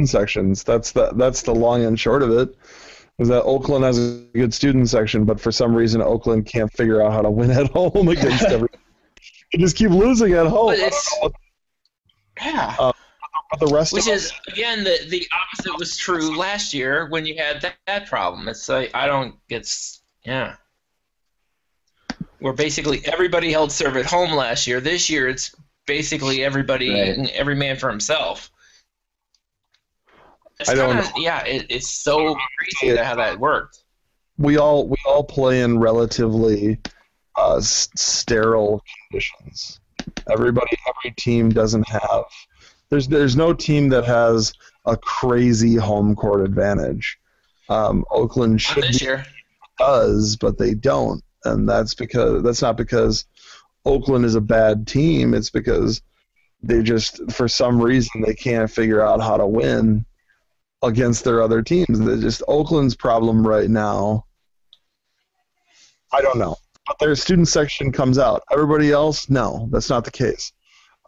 sections. 0.08 0.62
That's 0.64 0.92
the 0.92 1.12
that's 1.16 1.42
the 1.42 1.54
long 1.54 1.84
and 1.84 1.98
short 1.98 2.22
of 2.22 2.30
it. 2.30 2.54
Is 3.18 3.28
that 3.28 3.42
Oakland 3.44 3.84
has 3.84 3.98
a 3.98 4.24
good 4.34 4.52
student 4.54 4.88
section, 4.88 5.24
but 5.24 5.40
for 5.40 5.50
some 5.52 5.74
reason 5.74 6.00
Oakland 6.02 6.46
can't 6.46 6.72
figure 6.72 7.00
out 7.02 7.12
how 7.12 7.22
to 7.22 7.30
win 7.30 7.50
at 7.50 7.70
home 7.72 8.08
against 8.08 8.44
every. 8.54 8.68
They 9.52 9.58
just 9.58 9.76
keep 9.76 9.90
losing 9.90 10.32
at 10.34 10.46
home. 10.46 10.68
But 10.68 10.78
it's- 10.78 11.08
yeah. 12.40 12.74
what 12.76 12.93
the 13.56 13.66
rest 13.66 13.92
Which 13.92 14.06
of 14.06 14.14
is 14.14 14.32
again 14.48 14.84
the 14.84 14.98
the 15.08 15.26
opposite 15.32 15.78
was 15.78 15.96
true 15.96 16.36
last 16.36 16.72
year 16.74 17.08
when 17.08 17.26
you 17.26 17.36
had 17.36 17.60
that, 17.62 17.76
that 17.86 18.06
problem. 18.06 18.48
It's 18.48 18.68
like 18.68 18.90
I 18.94 19.06
don't 19.06 19.36
it's 19.48 20.02
yeah. 20.24 20.56
Where 22.38 22.52
basically 22.52 23.00
everybody 23.06 23.50
held 23.50 23.72
serve 23.72 23.96
at 23.96 24.06
home 24.06 24.32
last 24.32 24.66
year. 24.66 24.80
This 24.80 25.08
year 25.08 25.28
it's 25.28 25.54
basically 25.86 26.44
everybody 26.44 26.90
Right. 26.92 27.30
every 27.34 27.54
man 27.54 27.76
for 27.76 27.90
himself. 27.90 28.50
It's 30.60 30.68
I 30.70 30.74
don't 30.74 31.02
kinda, 31.02 31.10
yeah, 31.16 31.44
it, 31.44 31.66
it's 31.68 31.90
so 31.90 32.36
crazy 32.80 32.96
how 32.96 33.16
that 33.16 33.38
worked. 33.40 33.78
we 34.38 34.56
all 34.56 34.86
we 34.86 34.96
all 35.06 35.24
play 35.24 35.62
in 35.62 35.78
relatively 35.78 36.78
uh, 37.36 37.56
s- 37.56 37.88
sterile 37.96 38.80
conditions. 39.10 39.80
Everybody, 40.30 40.76
every 40.88 41.14
team 41.16 41.50
doesn't 41.50 41.86
have. 41.88 42.24
There's 42.90 43.08
there's 43.08 43.36
no 43.36 43.52
team 43.52 43.88
that 43.90 44.04
has 44.04 44.52
a 44.84 44.96
crazy 44.96 45.76
home 45.76 46.14
court 46.14 46.42
advantage. 46.42 47.18
Um, 47.68 48.04
Oakland 48.10 48.54
Not 48.54 48.60
should 48.60 48.84
this 48.84 48.98
be, 48.98 49.06
year. 49.06 49.26
does, 49.78 50.36
but 50.36 50.58
they 50.58 50.74
don't, 50.74 51.22
and 51.44 51.68
that's 51.68 51.94
because 51.94 52.42
that's 52.42 52.62
not 52.62 52.76
because 52.76 53.24
Oakland 53.84 54.24
is 54.24 54.34
a 54.34 54.40
bad 54.40 54.86
team. 54.86 55.34
It's 55.34 55.50
because 55.50 56.02
they 56.62 56.82
just 56.82 57.30
for 57.32 57.48
some 57.48 57.80
reason 57.80 58.22
they 58.22 58.34
can't 58.34 58.70
figure 58.70 59.00
out 59.00 59.20
how 59.20 59.36
to 59.36 59.46
win 59.46 60.04
against 60.82 61.24
their 61.24 61.42
other 61.42 61.62
teams. 61.62 61.98
They 61.98 62.20
just 62.20 62.42
Oakland's 62.48 62.96
problem 62.96 63.46
right 63.46 63.68
now. 63.70 64.26
I 66.12 66.20
don't 66.22 66.38
know, 66.38 66.56
but 66.86 66.98
their 66.98 67.16
student 67.16 67.48
section 67.48 67.90
comes 67.90 68.18
out. 68.18 68.42
Everybody 68.52 68.92
else, 68.92 69.28
no, 69.28 69.68
that's 69.72 69.90
not 69.90 70.04
the 70.04 70.10
case. 70.10 70.52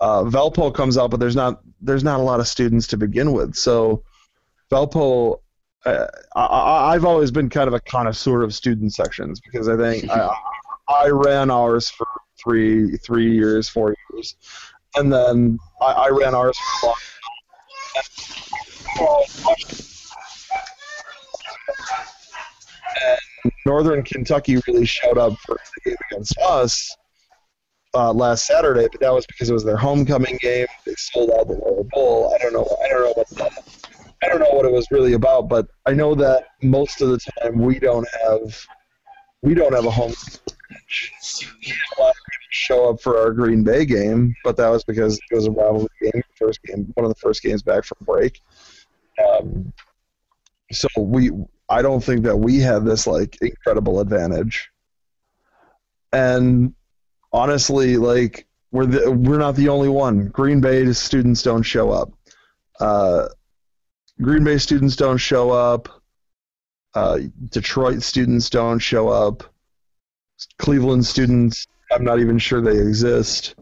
Uh, 0.01 0.25
Valpo 0.25 0.75
comes 0.75 0.99
out, 0.99 1.11
but 1.11 1.21
there's 1.21 1.37
not 1.37 1.61
there's 1.81 2.05
not 2.05 2.21
a 2.21 2.23
lot 2.23 2.41
of 2.41 2.49
students 2.49 2.87
to 2.89 2.97
begin 2.97 3.33
with. 3.33 3.55
So 3.55 4.03
Valpo, 4.71 5.41
uh, 5.85 6.07
I, 6.35 6.95
I've 6.95 7.05
always 7.05 7.31
been 7.31 7.49
kind 7.49 7.69
of 7.69 7.75
a 7.75 7.81
connoisseur 7.81 8.43
of 8.43 8.55
student 8.55 8.93
sections 8.93 9.41
because 9.41 9.69
I 9.69 9.77
think 9.77 10.11
I, 10.11 10.29
I 10.89 11.09
ran 11.09 11.51
ours 11.51 11.89
for 11.89 12.07
three 12.43 12.97
three 12.99 13.33
years, 13.33 13.69
four 13.69 13.95
years, 14.13 14.37
and 14.97 15.13
then 15.13 15.59
I, 15.81 15.93
I 15.93 16.09
ran 16.11 16.35
ours 16.35 16.59
for 16.81 16.95
Northern 23.65 24.03
Kentucky 24.03 24.59
really 24.67 24.87
showed 24.87 25.19
up 25.19 25.35
for 25.39 25.57
the 25.85 25.91
game 25.91 25.97
against 26.11 26.37
us 26.39 26.97
uh, 27.97 28.13
last 28.13 28.47
Saturday, 28.47 28.87
but 28.91 29.01
that 29.01 29.13
was 29.13 29.27
because 29.27 29.49
it 29.49 29.55
was 29.55 29.65
their 29.65 29.77
homecoming 29.77 30.39
game. 30.41 30.67
They 30.85 30.95
sold 30.97 31.31
out 31.31 31.49
the 31.49 31.55
Lower 31.55 31.85
Bowl. 31.85 32.35
I 32.35 32.43
don't 32.43 32.53
know. 32.53 32.69
I 32.85 32.89
don't 32.89 33.03
know 33.03 33.13
what 33.15 33.53
I 34.23 34.29
don't 34.29 34.41
know 34.41 34.51
what 34.51 34.67
it 34.67 34.73
was 34.73 34.87
really 34.91 35.15
about, 35.15 35.49
but 35.49 35.69
I 35.87 35.93
know 35.93 36.15
that 36.15 36.49
most 36.63 37.01
of 37.01 37.11
the 37.11 37.19
time 37.41 37.59
we 37.59 37.79
don't 37.79 38.07
have 38.25 38.59
we 39.43 39.55
don't 39.55 39.75
have 39.75 39.87
a 39.87 39.91
home. 39.91 40.13
A 40.69 42.01
lot 42.01 42.11
of 42.11 42.15
show 42.51 42.91
up 42.91 43.01
for 43.01 43.19
our 43.19 43.33
Green 43.33 43.63
Bay 43.63 43.85
game, 43.85 44.35
but 44.45 44.57
that 44.57 44.69
was 44.69 44.85
because 44.85 45.19
it 45.31 45.35
was 45.35 45.47
a 45.47 45.51
rivalry 45.51 45.89
game, 46.03 46.23
first 46.35 46.63
game, 46.63 46.91
one 46.95 47.05
of 47.05 47.11
the 47.11 47.21
first 47.21 47.43
games 47.43 47.63
back 47.63 47.85
from 47.85 47.99
break. 48.01 48.41
Um, 49.25 49.73
so 50.73 50.89
we, 50.99 51.31
I 51.69 51.83
don't 51.83 52.03
think 52.03 52.23
that 52.25 52.37
we 52.37 52.59
had 52.59 52.85
this 52.85 53.07
like 53.07 53.39
incredible 53.41 54.01
advantage. 54.01 54.69
And 56.13 56.75
honestly, 57.33 57.97
like 57.97 58.47
we're 58.73 58.87
the, 58.87 59.11
we're 59.11 59.39
not 59.39 59.57
the 59.57 59.69
only 59.69 59.89
one. 59.89 60.29
Green 60.29 60.61
Bay 60.61 60.93
students 60.93 61.43
don't 61.43 61.63
show 61.63 61.91
up. 61.91 62.13
Uh, 62.81 63.29
Green 64.21 64.45
Bay 64.45 64.59
students 64.59 64.97
don't 64.97 65.19
show 65.19 65.51
up. 65.51 65.89
Uh, 66.95 67.21
Detroit 67.51 68.03
students 68.03 68.49
don't 68.49 68.79
show 68.79 69.09
up. 69.09 69.43
Cleveland 70.59 71.05
students, 71.05 71.67
I'm 71.93 72.05
not 72.05 72.21
even 72.21 72.39
sure 72.39 72.61
they 72.61 72.79
exist. 72.79 73.55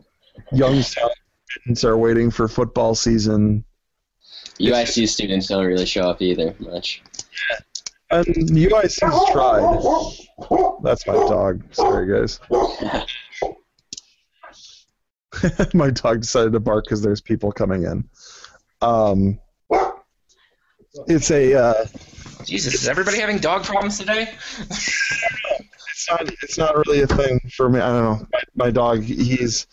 Youngstown 0.52 1.10
students 1.50 1.84
are 1.84 1.96
waiting 1.96 2.30
for 2.30 2.48
football 2.48 2.94
season. 2.94 3.64
UIC 4.60 5.08
students 5.08 5.48
don't 5.48 5.64
really 5.66 5.86
show 5.86 6.02
up 6.02 6.22
either 6.22 6.54
much. 6.60 7.02
And 8.10 8.26
UIC's 8.26 8.98
tried. 9.32 10.82
That's 10.82 11.06
my 11.06 11.14
dog. 11.14 11.62
Sorry, 11.72 12.12
guys. 12.12 12.40
my 15.74 15.90
dog 15.90 16.20
decided 16.20 16.52
to 16.52 16.60
bark 16.60 16.84
because 16.84 17.02
there's 17.02 17.20
people 17.20 17.52
coming 17.52 17.84
in. 17.84 18.08
Um, 18.80 19.40
it's 21.06 21.30
a. 21.30 21.54
Uh, 21.54 21.86
Jesus, 22.44 22.74
is 22.74 22.88
everybody 22.88 23.18
having 23.18 23.38
dog 23.38 23.64
problems 23.64 23.98
today? 23.98 24.34
it's 24.60 26.06
not. 26.08 26.30
It's 26.42 26.58
not 26.58 26.76
really 26.76 27.02
a 27.02 27.06
thing 27.06 27.40
for 27.54 27.68
me. 27.68 27.80
I 27.80 27.88
don't 27.88 28.04
know. 28.04 28.26
My, 28.32 28.66
my 28.66 28.70
dog. 28.70 29.02
He's 29.02 29.66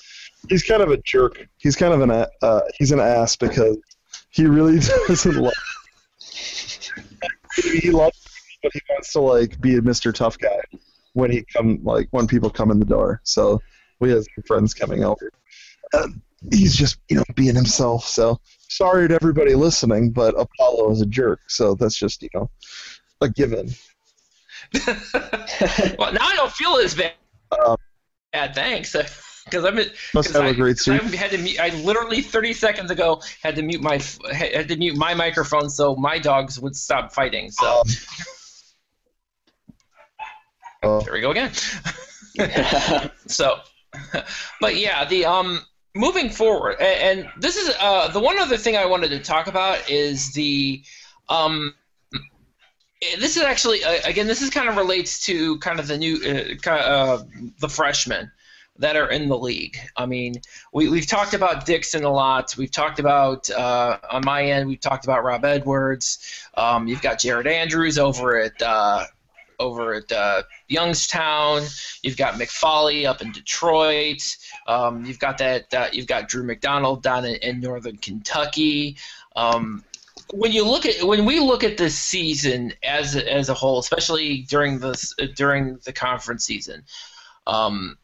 he's 0.49 0.63
kind 0.63 0.81
of 0.81 0.91
a 0.91 0.97
jerk. 0.97 1.47
He's 1.57 1.75
kind 1.75 1.93
of 1.93 2.01
an 2.01 2.27
uh, 2.41 2.61
he's 2.77 2.91
an 2.91 2.99
ass 2.99 3.35
because 3.35 3.77
he 4.29 4.45
really 4.45 4.79
doesn't 5.07 5.35
love. 5.35 5.53
he 7.55 7.91
loves, 7.91 8.17
but 8.63 8.71
he 8.73 8.81
wants 8.89 9.11
to 9.13 9.19
like 9.19 9.59
be 9.61 9.75
a 9.75 9.81
Mr. 9.81 10.13
Tough 10.13 10.37
guy 10.37 10.61
when 11.13 11.31
he 11.31 11.43
come 11.55 11.79
like 11.83 12.07
when 12.11 12.27
people 12.27 12.49
come 12.49 12.71
in 12.71 12.79
the 12.79 12.85
door. 12.85 13.21
So 13.23 13.61
we 13.99 14.09
have 14.11 14.23
some 14.35 14.43
friends 14.47 14.73
coming 14.73 15.03
over. 15.03 15.31
Uh, 15.93 16.07
he's 16.51 16.75
just 16.75 16.97
you 17.09 17.17
know 17.17 17.23
being 17.35 17.55
himself. 17.55 18.05
So 18.07 18.39
sorry 18.69 19.07
to 19.07 19.15
everybody 19.15 19.55
listening, 19.55 20.11
but 20.11 20.33
Apollo 20.39 20.91
is 20.91 21.01
a 21.01 21.05
jerk. 21.05 21.41
So 21.47 21.75
that's 21.75 21.97
just 21.97 22.21
you 22.23 22.29
know 22.33 22.49
a 23.21 23.29
given. 23.29 23.69
well, 24.87 26.13
now 26.13 26.25
I 26.27 26.33
don't 26.35 26.51
feel 26.51 26.77
as 26.77 26.95
bad. 26.95 27.13
Um, 27.65 27.77
bad 28.31 28.55
thanks. 28.55 28.95
Because 29.45 29.65
I'm 29.65 29.79
Must 30.13 30.33
have 30.33 30.43
I, 30.43 30.49
a 30.49 30.53
great 30.53 30.77
'cause 30.77 30.87
I 30.87 31.15
had 31.15 31.31
to 31.31 31.37
mute. 31.39 31.59
I 31.59 31.69
literally 31.69 32.21
30 32.21 32.53
seconds 32.53 32.91
ago 32.91 33.23
had 33.41 33.55
to 33.55 33.63
mute 33.63 33.81
my 33.81 33.99
had 34.31 34.67
to 34.67 34.75
mute 34.77 34.95
my 34.95 35.15
microphone 35.15 35.67
so 35.67 35.95
my 35.95 36.19
dogs 36.19 36.59
would 36.59 36.75
stop 36.75 37.11
fighting. 37.11 37.49
So 37.49 37.81
Um, 40.83 41.03
there 41.03 41.13
we 41.13 41.21
go 41.21 41.31
again. 41.31 41.51
so, 43.27 43.59
but 44.59 44.75
yeah, 44.75 45.05
the 45.05 45.25
um 45.25 45.61
moving 45.95 46.29
forward, 46.29 46.77
a- 46.79 47.03
and, 47.03 47.29
this 47.37 47.57
is 47.57 47.73
uh 47.79 48.07
the 48.09 48.19
one 48.19 48.39
other 48.39 48.57
thing 48.57 48.77
I 48.77 48.85
wanted 48.85 49.09
to 49.09 49.19
talk 49.19 49.47
about 49.47 49.89
is 49.89 50.33
the 50.33 50.81
um. 51.29 51.73
This 53.17 53.35
is 53.35 53.41
actually 53.41 53.83
uh, 53.83 53.97
again. 54.05 54.27
This 54.27 54.41
is 54.43 54.51
kind 54.51 54.69
of 54.69 54.77
relates 54.77 55.25
to 55.25 55.57
kind 55.57 55.79
of 55.79 55.87
the 55.87 55.97
new, 55.97 56.17
uh, 56.23 56.69
uh, 56.69 57.23
the 57.59 57.67
freshmen 57.67 58.31
that 58.77 58.95
are 58.95 59.09
in 59.09 59.27
the 59.27 59.37
league. 59.37 59.77
I 59.97 60.05
mean, 60.05 60.35
we, 60.73 60.87
we've 60.87 61.07
talked 61.07 61.33
about 61.33 61.65
Dixon 61.65 62.03
a 62.03 62.11
lot. 62.11 62.55
We've 62.57 62.71
talked 62.71 62.99
about, 62.99 63.49
uh, 63.49 63.97
on 64.09 64.23
my 64.25 64.43
end, 64.43 64.67
we've 64.67 64.79
talked 64.79 65.03
about 65.03 65.23
Rob 65.23 65.45
Edwards. 65.45 66.47
Um, 66.55 66.87
you've 66.87 67.01
got 67.01 67.19
Jared 67.19 67.47
Andrews 67.47 67.97
over 67.97 68.39
at 68.39 68.59
uh, 68.61 69.05
over 69.61 69.93
at 69.93 70.11
uh, 70.11 70.43
Youngstown. 70.67 71.63
You've 72.01 72.17
got 72.17 72.33
McFolley 72.33 73.05
up 73.05 73.21
in 73.21 73.31
Detroit. 73.31 74.21
Um, 74.67 75.05
you've 75.05 75.19
got 75.19 75.37
that. 75.37 75.73
Uh, 75.73 75.87
you've 75.93 76.07
got 76.07 76.27
Drew 76.27 76.43
McDonald 76.43 77.03
down 77.03 77.25
in, 77.25 77.35
in 77.35 77.59
Northern 77.61 77.97
Kentucky. 77.97 78.97
Um, 79.35 79.83
when 80.33 80.51
you 80.51 80.65
look 80.65 80.85
at 80.85 81.03
when 81.03 81.25
we 81.25 81.39
look 81.39 81.63
at 81.63 81.77
this 81.77 81.97
season 81.97 82.73
as 82.83 83.15
as 83.15 83.49
a 83.49 83.53
whole, 83.53 83.79
especially 83.79 84.43
during 84.43 84.79
this 84.79 85.13
during 85.35 85.77
the 85.85 85.93
conference 85.93 86.45
season, 86.45 86.83
um, 87.47 87.97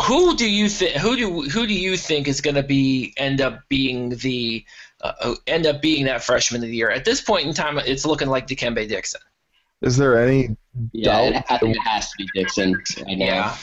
who 0.00 0.36
do 0.36 0.48
you 0.48 0.68
think 0.68 0.96
who 0.96 1.16
do 1.16 1.42
who 1.42 1.66
do 1.66 1.74
you 1.74 1.96
think 1.96 2.28
is 2.28 2.40
going 2.40 2.56
to 2.56 2.62
be 2.62 3.12
end 3.16 3.40
up 3.40 3.60
being 3.68 4.10
the 4.10 4.64
uh, 5.00 5.34
end 5.46 5.66
up 5.66 5.82
being 5.82 6.04
that 6.06 6.22
freshman 6.22 6.62
of 6.62 6.68
the 6.68 6.76
year? 6.76 6.90
At 6.90 7.04
this 7.04 7.20
point 7.20 7.46
in 7.46 7.54
time, 7.54 7.78
it's 7.78 8.06
looking 8.06 8.28
like 8.28 8.46
Dikembe 8.46 8.88
Dixon. 8.88 9.20
is 9.80 9.96
there 9.96 10.22
any 10.22 10.56
yeah, 10.92 11.20
it. 11.20 11.44
I 11.50 11.58
think 11.58 11.76
it 11.76 11.82
has 11.82 12.10
to 12.10 12.16
be 12.18 12.28
Dixon 12.34 12.74
right 13.06 13.18
now. 13.18 13.24
Yeah. 13.24 13.56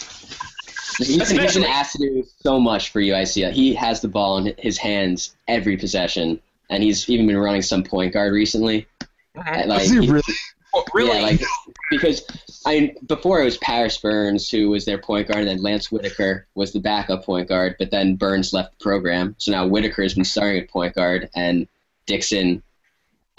He's, 0.97 1.07
he's 1.07 1.21
Especially- 1.31 1.61
been 1.61 1.71
asked 1.71 1.93
to 1.93 1.99
do 1.99 2.25
so 2.41 2.59
much 2.59 2.89
for 2.91 2.99
UIC. 3.01 3.51
He 3.51 3.73
has 3.75 4.01
the 4.01 4.07
ball 4.07 4.37
in 4.37 4.53
his 4.57 4.77
hands 4.77 5.35
every 5.47 5.77
possession, 5.77 6.41
and 6.69 6.83
he's 6.83 7.09
even 7.09 7.25
been 7.27 7.37
running 7.37 7.61
some 7.61 7.83
point 7.83 8.13
guard 8.13 8.33
recently. 8.33 8.85
And, 9.45 9.69
Like, 9.69 9.83
Is 9.83 9.91
he 9.91 10.01
he- 10.01 10.11
really? 10.11 10.23
Oh, 10.73 10.83
really? 10.93 11.17
Yeah, 11.17 11.21
like 11.23 11.41
because 11.89 12.21
I 12.67 12.79
mean, 12.79 12.95
before 13.07 13.41
it 13.41 13.45
was 13.45 13.57
Paris 13.57 13.97
Burns 13.97 14.51
who 14.51 14.69
was 14.69 14.85
their 14.85 14.99
point 14.99 15.27
guard, 15.27 15.39
and 15.39 15.47
then 15.47 15.63
Lance 15.63 15.91
Whitaker 15.91 16.45
was 16.53 16.73
the 16.73 16.79
backup 16.79 17.23
point 17.25 17.47
guard. 17.49 17.75
But 17.79 17.89
then 17.89 18.15
Burns 18.17 18.53
left 18.53 18.77
the 18.77 18.83
program, 18.83 19.33
so 19.39 19.51
now 19.51 19.65
Whitaker 19.65 20.03
has 20.03 20.13
been 20.13 20.25
starting 20.25 20.61
at 20.61 20.69
point 20.69 20.93
guard, 20.93 21.27
and 21.35 21.67
Dixon, 22.05 22.61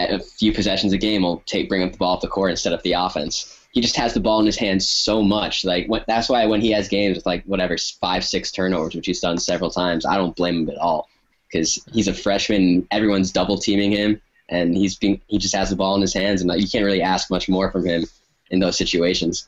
at 0.01 0.11
a 0.11 0.19
few 0.19 0.51
possessions 0.51 0.91
a 0.91 0.97
game, 0.97 1.21
will 1.21 1.41
take 1.45 1.69
bring 1.69 1.83
up 1.83 1.93
the 1.93 1.97
ball 1.97 2.15
up 2.15 2.21
the 2.21 2.27
court 2.27 2.49
and 2.49 2.59
set 2.59 2.73
up 2.73 2.81
the 2.83 2.93
offense. 2.93 3.57
He 3.71 3.81
just 3.81 3.95
has 3.95 4.13
the 4.13 4.19
ball 4.19 4.39
in 4.39 4.45
his 4.45 4.57
hands 4.57 4.87
so 4.87 5.21
much. 5.21 5.63
Like 5.63 5.87
when, 5.87 6.03
that's 6.07 6.27
why 6.27 6.45
when 6.45 6.61
he 6.61 6.71
has 6.71 6.89
games 6.89 7.15
with 7.15 7.25
like 7.25 7.43
whatever 7.45 7.77
five 7.99 8.23
six 8.23 8.51
turnovers, 8.51 8.95
which 8.95 9.05
he's 9.05 9.21
done 9.21 9.37
several 9.37 9.71
times, 9.71 10.05
I 10.05 10.17
don't 10.17 10.35
blame 10.35 10.63
him 10.63 10.69
at 10.69 10.77
all 10.77 11.07
because 11.47 11.83
he's 11.91 12.07
a 12.07 12.13
freshman. 12.13 12.87
Everyone's 12.91 13.31
double 13.31 13.57
teaming 13.57 13.91
him 13.91 14.21
and 14.51 14.75
he's 14.75 14.95
being 14.97 15.21
he 15.27 15.37
just 15.37 15.55
has 15.55 15.69
the 15.69 15.75
ball 15.75 15.95
in 15.95 16.01
his 16.01 16.13
hands, 16.13 16.41
and 16.41 16.49
like, 16.49 16.61
you 16.61 16.67
can't 16.67 16.85
really 16.85 17.01
ask 17.01 17.31
much 17.31 17.49
more 17.49 17.71
from 17.71 17.85
him 17.85 18.05
in 18.51 18.59
those 18.59 18.77
situations. 18.77 19.47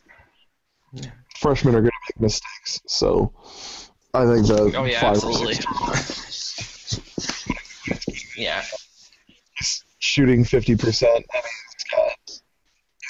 Freshmen 1.37 1.75
are 1.75 1.81
going 1.81 1.91
to 1.91 2.13
make 2.15 2.21
mistakes, 2.21 2.81
so 2.87 3.33
I 4.13 4.25
think 4.25 4.47
that. 4.47 4.73
oh 4.75 4.85
yeah, 4.85 5.01
five 5.01 5.23
or 5.23 5.29
absolutely. 5.29 5.55
six 5.55 6.97
yeah. 8.37 8.63
shooting 9.99 10.45
fifty 10.45 10.75
percent. 10.75 11.25
I 11.33 11.37
mean, 11.37 11.43
he's 11.43 11.43
got 11.43 11.62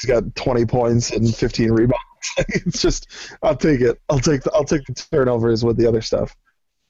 he's 0.04 0.10
got 0.10 0.36
twenty 0.36 0.66
points 0.66 1.12
and 1.12 1.34
fifteen 1.34 1.72
rebounds. 1.72 1.98
it's 2.50 2.82
just, 2.82 3.08
I'll 3.42 3.56
take 3.56 3.82
it. 3.82 4.00
I'll 4.10 4.20
take 4.20 4.44
the 4.44 4.52
I'll 4.54 4.64
take 4.64 4.86
the 4.86 4.94
turnovers 4.94 5.64
with 5.64 5.78
the 5.78 5.88
other 5.88 6.02
stuff. 6.02 6.36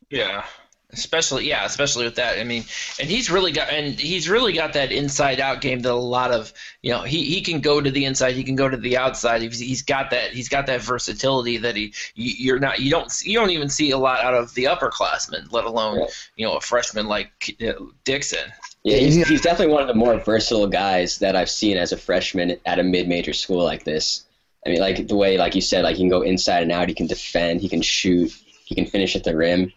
Yeah. 0.10 0.46
Especially 0.92 1.48
yeah, 1.50 1.66
especially 1.66 2.06
with 2.06 2.18
that. 2.18 2.38
I 2.38 2.44
mean, 2.44 2.66
and 3.00 3.10
he's 3.10 3.32
really 3.32 3.52
got 3.52 3.72
and 3.72 3.96
he's 3.96 4.30
really 4.30 4.54
got 4.54 4.74
that 4.74 4.92
inside 4.92 5.40
out 5.40 5.60
game 5.60 5.80
that 5.80 5.92
a 5.92 5.96
lot 5.96 6.30
of 6.30 6.54
you 6.84 6.92
know 6.92 7.02
he, 7.02 7.24
he 7.24 7.42
can 7.42 7.62
go 7.62 7.82
to 7.82 7.90
the 7.90 8.06
inside, 8.06 8.36
he 8.36 8.44
can 8.44 8.56
go 8.56 8.70
to 8.70 8.78
the 8.78 8.96
outside. 8.98 9.42
He's, 9.42 9.58
he's 9.58 9.82
got 9.82 10.12
that 10.12 10.34
he's 10.34 10.50
got 10.50 10.68
that 10.68 10.82
versatility 10.82 11.58
that 11.58 11.76
he 11.76 11.96
you, 12.14 12.34
you're 12.38 12.60
not 12.60 12.80
you 12.80 12.92
don't 12.92 13.12
you 13.26 13.40
don't 13.40 13.50
even 13.50 13.70
see 13.70 13.90
a 13.90 13.98
lot 13.98 14.24
out 14.24 14.36
of 14.36 14.54
the 14.54 14.66
upperclassmen, 14.66 15.52
let 15.52 15.66
alone 15.66 16.02
Right. 16.02 16.30
you 16.36 16.46
know 16.46 16.58
a 16.58 16.62
freshman 16.62 17.08
like 17.08 17.56
uh, 17.68 17.72
Dixon. 18.04 18.52
Yeah, 18.84 18.98
he's, 18.98 19.28
he's 19.28 19.42
definitely 19.42 19.74
one 19.74 19.82
of 19.82 19.88
the 19.88 19.94
more 19.94 20.20
versatile 20.20 20.68
guys 20.68 21.20
that 21.20 21.38
I've 21.38 21.50
seen 21.50 21.78
as 21.78 21.94
a 21.94 21.98
freshman 21.98 22.58
at 22.66 22.80
a 22.80 22.84
mid-major 22.84 23.32
school 23.32 23.64
like 23.64 23.86
this. 23.86 24.26
I 24.66 24.70
mean, 24.70 24.80
like 24.80 25.08
the 25.08 25.16
way, 25.16 25.38
like 25.38 25.56
you 25.56 25.62
said, 25.62 25.84
like 25.84 25.96
he 25.96 26.02
can 26.02 26.10
go 26.10 26.22
inside 26.22 26.64
and 26.64 26.72
out, 26.72 26.90
he 26.90 26.96
can 26.96 27.08
defend, 27.08 27.62
he 27.62 27.70
can 27.70 27.82
shoot, 27.82 28.32
he 28.66 28.76
can 28.76 28.86
finish 28.86 29.16
at 29.16 29.24
the 29.24 29.36
rim, 29.36 29.72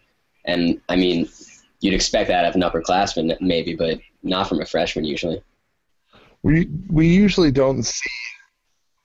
and 0.45 0.81
I 0.89 0.95
mean, 0.95 1.29
you'd 1.79 1.93
expect 1.93 2.29
that 2.29 2.45
of 2.45 2.55
an 2.55 2.61
upperclassman 2.61 3.39
maybe, 3.41 3.75
but 3.75 3.99
not 4.23 4.47
from 4.47 4.61
a 4.61 4.65
freshman 4.65 5.05
usually. 5.05 5.41
We 6.43 6.67
we 6.89 7.07
usually 7.07 7.51
don't 7.51 7.83
see 7.83 8.09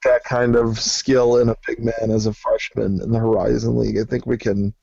that 0.05 0.25
kind 0.25 0.57
of 0.57 0.79
skill 0.79 1.39
in 1.39 1.49
a 1.49 1.57
big 1.67 1.81
man 1.81 2.11
as 2.11 2.27
a 2.27 2.33
freshman 2.33 3.01
in 3.01 3.11
the 3.11 3.19
Horizon 3.19 3.79
League. 3.79 3.99
I 3.99 4.05
think 4.05 4.27
we 4.27 4.39
can. 4.39 4.75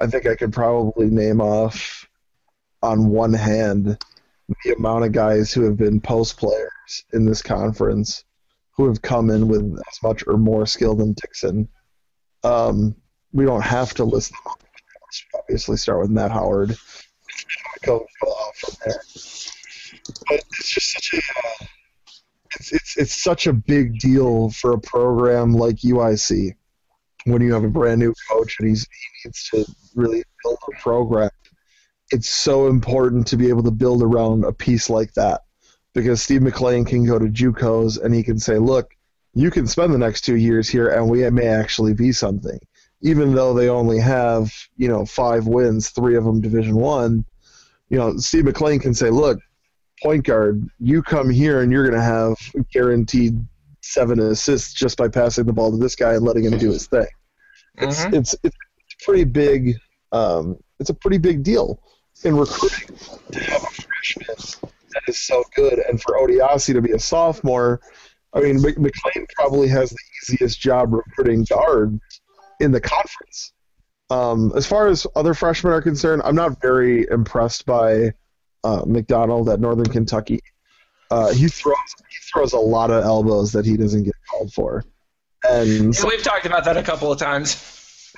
I 0.00 0.06
think 0.06 0.26
I 0.26 0.36
could 0.36 0.52
probably 0.52 1.06
name 1.10 1.40
off 1.40 2.08
on 2.82 3.08
one 3.08 3.32
hand 3.32 3.98
the 4.64 4.74
amount 4.74 5.04
of 5.04 5.12
guys 5.12 5.52
who 5.52 5.62
have 5.64 5.76
been 5.76 6.00
post 6.00 6.38
players 6.38 7.04
in 7.12 7.24
this 7.24 7.42
conference 7.42 8.24
who 8.72 8.86
have 8.86 9.02
come 9.02 9.30
in 9.30 9.48
with 9.48 9.62
as 9.90 10.02
much 10.02 10.24
or 10.26 10.36
more 10.36 10.64
skill 10.66 10.94
than 10.94 11.14
Dixon. 11.14 11.68
Um, 12.44 12.94
we 13.32 13.44
don't 13.44 13.62
have 13.62 13.92
to 13.94 14.04
list 14.04 14.32
them. 14.32 14.54
Obviously, 15.34 15.76
start 15.76 16.00
with 16.00 16.10
Matt 16.10 16.30
Howard. 16.30 16.76
Go 17.82 18.06
from 18.20 18.74
there. 18.84 19.00
But 20.28 20.44
it's 20.58 20.70
just 20.70 20.92
such 20.92 21.14
a 21.14 21.18
uh, 21.18 21.66
it's, 22.54 22.72
it's 22.72 22.96
it's 22.96 23.22
such 23.22 23.46
a 23.46 23.52
big 23.52 23.98
deal 23.98 24.50
for 24.50 24.72
a 24.72 24.80
program 24.80 25.52
like 25.52 25.76
UIC 25.76 26.54
when 27.24 27.42
you 27.42 27.52
have 27.52 27.64
a 27.64 27.68
brand 27.68 28.00
new 28.00 28.14
coach 28.30 28.56
and 28.58 28.68
he's 28.68 28.82
he 28.90 29.28
needs 29.28 29.48
to 29.50 29.64
really 29.94 30.22
build 30.42 30.58
a 30.72 30.80
program, 30.80 31.30
it's 32.10 32.28
so 32.28 32.68
important 32.68 33.26
to 33.28 33.36
be 33.36 33.48
able 33.48 33.62
to 33.62 33.70
build 33.70 34.02
around 34.02 34.44
a 34.44 34.52
piece 34.52 34.88
like 34.88 35.12
that 35.14 35.42
because 35.94 36.22
Steve 36.22 36.40
McClain 36.40 36.86
can 36.86 37.04
go 37.04 37.18
to 37.18 37.26
JUCOs 37.26 38.02
and 38.02 38.14
he 38.14 38.22
can 38.22 38.38
say, 38.38 38.56
look, 38.58 38.94
you 39.34 39.50
can 39.50 39.66
spend 39.66 39.92
the 39.92 39.98
next 39.98 40.22
two 40.22 40.36
years 40.36 40.68
here 40.68 40.88
and 40.88 41.08
we 41.08 41.28
may 41.30 41.46
actually 41.46 41.94
be 41.94 42.12
something, 42.12 42.58
even 43.02 43.34
though 43.34 43.52
they 43.52 43.68
only 43.68 43.98
have 43.98 44.52
you 44.76 44.88
know 44.88 45.04
five 45.04 45.46
wins, 45.46 45.90
three 45.90 46.16
of 46.16 46.24
them 46.24 46.40
Division 46.40 46.76
One. 46.76 47.24
You 47.90 47.98
know, 47.98 48.16
Steve 48.18 48.44
McClain 48.44 48.80
can 48.80 48.94
say, 48.94 49.10
look, 49.10 49.38
point 50.02 50.24
guard, 50.24 50.66
you 50.78 51.02
come 51.02 51.30
here 51.30 51.62
and 51.62 51.72
you're 51.72 51.88
going 51.88 51.98
to 51.98 52.04
have 52.04 52.36
guaranteed 52.72 53.38
seven 53.80 54.18
assists 54.20 54.74
just 54.74 54.98
by 54.98 55.08
passing 55.08 55.46
the 55.46 55.52
ball 55.52 55.70
to 55.70 55.78
this 55.78 55.94
guy 55.94 56.14
and 56.14 56.24
letting 56.24 56.44
him 56.44 56.58
do 56.58 56.70
his 56.72 56.86
thing. 56.86 57.06
It's 57.76 58.04
Mhm. 58.04 58.14
it's 58.14 58.34
it's 58.42 58.56
pretty 59.04 59.24
big. 59.24 59.76
Um, 60.10 60.56
it's 60.80 60.90
a 60.90 60.94
pretty 60.94 61.18
big 61.18 61.42
deal 61.42 61.80
in 62.24 62.36
recruiting 62.36 62.96
to 63.32 63.40
have 63.44 63.62
a 63.62 63.66
freshman 63.66 64.36
that 64.92 65.02
is 65.06 65.18
so 65.18 65.44
good, 65.54 65.78
and 65.88 66.00
for 66.00 66.14
Odiase 66.14 66.72
to 66.72 66.80
be 66.80 66.92
a 66.92 66.98
sophomore. 66.98 67.80
I 68.34 68.40
mean, 68.40 68.58
McClain 68.58 69.26
probably 69.36 69.68
has 69.68 69.90
the 69.90 69.98
easiest 70.22 70.60
job 70.60 70.92
recruiting 70.92 71.44
guards 71.44 72.00
in 72.60 72.72
the 72.72 72.80
conference. 72.80 73.52
Um, 74.10 74.52
as 74.56 74.66
far 74.66 74.88
as 74.88 75.06
other 75.16 75.34
freshmen 75.34 75.72
are 75.72 75.82
concerned, 75.82 76.22
I'm 76.24 76.34
not 76.34 76.60
very 76.60 77.06
impressed 77.10 77.66
by 77.66 78.12
uh, 78.64 78.82
McDonald 78.86 79.48
at 79.48 79.60
Northern 79.60 79.86
Kentucky. 79.86 80.40
Uh, 81.10 81.32
he 81.32 81.48
throws 81.48 81.76
he 82.08 82.16
throws 82.32 82.52
a 82.52 82.58
lot 82.58 82.90
of 82.90 83.04
elbows 83.04 83.52
that 83.52 83.64
he 83.64 83.76
doesn't 83.76 84.04
get 84.04 84.14
called 84.30 84.52
for, 84.52 84.84
and 85.48 85.94
Yeah, 85.94 86.04
we've 86.06 86.22
talked 86.22 86.44
about 86.44 86.64
that 86.64 86.76
a 86.76 86.82
couple 86.82 87.10
of 87.10 87.18
times. 87.18 87.50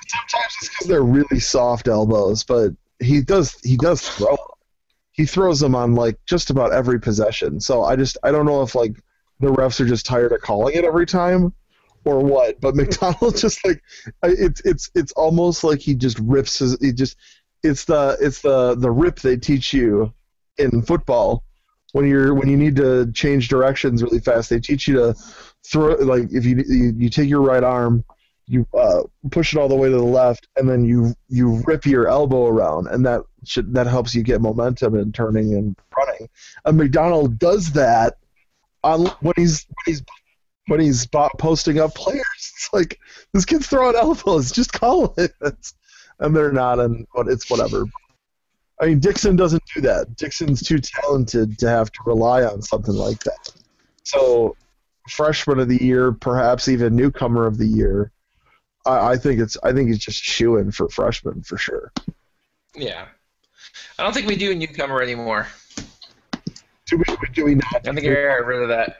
sometimes 0.07 0.53
it's 0.61 0.69
because 0.69 0.87
they're 0.87 1.03
really 1.03 1.39
soft 1.39 1.87
elbows, 1.87 2.43
but 2.43 2.73
he 3.01 3.21
does 3.21 3.57
he 3.63 3.77
does 3.77 4.01
throw. 4.01 4.37
He 5.11 5.25
throws 5.25 5.59
them 5.59 5.75
on 5.75 5.95
like 5.95 6.17
just 6.25 6.49
about 6.49 6.71
every 6.71 6.99
possession. 6.99 7.59
So 7.59 7.83
I 7.83 7.95
just 7.95 8.17
I 8.23 8.31
don't 8.31 8.45
know 8.45 8.61
if 8.61 8.75
like 8.75 8.95
the 9.39 9.47
refs 9.47 9.79
are 9.79 9.85
just 9.85 10.05
tired 10.05 10.31
of 10.31 10.41
calling 10.41 10.75
it 10.75 10.85
every 10.85 11.05
time, 11.05 11.53
or 12.05 12.19
what. 12.23 12.61
But 12.61 12.75
McDonald 12.77 13.37
just 13.37 13.65
like 13.65 13.81
it's 14.23 14.61
it's 14.61 14.89
it's 14.95 15.11
almost 15.13 15.63
like 15.63 15.79
he 15.79 15.95
just 15.95 16.19
rips 16.19 16.59
his 16.59 16.77
he 16.79 16.93
just 16.93 17.17
it's 17.63 17.85
the 17.85 18.17
it's 18.21 18.41
the 18.41 18.75
the 18.75 18.91
rip 18.91 19.19
they 19.19 19.37
teach 19.37 19.73
you 19.73 20.13
in 20.57 20.81
football 20.81 21.43
when 21.93 22.07
you're 22.07 22.33
when 22.33 22.47
you 22.47 22.57
need 22.57 22.75
to 22.77 23.11
change 23.11 23.49
directions 23.49 24.03
really 24.03 24.19
fast. 24.19 24.49
They 24.49 24.59
teach 24.59 24.87
you 24.87 24.95
to 24.95 25.15
throw 25.65 25.95
like 25.95 26.31
if 26.31 26.45
you 26.45 26.63
you, 26.67 26.93
you 26.97 27.09
take 27.09 27.29
your 27.29 27.41
right 27.41 27.63
arm 27.63 28.05
you 28.51 28.67
uh, 28.77 29.03
push 29.29 29.53
it 29.53 29.59
all 29.59 29.69
the 29.69 29.75
way 29.75 29.89
to 29.89 29.95
the 29.95 30.03
left, 30.03 30.49
and 30.57 30.69
then 30.69 30.83
you 30.83 31.15
you 31.29 31.63
rip 31.65 31.85
your 31.85 32.09
elbow 32.09 32.47
around, 32.47 32.87
and 32.87 33.05
that 33.05 33.23
should, 33.45 33.73
that 33.73 33.87
helps 33.87 34.13
you 34.13 34.23
get 34.23 34.41
momentum 34.41 34.95
in 34.95 35.13
turning 35.13 35.53
and 35.53 35.75
running. 35.97 36.27
And 36.65 36.77
McDonald 36.77 37.39
does 37.39 37.71
that 37.71 38.17
on 38.83 39.05
when 39.21 39.33
he's 39.37 39.65
when 39.69 39.93
he's 39.93 40.03
when 40.67 40.79
he's 40.81 41.07
posting 41.39 41.79
up 41.79 41.95
players. 41.95 42.21
It's 42.61 42.69
like 42.73 42.99
this 43.33 43.45
kid's 43.45 43.65
throwing 43.65 43.95
elbows. 43.95 44.51
Just 44.51 44.71
call 44.71 45.15
it, 45.17 45.33
and 46.19 46.35
they're 46.35 46.51
not, 46.51 46.79
and 46.79 47.07
it's 47.25 47.49
whatever. 47.49 47.85
I 48.79 48.85
mean, 48.85 48.99
Dixon 48.99 49.35
doesn't 49.35 49.63
do 49.73 49.81
that. 49.81 50.15
Dixon's 50.15 50.61
too 50.61 50.77
talented 50.77 51.57
to 51.59 51.67
have 51.67 51.91
to 51.91 51.99
rely 52.05 52.43
on 52.43 52.61
something 52.61 52.93
like 52.93 53.23
that. 53.23 53.51
So, 54.03 54.55
freshman 55.09 55.59
of 55.59 55.69
the 55.69 55.83
year, 55.83 56.11
perhaps 56.11 56.67
even 56.67 56.95
newcomer 56.95 57.47
of 57.47 57.57
the 57.57 57.65
year. 57.65 58.11
I, 58.85 59.11
I 59.11 59.17
think 59.17 59.39
it's 59.39 59.57
I 59.63 59.73
think 59.73 59.89
he's 59.89 59.99
just 59.99 60.21
shoe 60.21 60.57
in 60.57 60.71
for 60.71 60.89
freshman 60.89 61.43
for 61.43 61.57
sure. 61.57 61.91
Yeah. 62.75 63.05
I 63.97 64.03
don't 64.03 64.13
think 64.13 64.27
we 64.27 64.35
do 64.35 64.51
a 64.51 64.55
newcomer 64.55 65.01
anymore. 65.01 65.47
Do 66.87 66.97
we 66.97 67.03
do 67.33 67.45
we 67.45 67.55
not? 67.55 67.87
I 67.87 67.93
think 67.93 68.01
we 68.01 68.13
got 68.13 68.45
rid 68.45 68.63
of 68.63 68.69
that. 68.69 68.97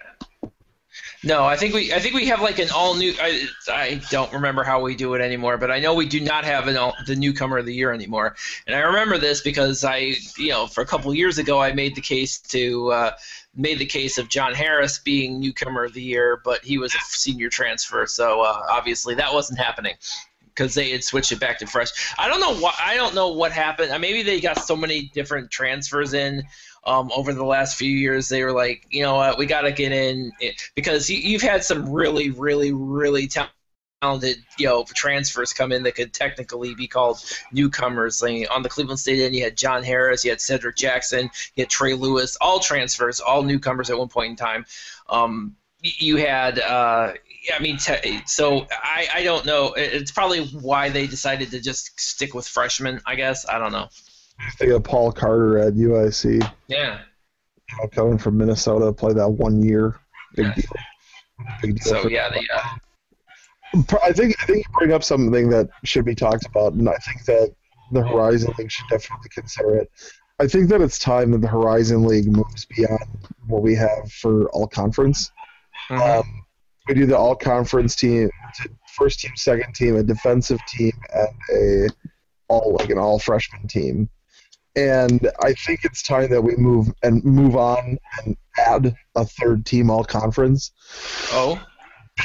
No, 1.23 1.43
I 1.43 1.55
think 1.55 1.75
we 1.75 1.93
I 1.93 1.99
think 1.99 2.15
we 2.15 2.25
have 2.27 2.41
like 2.41 2.57
an 2.57 2.69
all 2.73 2.95
new. 2.95 3.13
I, 3.21 3.47
I 3.69 4.01
don't 4.09 4.33
remember 4.33 4.63
how 4.63 4.81
we 4.81 4.95
do 4.95 5.13
it 5.13 5.21
anymore, 5.21 5.57
but 5.57 5.69
I 5.69 5.79
know 5.79 5.93
we 5.93 6.07
do 6.07 6.19
not 6.19 6.45
have 6.45 6.67
an 6.67 6.77
all, 6.77 6.95
the 7.05 7.15
newcomer 7.15 7.59
of 7.59 7.65
the 7.65 7.73
year 7.73 7.93
anymore. 7.93 8.35
And 8.65 8.75
I 8.75 8.79
remember 8.79 9.19
this 9.19 9.41
because 9.41 9.83
I, 9.83 10.13
you 10.37 10.49
know, 10.49 10.65
for 10.65 10.81
a 10.81 10.85
couple 10.85 11.13
years 11.13 11.37
ago, 11.37 11.61
I 11.61 11.73
made 11.73 11.95
the 11.95 12.01
case 12.01 12.39
to 12.39 12.91
uh, 12.91 13.11
made 13.55 13.79
the 13.79 13.85
case 13.85 14.17
of 14.17 14.29
John 14.29 14.53
Harris 14.53 14.99
being 14.99 15.39
newcomer 15.39 15.83
of 15.83 15.93
the 15.93 16.01
year, 16.01 16.41
but 16.43 16.63
he 16.63 16.77
was 16.77 16.93
a 16.95 16.99
senior 16.99 17.49
transfer, 17.49 18.05
so 18.05 18.41
uh, 18.41 18.65
obviously 18.69 19.15
that 19.15 19.33
wasn't 19.33 19.59
happening 19.59 19.95
because 20.53 20.73
they 20.73 20.91
had 20.91 21.03
switched 21.03 21.31
it 21.31 21.39
back 21.39 21.59
to 21.59 21.67
fresh. 21.67 21.89
I 22.17 22.27
don't 22.27 22.39
know 22.39 22.55
what 22.55 22.75
I 22.79 22.95
don't 22.95 23.15
know 23.15 23.29
what 23.29 23.51
happened. 23.51 23.91
Uh, 23.91 23.99
Maybe 23.99 24.21
they 24.21 24.39
got 24.39 24.59
so 24.59 24.75
many 24.75 25.11
different 25.13 25.51
transfers 25.51 26.13
in 26.13 26.43
um, 26.85 27.11
over 27.15 27.33
the 27.33 27.43
last 27.45 27.77
few 27.77 27.91
years. 27.91 28.27
They 28.27 28.43
were 28.43 28.53
like, 28.53 28.85
you 28.89 29.03
know 29.03 29.15
what, 29.15 29.37
we 29.37 29.45
got 29.45 29.61
to 29.61 29.71
get 29.71 29.91
in 29.91 30.31
it, 30.39 30.61
because 30.75 31.09
you, 31.09 31.17
you've 31.17 31.41
had 31.41 31.63
some 31.63 31.89
really, 31.89 32.31
really, 32.31 32.71
really 32.73 33.27
talented, 33.27 33.55
you 34.03 34.65
know, 34.65 34.83
transfers 34.95 35.53
come 35.53 35.71
in 35.71 35.83
that 35.83 35.93
could 35.95 36.11
technically 36.13 36.73
be 36.73 36.87
called 36.87 37.23
newcomers. 37.51 38.21
Like 38.21 38.47
on 38.49 38.63
the 38.63 38.69
Cleveland 38.69 38.99
State 38.99 39.21
end, 39.23 39.35
you 39.35 39.43
had 39.43 39.55
John 39.55 39.83
Harris, 39.83 40.25
you 40.25 40.31
had 40.31 40.41
Cedric 40.41 40.75
Jackson, 40.75 41.29
you 41.55 41.61
had 41.63 41.69
Trey 41.69 41.93
Lewis, 41.93 42.35
all 42.41 42.59
transfers, 42.59 43.19
all 43.19 43.43
newcomers 43.43 43.89
at 43.89 43.97
one 43.97 44.07
point 44.07 44.31
in 44.31 44.35
time. 44.35 44.65
Um, 45.09 45.55
you 45.81 46.17
had. 46.17 46.59
Uh, 46.59 47.13
I 47.55 47.59
mean, 47.61 47.77
te- 47.77 48.21
so 48.27 48.67
I, 48.71 49.07
I 49.15 49.23
don't 49.23 49.45
know. 49.47 49.73
It's 49.73 50.11
probably 50.11 50.45
why 50.47 50.89
they 50.89 51.07
decided 51.07 51.49
to 51.51 51.59
just 51.59 51.99
stick 51.99 52.35
with 52.35 52.47
freshmen. 52.47 53.01
I 53.07 53.15
guess 53.15 53.47
I 53.49 53.57
don't 53.57 53.71
know. 53.71 53.87
They 54.59 54.67
got 54.67 54.83
Paul 54.83 55.11
Carter 55.11 55.57
at 55.59 55.73
UIC, 55.73 56.47
Yeah. 56.67 56.99
coming 57.93 58.17
from 58.19 58.37
Minnesota, 58.37 58.91
play 58.93 59.13
that 59.13 59.27
one 59.29 59.61
year. 59.63 59.99
Big 60.35 60.45
Yeah. 60.47 60.53
deal. 60.55 60.71
Big 61.63 61.79
deal. 61.83 62.01
So 62.03 62.09
yeah, 62.09 62.29
they, 62.29 62.45
uh, 62.53 62.61
I 64.03 64.11
think 64.11 64.35
I 64.41 64.45
think 64.45 64.57
you 64.57 64.73
bring 64.77 64.91
up 64.91 65.03
something 65.03 65.49
that 65.49 65.69
should 65.83 66.05
be 66.05 66.15
talked 66.15 66.45
about, 66.45 66.73
and 66.73 66.89
I 66.89 66.95
think 66.97 67.23
that 67.25 67.53
the 67.91 68.05
Horizon 68.05 68.53
League 68.57 68.71
should 68.71 68.87
definitely 68.89 69.29
consider 69.33 69.77
it. 69.77 69.89
I 70.39 70.47
think 70.47 70.69
that 70.69 70.81
it's 70.81 70.97
time 70.99 71.31
that 71.31 71.41
the 71.41 71.47
Horizon 71.47 72.03
League 72.03 72.27
moves 72.27 72.65
beyond 72.65 73.05
what 73.47 73.61
we 73.61 73.75
have 73.75 74.11
for 74.11 74.49
all 74.49 74.67
conference. 74.67 75.31
mhm. 75.89 76.19
Um, 76.19 76.43
we 76.87 76.95
do 76.95 77.05
the 77.05 77.17
all 77.17 77.35
conference 77.35 77.95
team, 77.95 78.29
first 78.95 79.19
team, 79.19 79.31
second 79.35 79.75
team, 79.75 79.95
a 79.95 80.03
defensive 80.03 80.59
team, 80.67 80.93
and 81.13 81.29
a 81.53 81.89
all 82.47 82.75
like 82.79 82.89
an 82.89 82.97
all 82.97 83.19
freshman 83.19 83.67
team. 83.67 84.09
And 84.75 85.29
I 85.41 85.53
think 85.53 85.81
it's 85.83 86.01
time 86.01 86.29
that 86.31 86.41
we 86.41 86.55
move 86.55 86.91
and 87.03 87.23
move 87.23 87.55
on 87.55 87.97
and 88.17 88.37
add 88.57 88.95
a 89.15 89.25
third 89.25 89.65
team 89.65 89.89
all 89.89 90.03
conference 90.03 90.71
oh, 91.31 91.61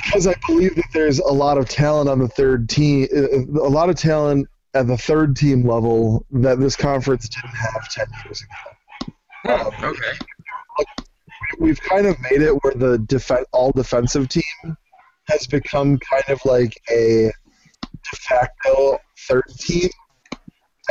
because 0.04 0.26
I 0.26 0.34
believe 0.46 0.74
that 0.76 0.84
there's 0.92 1.18
a 1.18 1.32
lot 1.32 1.58
of 1.58 1.68
talent 1.68 2.08
on 2.08 2.18
the 2.18 2.28
third 2.28 2.68
team, 2.68 3.08
uh, 3.14 3.60
a 3.62 3.68
lot 3.68 3.88
of 3.88 3.96
talent 3.96 4.48
at 4.74 4.86
the 4.86 4.96
third 4.96 5.36
team 5.36 5.66
level 5.66 6.24
that 6.30 6.58
this 6.60 6.76
conference 6.76 7.28
didn't 7.28 7.56
have 7.56 7.88
ten 7.90 8.06
years 8.24 8.42
ago. 8.42 9.12
Hmm, 9.44 9.84
okay. 9.84 10.12
We've 11.58 11.80
kind 11.80 12.06
of 12.06 12.16
made 12.30 12.42
it 12.42 12.52
where 12.62 12.74
the 12.74 12.98
def- 12.98 13.30
all 13.52 13.70
defensive 13.72 14.28
team 14.28 14.42
has 15.28 15.46
become 15.46 15.98
kind 15.98 16.24
of 16.28 16.44
like 16.44 16.74
a 16.90 17.30
de 17.92 18.16
facto 18.28 18.98
third 19.28 19.44
team, 19.58 19.88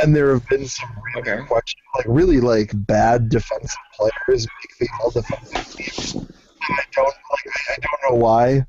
and 0.00 0.14
there 0.14 0.32
have 0.32 0.46
been 0.48 0.66
some 0.66 0.88
really 1.14 1.30
Okay. 1.30 1.46
question, 1.46 1.80
like 1.96 2.06
really 2.08 2.40
like 2.40 2.70
bad 2.74 3.28
defensive 3.28 3.76
players 3.94 4.46
make 4.46 4.78
the 4.80 4.88
all 5.00 5.10
defensive 5.10 5.66
team. 5.76 6.20
And 6.68 6.78
I 6.78 6.82
don't 6.92 7.06
like 7.06 7.54
I 7.68 7.76
don't 7.80 8.10
know 8.10 8.18
why. 8.24 8.66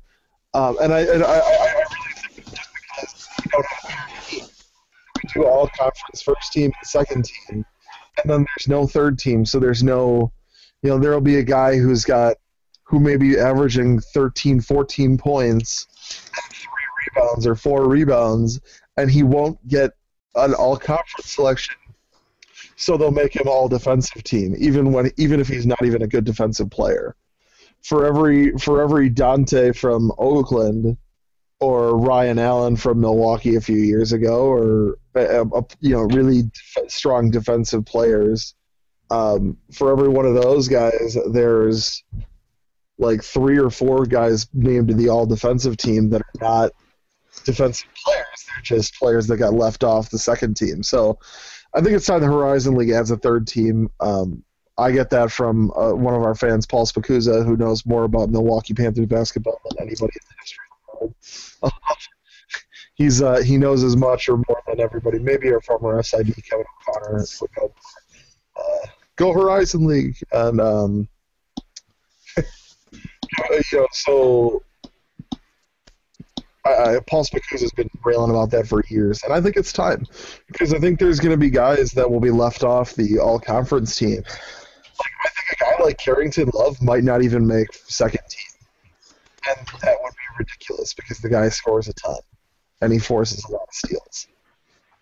Um, 0.54 0.78
and 0.80 0.94
I, 0.94 1.00
and 1.00 1.22
I, 1.22 1.38
I, 1.38 1.72
really 1.72 1.84
think 2.14 2.58
because 3.42 3.66
team. 4.26 4.46
Do 5.34 5.44
all 5.44 5.68
conference 5.78 6.22
first 6.22 6.52
team 6.52 6.64
and 6.64 6.88
second 6.88 7.24
team, 7.26 7.64
and 8.22 8.30
then 8.30 8.46
there's 8.56 8.68
no 8.68 8.86
third 8.86 9.18
team, 9.18 9.44
so 9.44 9.58
there's 9.58 9.82
no, 9.82 10.32
you 10.82 10.88
know, 10.88 10.98
there'll 10.98 11.20
be 11.20 11.36
a 11.36 11.42
guy 11.42 11.76
who's 11.76 12.04
got, 12.04 12.36
who 12.84 12.98
may 12.98 13.16
be 13.16 13.38
averaging 13.38 14.00
13, 14.00 14.60
14 14.62 15.18
points, 15.18 15.86
three 16.32 16.66
rebounds 17.14 17.46
or 17.46 17.54
four 17.54 17.86
rebounds, 17.86 18.58
and 18.96 19.10
he 19.10 19.22
won't 19.22 19.58
get 19.68 19.90
an 20.34 20.54
all 20.54 20.78
conference 20.78 21.30
selection. 21.30 21.74
So 22.76 22.96
they'll 22.96 23.10
make 23.10 23.36
him 23.36 23.48
all 23.48 23.68
defensive 23.68 24.22
team, 24.22 24.54
even 24.58 24.92
when 24.92 25.10
even 25.18 25.40
if 25.40 25.48
he's 25.48 25.66
not 25.66 25.84
even 25.84 26.02
a 26.02 26.06
good 26.06 26.24
defensive 26.24 26.70
player 26.70 27.16
for 27.82 28.06
every 28.06 28.52
for 28.58 28.82
every 28.82 29.08
Dante 29.08 29.72
from 29.72 30.12
Oakland 30.18 30.96
or 31.60 31.96
Ryan 31.98 32.38
Allen 32.38 32.76
from 32.76 33.00
Milwaukee 33.00 33.56
a 33.56 33.60
few 33.60 33.78
years 33.78 34.12
ago, 34.12 34.46
or 34.46 34.98
uh, 35.16 35.44
uh, 35.54 35.62
you 35.80 35.92
know 35.94 36.02
really 36.02 36.42
def- 36.42 36.90
strong 36.90 37.30
defensive 37.30 37.84
players. 37.84 38.54
Um, 39.10 39.56
for 39.72 39.90
every 39.90 40.08
one 40.08 40.26
of 40.26 40.34
those 40.34 40.68
guys, 40.68 41.16
there's 41.30 42.04
like 42.98 43.22
three 43.22 43.58
or 43.58 43.70
four 43.70 44.04
guys 44.04 44.46
named 44.52 44.88
to 44.88 44.94
the 44.94 45.08
all 45.08 45.24
defensive 45.24 45.76
team 45.76 46.10
that 46.10 46.20
are 46.20 46.40
not 46.40 46.72
defensive 47.44 47.88
players. 48.04 48.26
They're 48.46 48.62
just 48.62 48.94
players 48.96 49.26
that 49.28 49.38
got 49.38 49.54
left 49.54 49.84
off 49.84 50.10
the 50.10 50.18
second 50.18 50.56
team. 50.56 50.82
So 50.82 51.18
I 51.74 51.80
think 51.80 51.94
it's 51.96 52.06
time 52.06 52.20
the 52.20 52.26
Horizon 52.26 52.74
League 52.74 52.90
adds 52.90 53.10
a 53.10 53.16
third 53.16 53.46
team. 53.46 53.90
Um, 54.00 54.42
I 54.78 54.92
get 54.92 55.10
that 55.10 55.32
from 55.32 55.72
uh, 55.72 55.92
one 55.92 56.14
of 56.14 56.22
our 56.22 56.36
fans, 56.36 56.64
Paul 56.64 56.86
Spacuza, 56.86 57.44
who 57.44 57.56
knows 57.56 57.84
more 57.84 58.04
about 58.04 58.30
Milwaukee 58.30 58.74
Panthers 58.74 59.06
basketball 59.06 59.60
than 59.68 59.88
anybody 59.88 60.12
in 60.14 60.28
the 60.28 60.34
history 60.40 60.64
of 60.70 61.14
the 61.62 61.62
world. 61.62 61.72
He's 62.94 63.22
uh, 63.22 63.42
he 63.44 63.58
knows 63.58 63.84
as 63.84 63.96
much 63.96 64.28
or 64.28 64.36
more 64.48 64.62
than 64.66 64.80
everybody. 64.80 65.18
Maybe 65.18 65.52
our 65.52 65.60
former 65.60 66.02
SID 66.02 66.34
Kevin 66.48 66.64
O'Connor 66.88 67.24
go. 67.56 67.72
Uh, 68.56 68.86
go 69.14 69.32
Horizon 69.32 69.86
League 69.86 70.16
and 70.32 70.60
um, 70.60 71.08
you 72.36 73.62
know, 73.72 73.86
so 73.92 74.62
I, 76.64 76.98
Paul 77.06 77.24
Spacuza 77.24 77.60
has 77.60 77.72
been 77.72 77.90
railing 78.04 78.30
about 78.30 78.50
that 78.50 78.66
for 78.66 78.82
years, 78.88 79.22
and 79.22 79.32
I 79.32 79.40
think 79.40 79.56
it's 79.56 79.72
time 79.72 80.04
because 80.48 80.74
I 80.74 80.78
think 80.78 80.98
there's 80.98 81.20
going 81.20 81.30
to 81.30 81.36
be 81.38 81.50
guys 81.50 81.92
that 81.92 82.10
will 82.10 82.20
be 82.20 82.30
left 82.30 82.64
off 82.64 82.94
the 82.94 83.18
All 83.18 83.38
Conference 83.38 83.96
team. 83.96 84.22
Like, 84.98 85.12
I 85.24 85.28
think 85.28 85.60
a 85.60 85.64
guy 85.64 85.84
like 85.84 85.98
Carrington 85.98 86.50
Love 86.54 86.80
might 86.82 87.04
not 87.04 87.22
even 87.22 87.46
make 87.46 87.68
second 87.72 88.20
team, 88.28 88.68
and 89.48 89.66
that 89.82 89.96
would 90.02 90.12
be 90.12 90.44
ridiculous 90.44 90.94
because 90.94 91.18
the 91.18 91.28
guy 91.28 91.48
scores 91.48 91.88
a 91.88 91.92
ton 91.94 92.18
and 92.80 92.92
he 92.92 92.98
forces 92.98 93.44
a 93.44 93.52
lot 93.52 93.62
of 93.62 93.74
steals. 93.74 94.28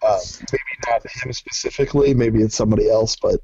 Um, 0.06 0.20
maybe 0.52 0.62
not 0.86 1.02
him 1.10 1.32
specifically, 1.32 2.14
maybe 2.14 2.42
it's 2.42 2.54
somebody 2.54 2.90
else, 2.90 3.16
but 3.16 3.40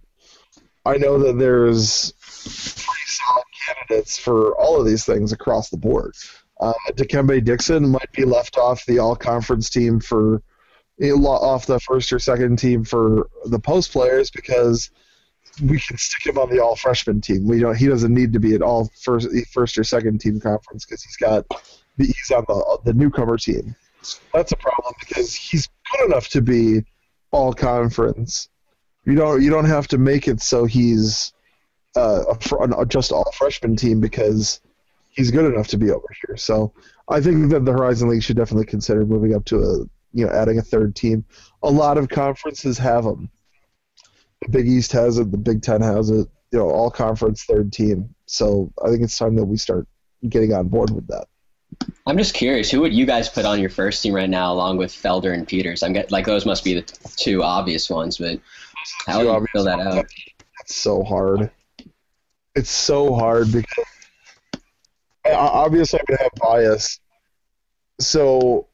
I 0.84 0.96
know 0.96 1.18
that 1.18 1.38
there's 1.38 2.12
pretty 2.12 3.06
solid 3.06 3.44
candidates 3.66 4.18
for 4.18 4.54
all 4.56 4.78
of 4.78 4.86
these 4.86 5.04
things 5.04 5.32
across 5.32 5.70
the 5.70 5.76
board. 5.76 6.14
Uh, 6.60 6.72
Dikembe 6.90 7.42
Dixon 7.44 7.88
might 7.88 8.12
be 8.12 8.24
left 8.24 8.58
off 8.58 8.84
the 8.86 8.98
all 8.98 9.16
conference 9.16 9.70
team 9.70 10.00
for 10.00 10.42
off 11.00 11.66
the 11.66 11.80
first 11.80 12.12
or 12.12 12.18
second 12.18 12.58
team 12.58 12.84
for 12.84 13.28
the 13.46 13.58
post 13.58 13.92
players 13.92 14.30
because 14.30 14.90
we 15.60 15.78
can 15.78 15.98
stick 15.98 16.26
him 16.26 16.38
on 16.38 16.50
the 16.50 16.62
all 16.62 16.76
freshman 16.76 17.20
team. 17.20 17.46
We 17.46 17.60
don't. 17.60 17.76
He 17.76 17.86
doesn't 17.86 18.12
need 18.12 18.32
to 18.32 18.40
be 18.40 18.54
at 18.54 18.62
all 18.62 18.90
first 19.00 19.28
first 19.52 19.76
or 19.78 19.84
second 19.84 20.20
team 20.20 20.40
conference 20.40 20.84
because 20.84 21.02
he's 21.02 21.16
got 21.16 21.44
he's 21.98 22.30
on 22.34 22.44
the 22.48 22.78
the 22.84 22.94
newcomer 22.94 23.36
team. 23.36 23.74
That's 24.32 24.52
a 24.52 24.56
problem 24.56 24.94
because 24.98 25.34
he's 25.34 25.68
good 25.92 26.06
enough 26.06 26.28
to 26.28 26.40
be 26.40 26.84
all 27.30 27.52
conference. 27.52 28.48
You 29.04 29.14
don't 29.14 29.42
you 29.42 29.50
don't 29.50 29.66
have 29.66 29.88
to 29.88 29.98
make 29.98 30.28
it 30.28 30.40
so 30.40 30.64
he's 30.64 31.32
uh, 31.96 32.24
a, 32.28 32.80
a, 32.80 32.86
just 32.86 33.12
all 33.12 33.30
freshman 33.32 33.76
team 33.76 34.00
because 34.00 34.60
he's 35.10 35.30
good 35.30 35.52
enough 35.52 35.68
to 35.68 35.76
be 35.76 35.90
over 35.90 36.06
here. 36.26 36.36
So 36.36 36.72
I 37.08 37.20
think 37.20 37.50
that 37.50 37.64
the 37.64 37.72
Horizon 37.72 38.08
League 38.08 38.22
should 38.22 38.36
definitely 38.36 38.66
consider 38.66 39.04
moving 39.04 39.34
up 39.34 39.44
to 39.46 39.58
a 39.58 39.76
you 40.14 40.26
know 40.26 40.30
adding 40.30 40.58
a 40.58 40.62
third 40.62 40.94
team. 40.94 41.24
A 41.62 41.70
lot 41.70 41.98
of 41.98 42.08
conferences 42.08 42.78
have 42.78 43.04
them. 43.04 43.30
The 44.42 44.50
Big 44.50 44.68
East 44.68 44.92
has 44.92 45.18
it. 45.18 45.30
The 45.30 45.38
Big 45.38 45.62
Ten 45.62 45.80
has 45.80 46.10
it. 46.10 46.28
You 46.50 46.58
know, 46.58 46.68
all 46.68 46.90
conference 46.90 47.44
third 47.44 47.72
team. 47.72 48.14
So 48.26 48.72
I 48.84 48.88
think 48.88 49.02
it's 49.02 49.16
time 49.16 49.36
that 49.36 49.44
we 49.44 49.56
start 49.56 49.86
getting 50.28 50.52
on 50.52 50.68
board 50.68 50.90
with 50.90 51.06
that. 51.08 51.26
I'm 52.06 52.18
just 52.18 52.34
curious, 52.34 52.70
who 52.70 52.80
would 52.82 52.92
you 52.92 53.06
guys 53.06 53.28
put 53.28 53.44
on 53.44 53.58
your 53.58 53.70
first 53.70 54.02
team 54.02 54.12
right 54.14 54.28
now, 54.28 54.52
along 54.52 54.76
with 54.76 54.92
Felder 54.92 55.32
and 55.32 55.48
Peters? 55.48 55.82
I'm 55.82 55.94
get, 55.94 56.12
like 56.12 56.26
those 56.26 56.44
must 56.44 56.64
be 56.64 56.74
the 56.74 56.82
two 57.16 57.42
obvious 57.42 57.88
ones, 57.88 58.18
but 58.18 58.38
how 59.06 59.24
would 59.24 59.40
you 59.40 59.46
fill 59.52 59.64
that 59.64 59.80
out? 59.80 60.04
It's 60.60 60.74
so 60.74 61.02
hard. 61.02 61.50
It's 62.54 62.70
so 62.70 63.14
hard 63.14 63.50
because 63.50 63.86
obviously 65.24 65.98
I'm 66.00 66.04
gonna 66.08 66.22
have 66.22 66.32
bias, 66.36 67.00
so 67.98 68.68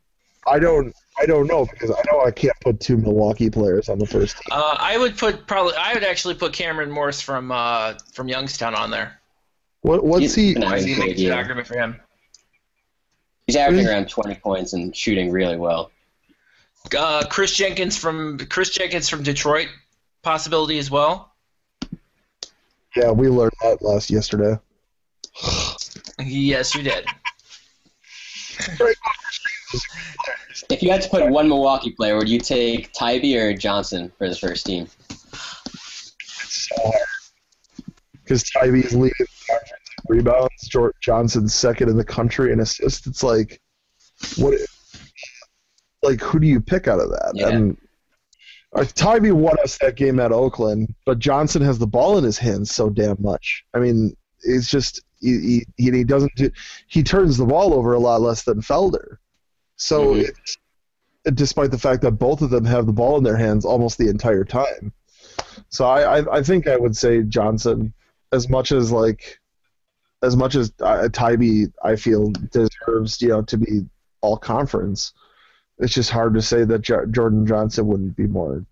I 0.46 0.58
don't 0.58 0.92
I 1.20 1.26
don't 1.26 1.46
know 1.46 1.66
because 1.66 1.90
I 1.90 2.00
know 2.10 2.24
I 2.24 2.30
can't 2.30 2.58
put 2.60 2.80
two 2.80 2.96
Milwaukee 2.96 3.50
players 3.50 3.88
on 3.88 3.98
the 3.98 4.06
first 4.06 4.36
team. 4.36 4.46
Uh, 4.50 4.76
I 4.78 4.96
would 4.96 5.16
put 5.16 5.46
probably 5.46 5.74
I 5.74 5.94
would 5.94 6.04
actually 6.04 6.34
put 6.34 6.52
Cameron 6.52 6.90
Morse 6.90 7.20
from 7.20 7.50
uh, 7.50 7.94
from 8.12 8.28
Youngstown 8.28 8.74
on 8.74 8.90
there. 8.90 9.20
What 9.80 10.04
what's 10.04 10.34
he? 10.34 10.56
I 10.56 10.80
see 10.80 10.98
makes 10.98 11.20
an 11.20 11.32
argument 11.32 11.66
for 11.66 11.76
him. 11.76 12.00
He's 13.46 13.56
averaging 13.56 13.88
around 13.88 14.10
20 14.10 14.34
points 14.36 14.74
and 14.74 14.94
shooting 14.94 15.32
really 15.32 15.56
well. 15.56 15.90
Uh, 16.96 17.24
Kris 17.28 17.56
Jenkins 17.56 17.96
from 17.96 18.38
Kris 18.38 18.70
Jenkins 18.70 19.08
from 19.08 19.22
Detroit, 19.22 19.68
possibility 20.22 20.78
as 20.78 20.90
well. 20.90 21.32
Yeah, 22.94 23.10
we 23.10 23.28
learned 23.28 23.52
that 23.62 23.80
last 23.80 24.10
yesterday. 24.10 24.58
yes, 26.18 26.74
you 26.74 26.82
did. 26.82 27.06
if 30.70 30.82
you 30.82 30.90
had 30.90 31.02
to 31.02 31.08
put 31.08 31.28
one 31.28 31.48
Milwaukee 31.48 31.92
player, 31.92 32.16
would 32.16 32.28
you 32.28 32.40
take 32.40 32.92
Tiby 32.92 33.36
or 33.36 33.56
Johnson 33.56 34.12
for 34.18 34.28
the 34.28 34.36
first 34.36 34.66
team? 34.66 34.88
It's 35.10 36.68
so 36.68 36.92
because 38.28 38.44
Tiby 38.44 38.84
is 38.84 38.94
leading 38.94 39.12
the 39.18 39.26
conference 39.48 39.72
in 40.08 40.16
rebounds. 40.16 40.68
George 40.68 40.94
Johnson's 41.00 41.54
second 41.54 41.88
in 41.88 41.96
the 41.96 42.04
country 42.04 42.52
in 42.52 42.60
assists. 42.60 43.06
It's 43.06 43.22
like, 43.22 43.60
what? 44.36 44.54
Like, 46.02 46.20
who 46.20 46.38
do 46.38 46.46
you 46.46 46.60
pick 46.60 46.88
out 46.88 47.00
of 47.00 47.10
that? 47.10 47.32
Yeah. 47.34 47.48
And 47.48 47.76
uh, 48.74 48.80
Tiby 48.80 49.32
won 49.32 49.56
us 49.64 49.78
that 49.78 49.96
game 49.96 50.20
at 50.20 50.30
Oakland, 50.30 50.94
but 51.06 51.18
Johnson 51.18 51.62
has 51.62 51.78
the 51.78 51.86
ball 51.86 52.18
in 52.18 52.24
his 52.24 52.38
hands 52.38 52.70
so 52.70 52.90
damn 52.90 53.16
much. 53.20 53.64
I 53.74 53.78
mean, 53.78 54.14
it's 54.42 54.68
just 54.68 55.02
he, 55.20 55.64
he, 55.76 55.90
he 55.90 56.04
doesn't 56.04 56.34
do, 56.36 56.50
he 56.86 57.02
turns 57.02 57.36
the 57.36 57.46
ball 57.46 57.74
over 57.74 57.94
a 57.94 57.98
lot 57.98 58.20
less 58.20 58.44
than 58.44 58.60
Felder. 58.60 59.16
So 59.78 60.14
Mhm. 60.14 60.28
it's, 60.28 60.58
despite 61.34 61.70
the 61.70 61.78
fact 61.78 62.02
that 62.02 62.12
both 62.12 62.42
of 62.42 62.50
them 62.50 62.64
have 62.64 62.86
the 62.86 62.92
ball 62.92 63.16
in 63.16 63.24
their 63.24 63.36
hands 63.36 63.64
almost 63.64 63.96
the 63.98 64.08
entire 64.08 64.44
time. 64.44 64.92
So 65.70 65.86
I, 65.86 66.18
I, 66.18 66.38
I 66.38 66.42
think 66.42 66.66
I 66.66 66.76
would 66.76 66.96
say 66.96 67.22
Johnson 67.22 67.92
as 68.32 68.48
much 68.48 68.72
as 68.72 68.92
like 68.92 69.38
as 70.22 70.36
much 70.36 70.56
as 70.56 70.72
uh, 70.80 71.08
Tiby 71.10 71.72
I 71.82 71.96
feel 71.96 72.30
deserves 72.50 73.22
you 73.22 73.28
know 73.28 73.42
to 73.42 73.56
be 73.56 73.86
all 74.20 74.36
conference. 74.36 75.12
It's 75.78 75.94
just 75.94 76.10
hard 76.10 76.34
to 76.34 76.42
say 76.42 76.64
that 76.64 76.80
jo- 76.80 77.06
Jordan 77.06 77.46
Johnson 77.46 77.86
wouldn't 77.86 78.16
be 78.16 78.26
more 78.26 78.64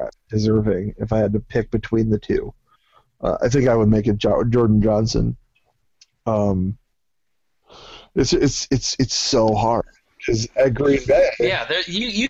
uh, 0.00 0.06
deserving 0.28 0.94
if 0.98 1.12
I 1.12 1.18
had 1.18 1.32
to 1.32 1.40
pick 1.40 1.70
between 1.72 2.08
the 2.08 2.18
two. 2.18 2.54
Uh, 3.20 3.36
I 3.42 3.48
think 3.48 3.68
I 3.68 3.74
would 3.74 3.88
make 3.88 4.06
it 4.06 4.18
jo- 4.18 4.44
Jordan 4.44 4.80
Johnson. 4.80 5.36
Um, 6.26 6.78
it's 8.14 8.32
it's 8.32 8.68
it's 8.70 8.96
it's 9.00 9.14
so 9.14 9.54
hard 9.54 9.86
because 10.24 10.48
at 10.56 10.74
Green 10.74 11.00
Bay, 11.06 11.30
Yeah, 11.40 11.64
there, 11.64 11.82
you 11.86 12.06
you 12.06 12.28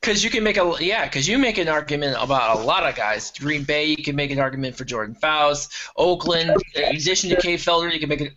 because 0.00 0.22
you 0.22 0.30
can 0.30 0.44
make 0.44 0.56
a 0.56 0.74
yeah 0.80 1.04
because 1.04 1.26
you 1.26 1.38
make 1.38 1.58
an 1.58 1.68
argument 1.68 2.16
about 2.20 2.58
a 2.58 2.60
lot 2.60 2.84
of 2.84 2.94
guys. 2.94 3.32
Green 3.38 3.64
Bay, 3.64 3.86
you 3.86 4.02
can 4.02 4.16
make 4.16 4.30
an 4.30 4.38
argument 4.38 4.76
for 4.76 4.84
Jordan 4.84 5.14
Fouse. 5.14 5.68
Oakland, 5.96 6.50
in 6.74 6.96
addition 6.96 7.30
to 7.30 7.36
Kay 7.36 7.54
Felder, 7.54 7.92
you 7.92 8.00
can 8.00 8.08
make 8.08 8.20
it. 8.20 8.32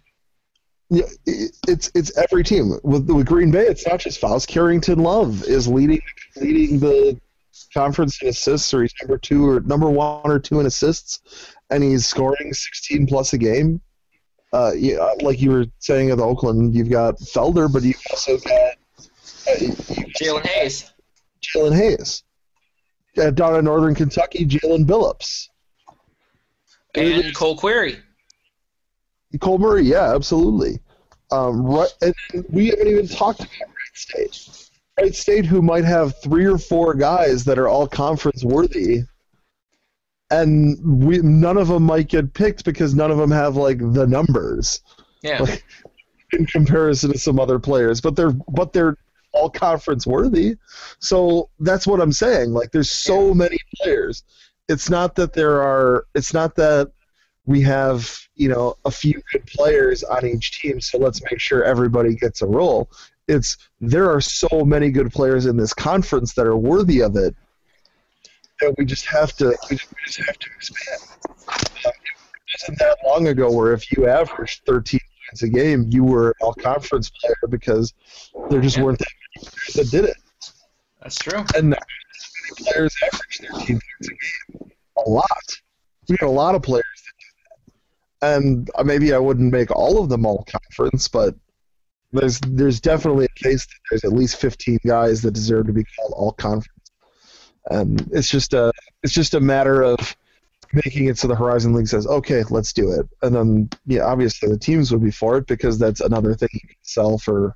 Yeah, 0.89 1.03
it's 1.25 1.91
it's 1.93 2.17
every 2.17 2.43
team 2.43 2.79
with 2.83 3.09
with 3.09 3.27
Green 3.27 3.51
Bay. 3.51 3.67
It's 3.67 3.85
not 3.85 3.99
just 3.99 4.19
Fouse. 4.19 4.47
Carrington 4.47 4.99
Love 4.99 5.43
is 5.43 5.67
leading 5.67 6.01
leading 6.37 6.79
the 6.79 7.19
conference 7.73 8.21
in 8.21 8.29
assists, 8.29 8.73
or 8.73 8.81
he's 8.81 8.93
number 9.01 9.17
two 9.17 9.47
or 9.47 9.59
number 9.61 9.89
one 9.89 10.31
or 10.31 10.39
two 10.39 10.59
in 10.59 10.65
assists, 10.65 11.19
and 11.69 11.83
he's 11.83 12.05
scoring 12.05 12.51
16 12.51 13.05
plus 13.07 13.33
a 13.33 13.37
game. 13.37 13.81
Uh, 14.51 14.71
yeah, 14.75 15.13
like 15.21 15.39
you 15.41 15.51
were 15.51 15.65
saying 15.77 16.09
at 16.09 16.19
Oakland, 16.19 16.75
you've 16.75 16.89
got 16.89 17.19
Felder, 17.19 17.71
but 17.71 17.83
you've 17.83 18.01
also 18.09 18.37
got 18.37 18.75
uh, 19.47 19.55
Jalen 20.19 20.45
Hayes. 20.45 20.91
Jalen 21.43 21.75
Hayes. 21.75 22.23
Uh, 23.17 23.29
down 23.31 23.55
in 23.55 23.65
Northern 23.65 23.93
Kentucky, 23.93 24.45
Jalen 24.45 24.85
Billups. 24.85 25.49
and 26.95 27.35
Cole 27.35 27.57
Query. 27.57 27.99
Cole 29.39 29.59
Murray, 29.59 29.83
yeah, 29.83 30.13
absolutely. 30.15 30.79
Um, 31.31 31.63
right, 31.63 31.93
and 32.01 32.15
we 32.49 32.67
haven't 32.67 32.87
even 32.87 33.07
talked 33.07 33.41
about 33.41 33.51
Wright 33.51 33.93
State. 33.93 34.69
Wright 34.99 35.13
State, 35.13 35.45
who 35.45 35.61
might 35.61 35.85
have 35.85 36.19
three 36.23 36.45
or 36.45 36.57
four 36.57 36.95
guys 36.95 37.43
that 37.45 37.59
are 37.59 37.67
all 37.67 37.87
conference 37.87 38.43
worthy, 38.43 39.03
and 40.31 40.77
we 40.83 41.19
none 41.19 41.57
of 41.57 41.67
them 41.67 41.83
might 41.83 42.07
get 42.07 42.33
picked 42.33 42.63
because 42.65 42.93
none 42.93 43.11
of 43.11 43.17
them 43.17 43.31
have 43.31 43.55
like 43.55 43.79
the 43.79 44.05
numbers 44.07 44.81
Yeah, 45.21 45.41
Like- 45.41 45.63
in 46.31 46.45
comparison 46.45 47.11
to 47.11 47.17
some 47.17 47.39
other 47.39 47.59
players. 47.59 48.01
But 48.01 48.15
they're 48.15 48.31
but 48.31 48.73
they're 48.73 48.97
all 49.31 49.49
conference 49.49 50.05
worthy. 50.07 50.55
So 50.99 51.49
that's 51.59 51.85
what 51.87 52.01
I'm 52.01 52.11
saying. 52.11 52.51
Like 52.51 52.71
there's 52.71 52.89
so 52.91 53.33
many 53.33 53.57
players. 53.77 54.23
It's 54.67 54.89
not 54.89 55.15
that 55.15 55.33
there 55.33 55.61
are. 55.61 56.05
It's 56.15 56.33
not 56.33 56.55
that 56.55 56.91
we 57.45 57.61
have 57.61 58.19
you 58.35 58.49
know 58.49 58.77
a 58.85 58.91
few 58.91 59.21
good 59.31 59.45
players 59.47 60.03
on 60.03 60.25
each 60.25 60.61
team. 60.61 60.79
So 60.79 60.97
let's 60.99 61.21
make 61.23 61.39
sure 61.39 61.63
everybody 61.63 62.15
gets 62.15 62.41
a 62.41 62.47
role. 62.47 62.89
It's 63.27 63.57
there 63.81 64.09
are 64.11 64.21
so 64.21 64.63
many 64.65 64.91
good 64.91 65.11
players 65.11 65.45
in 65.47 65.57
this 65.57 65.73
conference 65.73 66.33
that 66.33 66.45
are 66.45 66.57
worthy 66.57 67.01
of 67.01 67.15
it. 67.15 67.35
And 68.61 68.75
we 68.77 68.85
just 68.85 69.05
have 69.05 69.33
to. 69.37 69.55
We 69.69 69.77
just, 69.77 69.89
we 69.91 69.97
just 70.05 70.19
have 70.25 70.37
to 70.39 70.49
expand. 70.55 71.01
Um, 71.47 71.55
it 71.85 72.61
wasn't 72.61 72.79
that 72.79 72.97
long 73.05 73.27
ago 73.27 73.51
where 73.51 73.73
if 73.73 73.91
you 73.91 74.07
averaged 74.07 74.61
13 74.65 74.99
points 75.29 75.43
a 75.43 75.49
game, 75.49 75.87
you 75.91 76.03
were 76.03 76.29
an 76.29 76.33
all 76.41 76.53
conference 76.53 77.09
player 77.21 77.35
because 77.49 77.93
there 78.49 78.59
just 78.61 78.77
Yeah. 78.77 78.83
weren't 78.83 78.99
that 78.99 79.07
many 79.35 79.47
players 79.49 79.73
that 79.75 79.91
did 79.97 80.05
it. 80.09 80.17
That's 81.01 81.15
true. 81.17 81.43
And 81.55 81.75
players 82.57 82.95
average 83.03 83.39
13 83.59 83.79
points 83.79 83.79
a 84.01 84.57
game. 84.57 84.71
A 85.05 85.09
lot. 85.09 85.25
We 86.09 86.17
got 86.17 86.27
a 86.27 86.29
lot 86.31 86.55
of 86.55 86.61
players 86.63 86.83
that 87.05 87.13
do 87.19 87.25
that. 88.27 88.37
And 88.37 88.71
uh, 88.75 88.83
maybe 88.83 89.13
I 89.13 89.19
wouldn't 89.19 89.51
make 89.53 89.71
all 89.71 90.01
of 90.03 90.09
them 90.09 90.25
all 90.25 90.43
conference, 90.49 91.07
but 91.07 91.35
there's 92.11 92.39
there's 92.41 92.81
definitely 92.81 93.25
a 93.25 93.39
case 93.43 93.65
that 93.67 93.75
there's 93.91 94.03
at 94.03 94.11
least 94.13 94.37
15 94.37 94.79
guys 94.85 95.21
that 95.21 95.31
deserve 95.31 95.67
to 95.67 95.73
be 95.73 95.83
called 95.95 96.13
all 96.17 96.31
conference. 96.33 96.65
And 97.69 98.09
it's 98.11 98.29
just 98.29 98.53
a 98.53 98.71
it's 99.03 99.13
just 99.13 99.33
a 99.33 99.39
matter 99.39 99.81
of 99.81 100.15
making 100.73 101.07
it 101.07 101.17
so 101.17 101.27
the 101.27 101.35
Horizon 101.35 101.73
League 101.73 101.87
says, 101.87 102.05
okay, 102.07 102.43
let's 102.49 102.73
do 102.73 102.91
it. 102.91 103.07
And 103.21 103.35
then, 103.35 103.69
yeah, 103.85 104.03
obviously 104.03 104.49
the 104.49 104.57
teams 104.57 104.91
would 104.91 105.03
be 105.03 105.11
for 105.11 105.37
it 105.37 105.47
because 105.47 105.79
that's 105.79 106.01
another 106.01 106.35
thing 106.35 106.49
you 106.53 106.59
can 106.59 106.77
sell 106.81 107.17
for 107.17 107.55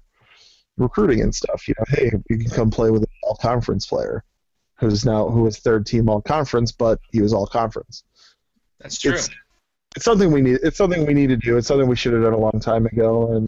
recruiting 0.77 1.21
and 1.21 1.33
stuff. 1.33 1.67
You 1.67 1.75
know, 1.77 1.85
hey, 1.89 2.11
you 2.29 2.37
can 2.37 2.49
come 2.49 2.71
play 2.71 2.89
with 2.89 3.03
an 3.03 3.09
all 3.23 3.35
conference 3.35 3.85
player 3.85 4.23
who's 4.75 5.05
now 5.05 5.29
who 5.29 5.43
was 5.43 5.59
third 5.59 5.85
team 5.85 6.09
all 6.09 6.21
conference, 6.21 6.71
but 6.71 6.99
he 7.11 7.21
was 7.21 7.33
all 7.33 7.45
conference. 7.45 8.03
That's 8.79 8.99
true. 8.99 9.13
It's, 9.13 9.29
it's 9.95 10.05
something 10.05 10.31
we 10.31 10.41
need. 10.41 10.59
It's 10.63 10.77
something 10.77 11.05
we 11.05 11.13
need 11.13 11.27
to 11.27 11.37
do. 11.37 11.57
It's 11.57 11.67
something 11.67 11.87
we 11.87 11.95
should 11.95 12.13
have 12.13 12.23
done 12.23 12.33
a 12.33 12.37
long 12.37 12.59
time 12.59 12.87
ago, 12.87 13.33
and 13.33 13.47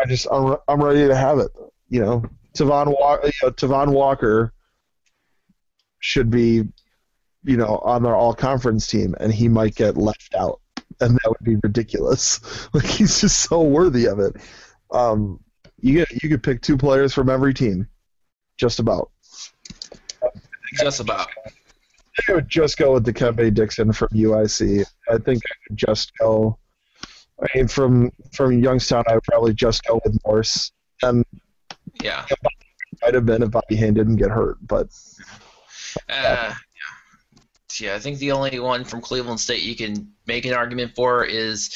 I 0.00 0.06
just 0.06 0.26
I'm, 0.32 0.56
I'm 0.66 0.82
ready 0.82 1.06
to 1.06 1.14
have 1.14 1.38
it. 1.38 1.50
You 1.90 2.00
know, 2.00 2.24
Tavon 2.54 2.86
Walker, 2.98 3.26
you 3.26 3.32
know, 3.42 3.50
Tavon 3.50 3.92
Walker 3.92 4.52
should 6.00 6.30
be, 6.30 6.64
you 7.44 7.56
know, 7.56 7.78
on 7.84 8.06
our 8.06 8.14
all 8.14 8.34
conference 8.34 8.86
team, 8.86 9.14
and 9.20 9.32
he 9.32 9.48
might 9.48 9.74
get 9.74 9.96
left 9.96 10.34
out, 10.38 10.60
and 11.00 11.14
that 11.14 11.28
would 11.28 11.44
be 11.44 11.56
ridiculous. 11.62 12.40
Like 12.74 12.84
he's 12.84 13.20
just 13.20 13.40
so 13.40 13.62
worthy 13.62 14.06
of 14.06 14.18
it. 14.18 14.36
Um, 14.90 15.40
you 15.80 15.94
get 15.94 16.22
you 16.22 16.28
could 16.28 16.42
pick 16.42 16.60
two 16.62 16.76
players 16.76 17.14
from 17.14 17.30
every 17.30 17.54
team, 17.54 17.88
just 18.58 18.78
about. 18.78 19.10
Just 20.74 21.00
about. 21.00 21.28
I 22.28 22.32
would 22.32 22.48
just 22.48 22.76
go 22.78 22.94
with 22.94 23.06
Dikembe 23.06 23.54
Dixon 23.54 23.92
from 23.92 24.08
UIC. 24.08 24.84
I 25.08 25.18
think 25.18 25.42
I 25.44 25.54
would 25.68 25.78
just 25.78 26.12
go. 26.18 26.58
I 27.40 27.46
mean, 27.54 27.68
from 27.68 28.10
from 28.32 28.52
Youngstown, 28.62 29.04
I 29.08 29.14
would 29.14 29.24
probably 29.24 29.54
just 29.54 29.84
go 29.84 30.00
with 30.04 30.18
Morse, 30.26 30.72
and 31.02 31.24
Yeah. 32.02 32.26
might 33.02 33.14
have 33.14 33.26
been 33.26 33.42
if 33.42 33.50
Bobby 33.50 33.76
Hain 33.76 33.94
didn't 33.94 34.16
get 34.16 34.30
hurt. 34.30 34.58
But 34.66 34.88
Uh, 36.08 36.12
yeah. 36.12 36.54
Yeah, 37.80 37.94
I 37.94 37.98
think 37.98 38.18
the 38.18 38.32
only 38.32 38.58
one 38.58 38.84
from 38.84 39.00
Cleveland 39.00 39.40
State 39.40 39.62
you 39.62 39.76
can 39.76 40.12
make 40.26 40.46
an 40.46 40.54
argument 40.54 40.94
for 40.94 41.24
is 41.24 41.70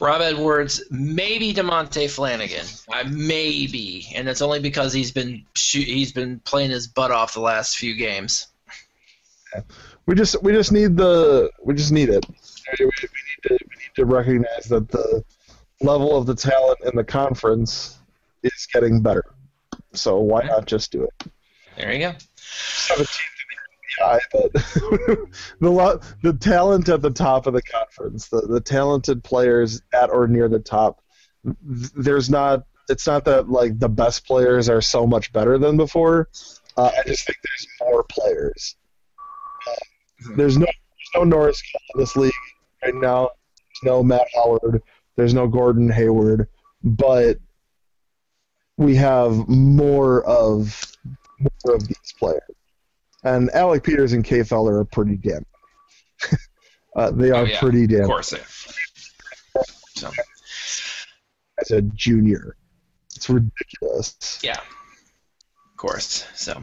Rob 0.00 0.22
Edwards, 0.22 0.82
maybe 0.90 1.52
Demonte 1.52 2.10
Flanagan, 2.10 2.66
uh, 2.92 3.04
maybe, 3.10 4.06
and 4.14 4.28
it's 4.28 4.42
only 4.42 4.60
because 4.60 4.92
he's 4.92 5.12
been 5.12 5.44
he's 5.54 6.12
been 6.12 6.40
playing 6.40 6.70
his 6.70 6.86
butt 6.86 7.10
off 7.10 7.34
the 7.34 7.40
last 7.40 7.76
few 7.76 7.94
games. 7.94 8.48
we 10.06 10.14
just 10.14 10.42
we 10.42 10.52
just 10.52 10.72
need 10.72 10.96
the 10.96 11.50
we 11.62 11.74
just 11.74 11.92
need 11.92 12.08
it. 12.08 12.24
We, 12.78 12.86
we 12.86 12.90
need 12.90 13.48
to 13.48 13.52
we 13.52 13.76
need 13.76 13.94
to 13.96 14.04
recognize 14.04 14.64
that 14.66 14.88
the 14.88 15.24
level 15.80 16.16
of 16.16 16.26
the 16.26 16.34
talent 16.34 16.78
in 16.84 16.96
the 16.96 17.04
conference 17.04 17.98
is 18.42 18.66
getting 18.72 19.00
better. 19.00 19.24
So 19.92 20.18
why 20.18 20.42
not 20.42 20.66
just 20.66 20.90
do 20.90 21.04
it? 21.04 21.32
There 21.76 21.92
you 21.92 21.98
go. 22.00 22.14
17th 22.54 23.18
high, 23.98 24.20
but 24.32 24.52
the 24.52 25.70
lo- 25.70 26.00
the 26.22 26.32
talent 26.32 26.88
at 26.88 27.02
the 27.02 27.10
top 27.10 27.46
of 27.46 27.54
the 27.54 27.62
conference, 27.62 28.28
the, 28.28 28.42
the 28.42 28.60
talented 28.60 29.22
players 29.24 29.82
at 29.92 30.10
or 30.10 30.26
near 30.26 30.48
the 30.48 30.58
top, 30.58 31.00
th- 31.44 31.92
there's 31.96 32.30
not. 32.30 32.64
It's 32.88 33.06
not 33.06 33.24
that 33.24 33.48
like 33.48 33.78
the 33.78 33.88
best 33.88 34.26
players 34.26 34.68
are 34.68 34.82
so 34.82 35.06
much 35.06 35.32
better 35.32 35.56
than 35.56 35.76
before. 35.76 36.28
Uh, 36.76 36.90
I 36.98 37.02
just 37.06 37.24
think 37.26 37.38
there's 37.42 37.66
more 37.80 38.04
players. 38.04 38.76
Uh, 39.66 40.34
there's 40.36 40.58
no 40.58 40.66
there's 40.66 41.10
no 41.14 41.24
Norris 41.24 41.62
in 41.94 42.00
this 42.00 42.14
league 42.16 42.32
right 42.84 42.94
now. 42.94 43.30
There's 43.56 43.84
no 43.84 44.02
Matt 44.02 44.26
Howard. 44.34 44.82
There's 45.16 45.32
no 45.32 45.46
Gordon 45.46 45.90
Hayward, 45.90 46.48
but 46.82 47.38
we 48.76 48.96
have 48.96 49.48
more 49.48 50.24
of 50.24 50.93
more 51.64 51.74
of 51.76 51.86
these 51.86 52.14
players. 52.18 52.40
And 53.22 53.50
Alec 53.52 53.82
Peters 53.84 54.12
and 54.12 54.24
Kay 54.24 54.40
Felder 54.40 54.80
are 54.80 54.84
pretty 54.84 55.16
damn. 55.16 55.44
uh, 56.96 57.10
they 57.12 57.30
are 57.30 57.42
Oh, 57.42 57.44
yeah. 57.44 57.58
pretty 57.60 57.86
damn. 57.86 58.02
Of 58.02 58.06
course. 58.08 58.32
yeah. 58.32 59.62
So 59.96 60.10
As 61.60 61.70
a 61.70 61.82
junior, 61.82 62.56
it's 63.14 63.28
ridiculous. 63.30 64.40
yeah. 64.42 64.58
Of 64.58 65.76
course. 65.78 66.26
So, 66.34 66.62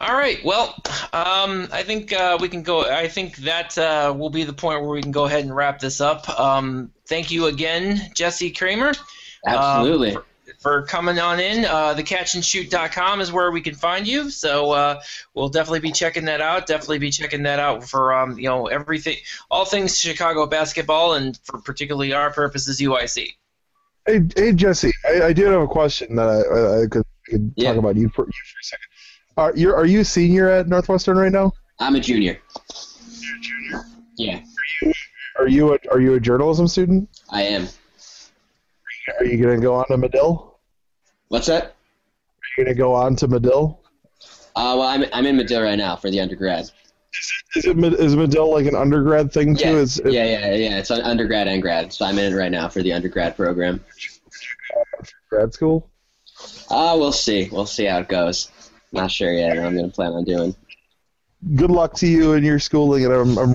all 0.00 0.14
right. 0.14 0.38
Well, 0.44 0.74
um, 1.12 1.68
I 1.72 1.82
think 1.82 2.12
uh, 2.12 2.38
we 2.40 2.48
can 2.48 2.62
go. 2.62 2.82
I 2.84 3.08
think 3.08 3.36
that 3.38 3.76
uh, 3.76 4.14
will 4.16 4.30
be 4.30 4.44
the 4.44 4.52
point 4.52 4.80
where 4.82 4.90
we 4.90 5.02
can 5.02 5.10
go 5.12 5.24
ahead 5.24 5.44
and 5.44 5.54
wrap 5.54 5.78
this 5.80 6.00
up. 6.00 6.28
Um, 6.38 6.92
thank 7.08 7.30
you 7.30 7.46
again, 7.46 8.00
Jesse 8.14 8.50
Kramer. 8.50 8.92
Absolutely. 9.46 10.14
Um, 10.14 10.22
for 10.22 10.26
coming 10.86 11.18
on 11.18 11.40
in. 11.40 11.64
Uh, 11.64 11.94
thecatchandshoot.com 11.94 13.20
is 13.20 13.32
where 13.32 13.50
we 13.50 13.60
can 13.60 13.74
find 13.74 14.06
you. 14.06 14.30
So 14.30 14.72
uh, 14.72 15.00
we'll 15.34 15.48
definitely 15.48 15.80
be 15.80 15.92
checking 15.92 16.24
that 16.26 16.40
out. 16.40 16.66
Definitely 16.66 16.98
be 16.98 17.10
checking 17.10 17.42
that 17.44 17.58
out 17.58 17.84
for 17.84 18.12
um, 18.14 18.38
you 18.38 18.48
know 18.48 18.66
everything, 18.66 19.16
all 19.50 19.64
things 19.64 19.98
Chicago 19.98 20.46
basketball, 20.46 21.14
and 21.14 21.38
for 21.44 21.58
particularly 21.60 22.12
our 22.12 22.30
purposes, 22.32 22.80
UIC. 22.80 23.28
Hey, 24.06 24.20
hey 24.34 24.52
Jesse, 24.52 24.92
I, 25.06 25.22
I 25.26 25.32
did 25.32 25.46
have 25.48 25.60
a 25.60 25.68
question 25.68 26.16
that 26.16 26.28
I, 26.28 26.40
I, 26.40 26.82
I 26.82 26.86
could, 26.86 27.04
could 27.26 27.52
Yeah. 27.56 27.70
talk 27.70 27.78
about 27.78 27.96
you 27.96 28.08
for, 28.08 28.24
you 28.26 28.32
for 28.32 28.58
a 28.60 28.64
second. 28.64 28.86
Are 29.36 29.56
you 29.56 29.74
are 29.74 29.86
you 29.86 30.00
a 30.00 30.04
senior 30.04 30.48
at 30.50 30.68
Northwestern 30.68 31.16
right 31.16 31.32
now? 31.32 31.52
I'm 31.78 31.94
a 31.96 32.00
junior. 32.00 32.38
Junior. 33.40 33.84
Yeah, 34.16 34.40
Are 35.38 35.48
you 35.48 35.72
a, 35.74 35.78
are 35.90 36.00
you 36.00 36.14
a 36.14 36.20
journalism 36.20 36.68
student? 36.68 37.08
I 37.30 37.42
am. 37.44 37.68
Are 39.18 39.24
you 39.24 39.42
going 39.42 39.60
to 39.60 39.62
go 39.62 39.74
on 39.74 39.86
to 39.88 39.96
Medill? 39.96 40.58
What's 41.28 41.46
that? 41.46 41.64
Are 41.64 41.70
you 42.58 42.64
going 42.64 42.74
to 42.74 42.78
go 42.78 42.94
on 42.94 43.16
to 43.16 43.28
Medill? 43.28 43.80
Uh, 44.56 44.74
well, 44.78 44.82
I'm, 44.82 45.04
I'm 45.12 45.26
in 45.26 45.36
Medill 45.36 45.62
right 45.62 45.76
now 45.78 45.96
for 45.96 46.10
the 46.10 46.20
undergrad. 46.20 46.70
Is 47.56 47.64
it 47.66 47.76
Mid- 47.76 47.98
Medill 47.98 48.52
like 48.52 48.66
an 48.66 48.74
undergrad 48.76 49.32
thing 49.32 49.56
too? 49.56 49.68
Yeah, 49.68 49.76
Is 49.76 49.98
is- 50.00 50.14
yeah, 50.14 50.24
yeah, 50.24 50.54
yeah. 50.54 50.78
It's 50.78 50.90
an 50.90 51.00
undergrad 51.02 51.48
and 51.48 51.60
grad, 51.60 51.92
so 51.92 52.04
I'm 52.04 52.18
in 52.18 52.32
it 52.32 52.36
right 52.36 52.50
now 52.50 52.68
for 52.68 52.82
the 52.82 52.92
undergrad 52.92 53.36
program. 53.36 53.84
grad 55.28 55.52
school? 55.52 55.88
Uh, 56.70 56.94
we'll 56.98 57.12
see. 57.12 57.48
We'll 57.50 57.66
see 57.66 57.84
how 57.86 57.98
it 57.98 58.08
goes. 58.08 58.50
Not 58.92 59.10
sure 59.10 59.32
yet 59.32 59.56
what 59.56 59.66
I'm 59.66 59.76
going 59.76 59.90
to 59.90 59.94
plan 59.94 60.12
on 60.12 60.24
doing. 60.24 60.54
Good 61.54 61.70
luck 61.70 61.94
to 61.94 62.06
you 62.06 62.34
in 62.34 62.44
your 62.44 62.58
schooling, 62.58 63.04
and 63.04 63.14
I'm, 63.14 63.38
I'm 63.38 63.54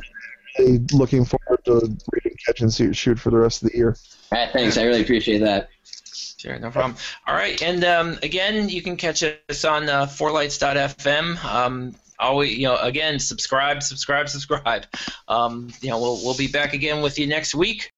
really 0.59 0.79
looking 0.93 1.23
forward 1.25 1.44
to 1.65 1.97
reading 2.11 2.37
Catch 2.45 2.61
and 2.61 2.73
Shoot 2.73 2.95
shoot 2.95 3.19
for 3.19 3.31
the 3.31 3.37
rest 3.37 3.63
of 3.63 3.71
the 3.71 3.77
year. 3.77 3.95
All 4.31 4.39
right, 4.39 4.51
thanks. 4.51 4.77
I 4.77 4.83
really 4.83 5.01
appreciate 5.01 5.39
that. 5.39 5.69
Sure, 6.37 6.57
no 6.59 6.69
problem. 6.69 6.95
All 7.27 7.35
right, 7.35 7.61
and 7.61 7.83
um, 7.83 8.19
again, 8.21 8.69
you 8.69 8.81
can 8.81 8.97
catch 8.97 9.23
us 9.23 9.65
on 9.65 9.89
uh, 9.89 10.05
fourlights.fm. 10.05 11.43
Um, 11.43 11.95
always, 12.19 12.57
you 12.57 12.67
know, 12.67 12.77
again, 12.77 13.19
subscribe, 13.19 13.83
subscribe, 13.83 14.29
subscribe. 14.29 14.85
Um, 15.27 15.69
you 15.81 15.89
know, 15.89 15.99
we'll 15.99 16.23
we'll 16.23 16.37
be 16.37 16.47
back 16.47 16.73
again 16.73 17.01
with 17.01 17.19
you 17.19 17.27
next 17.27 17.55
week. 17.55 17.91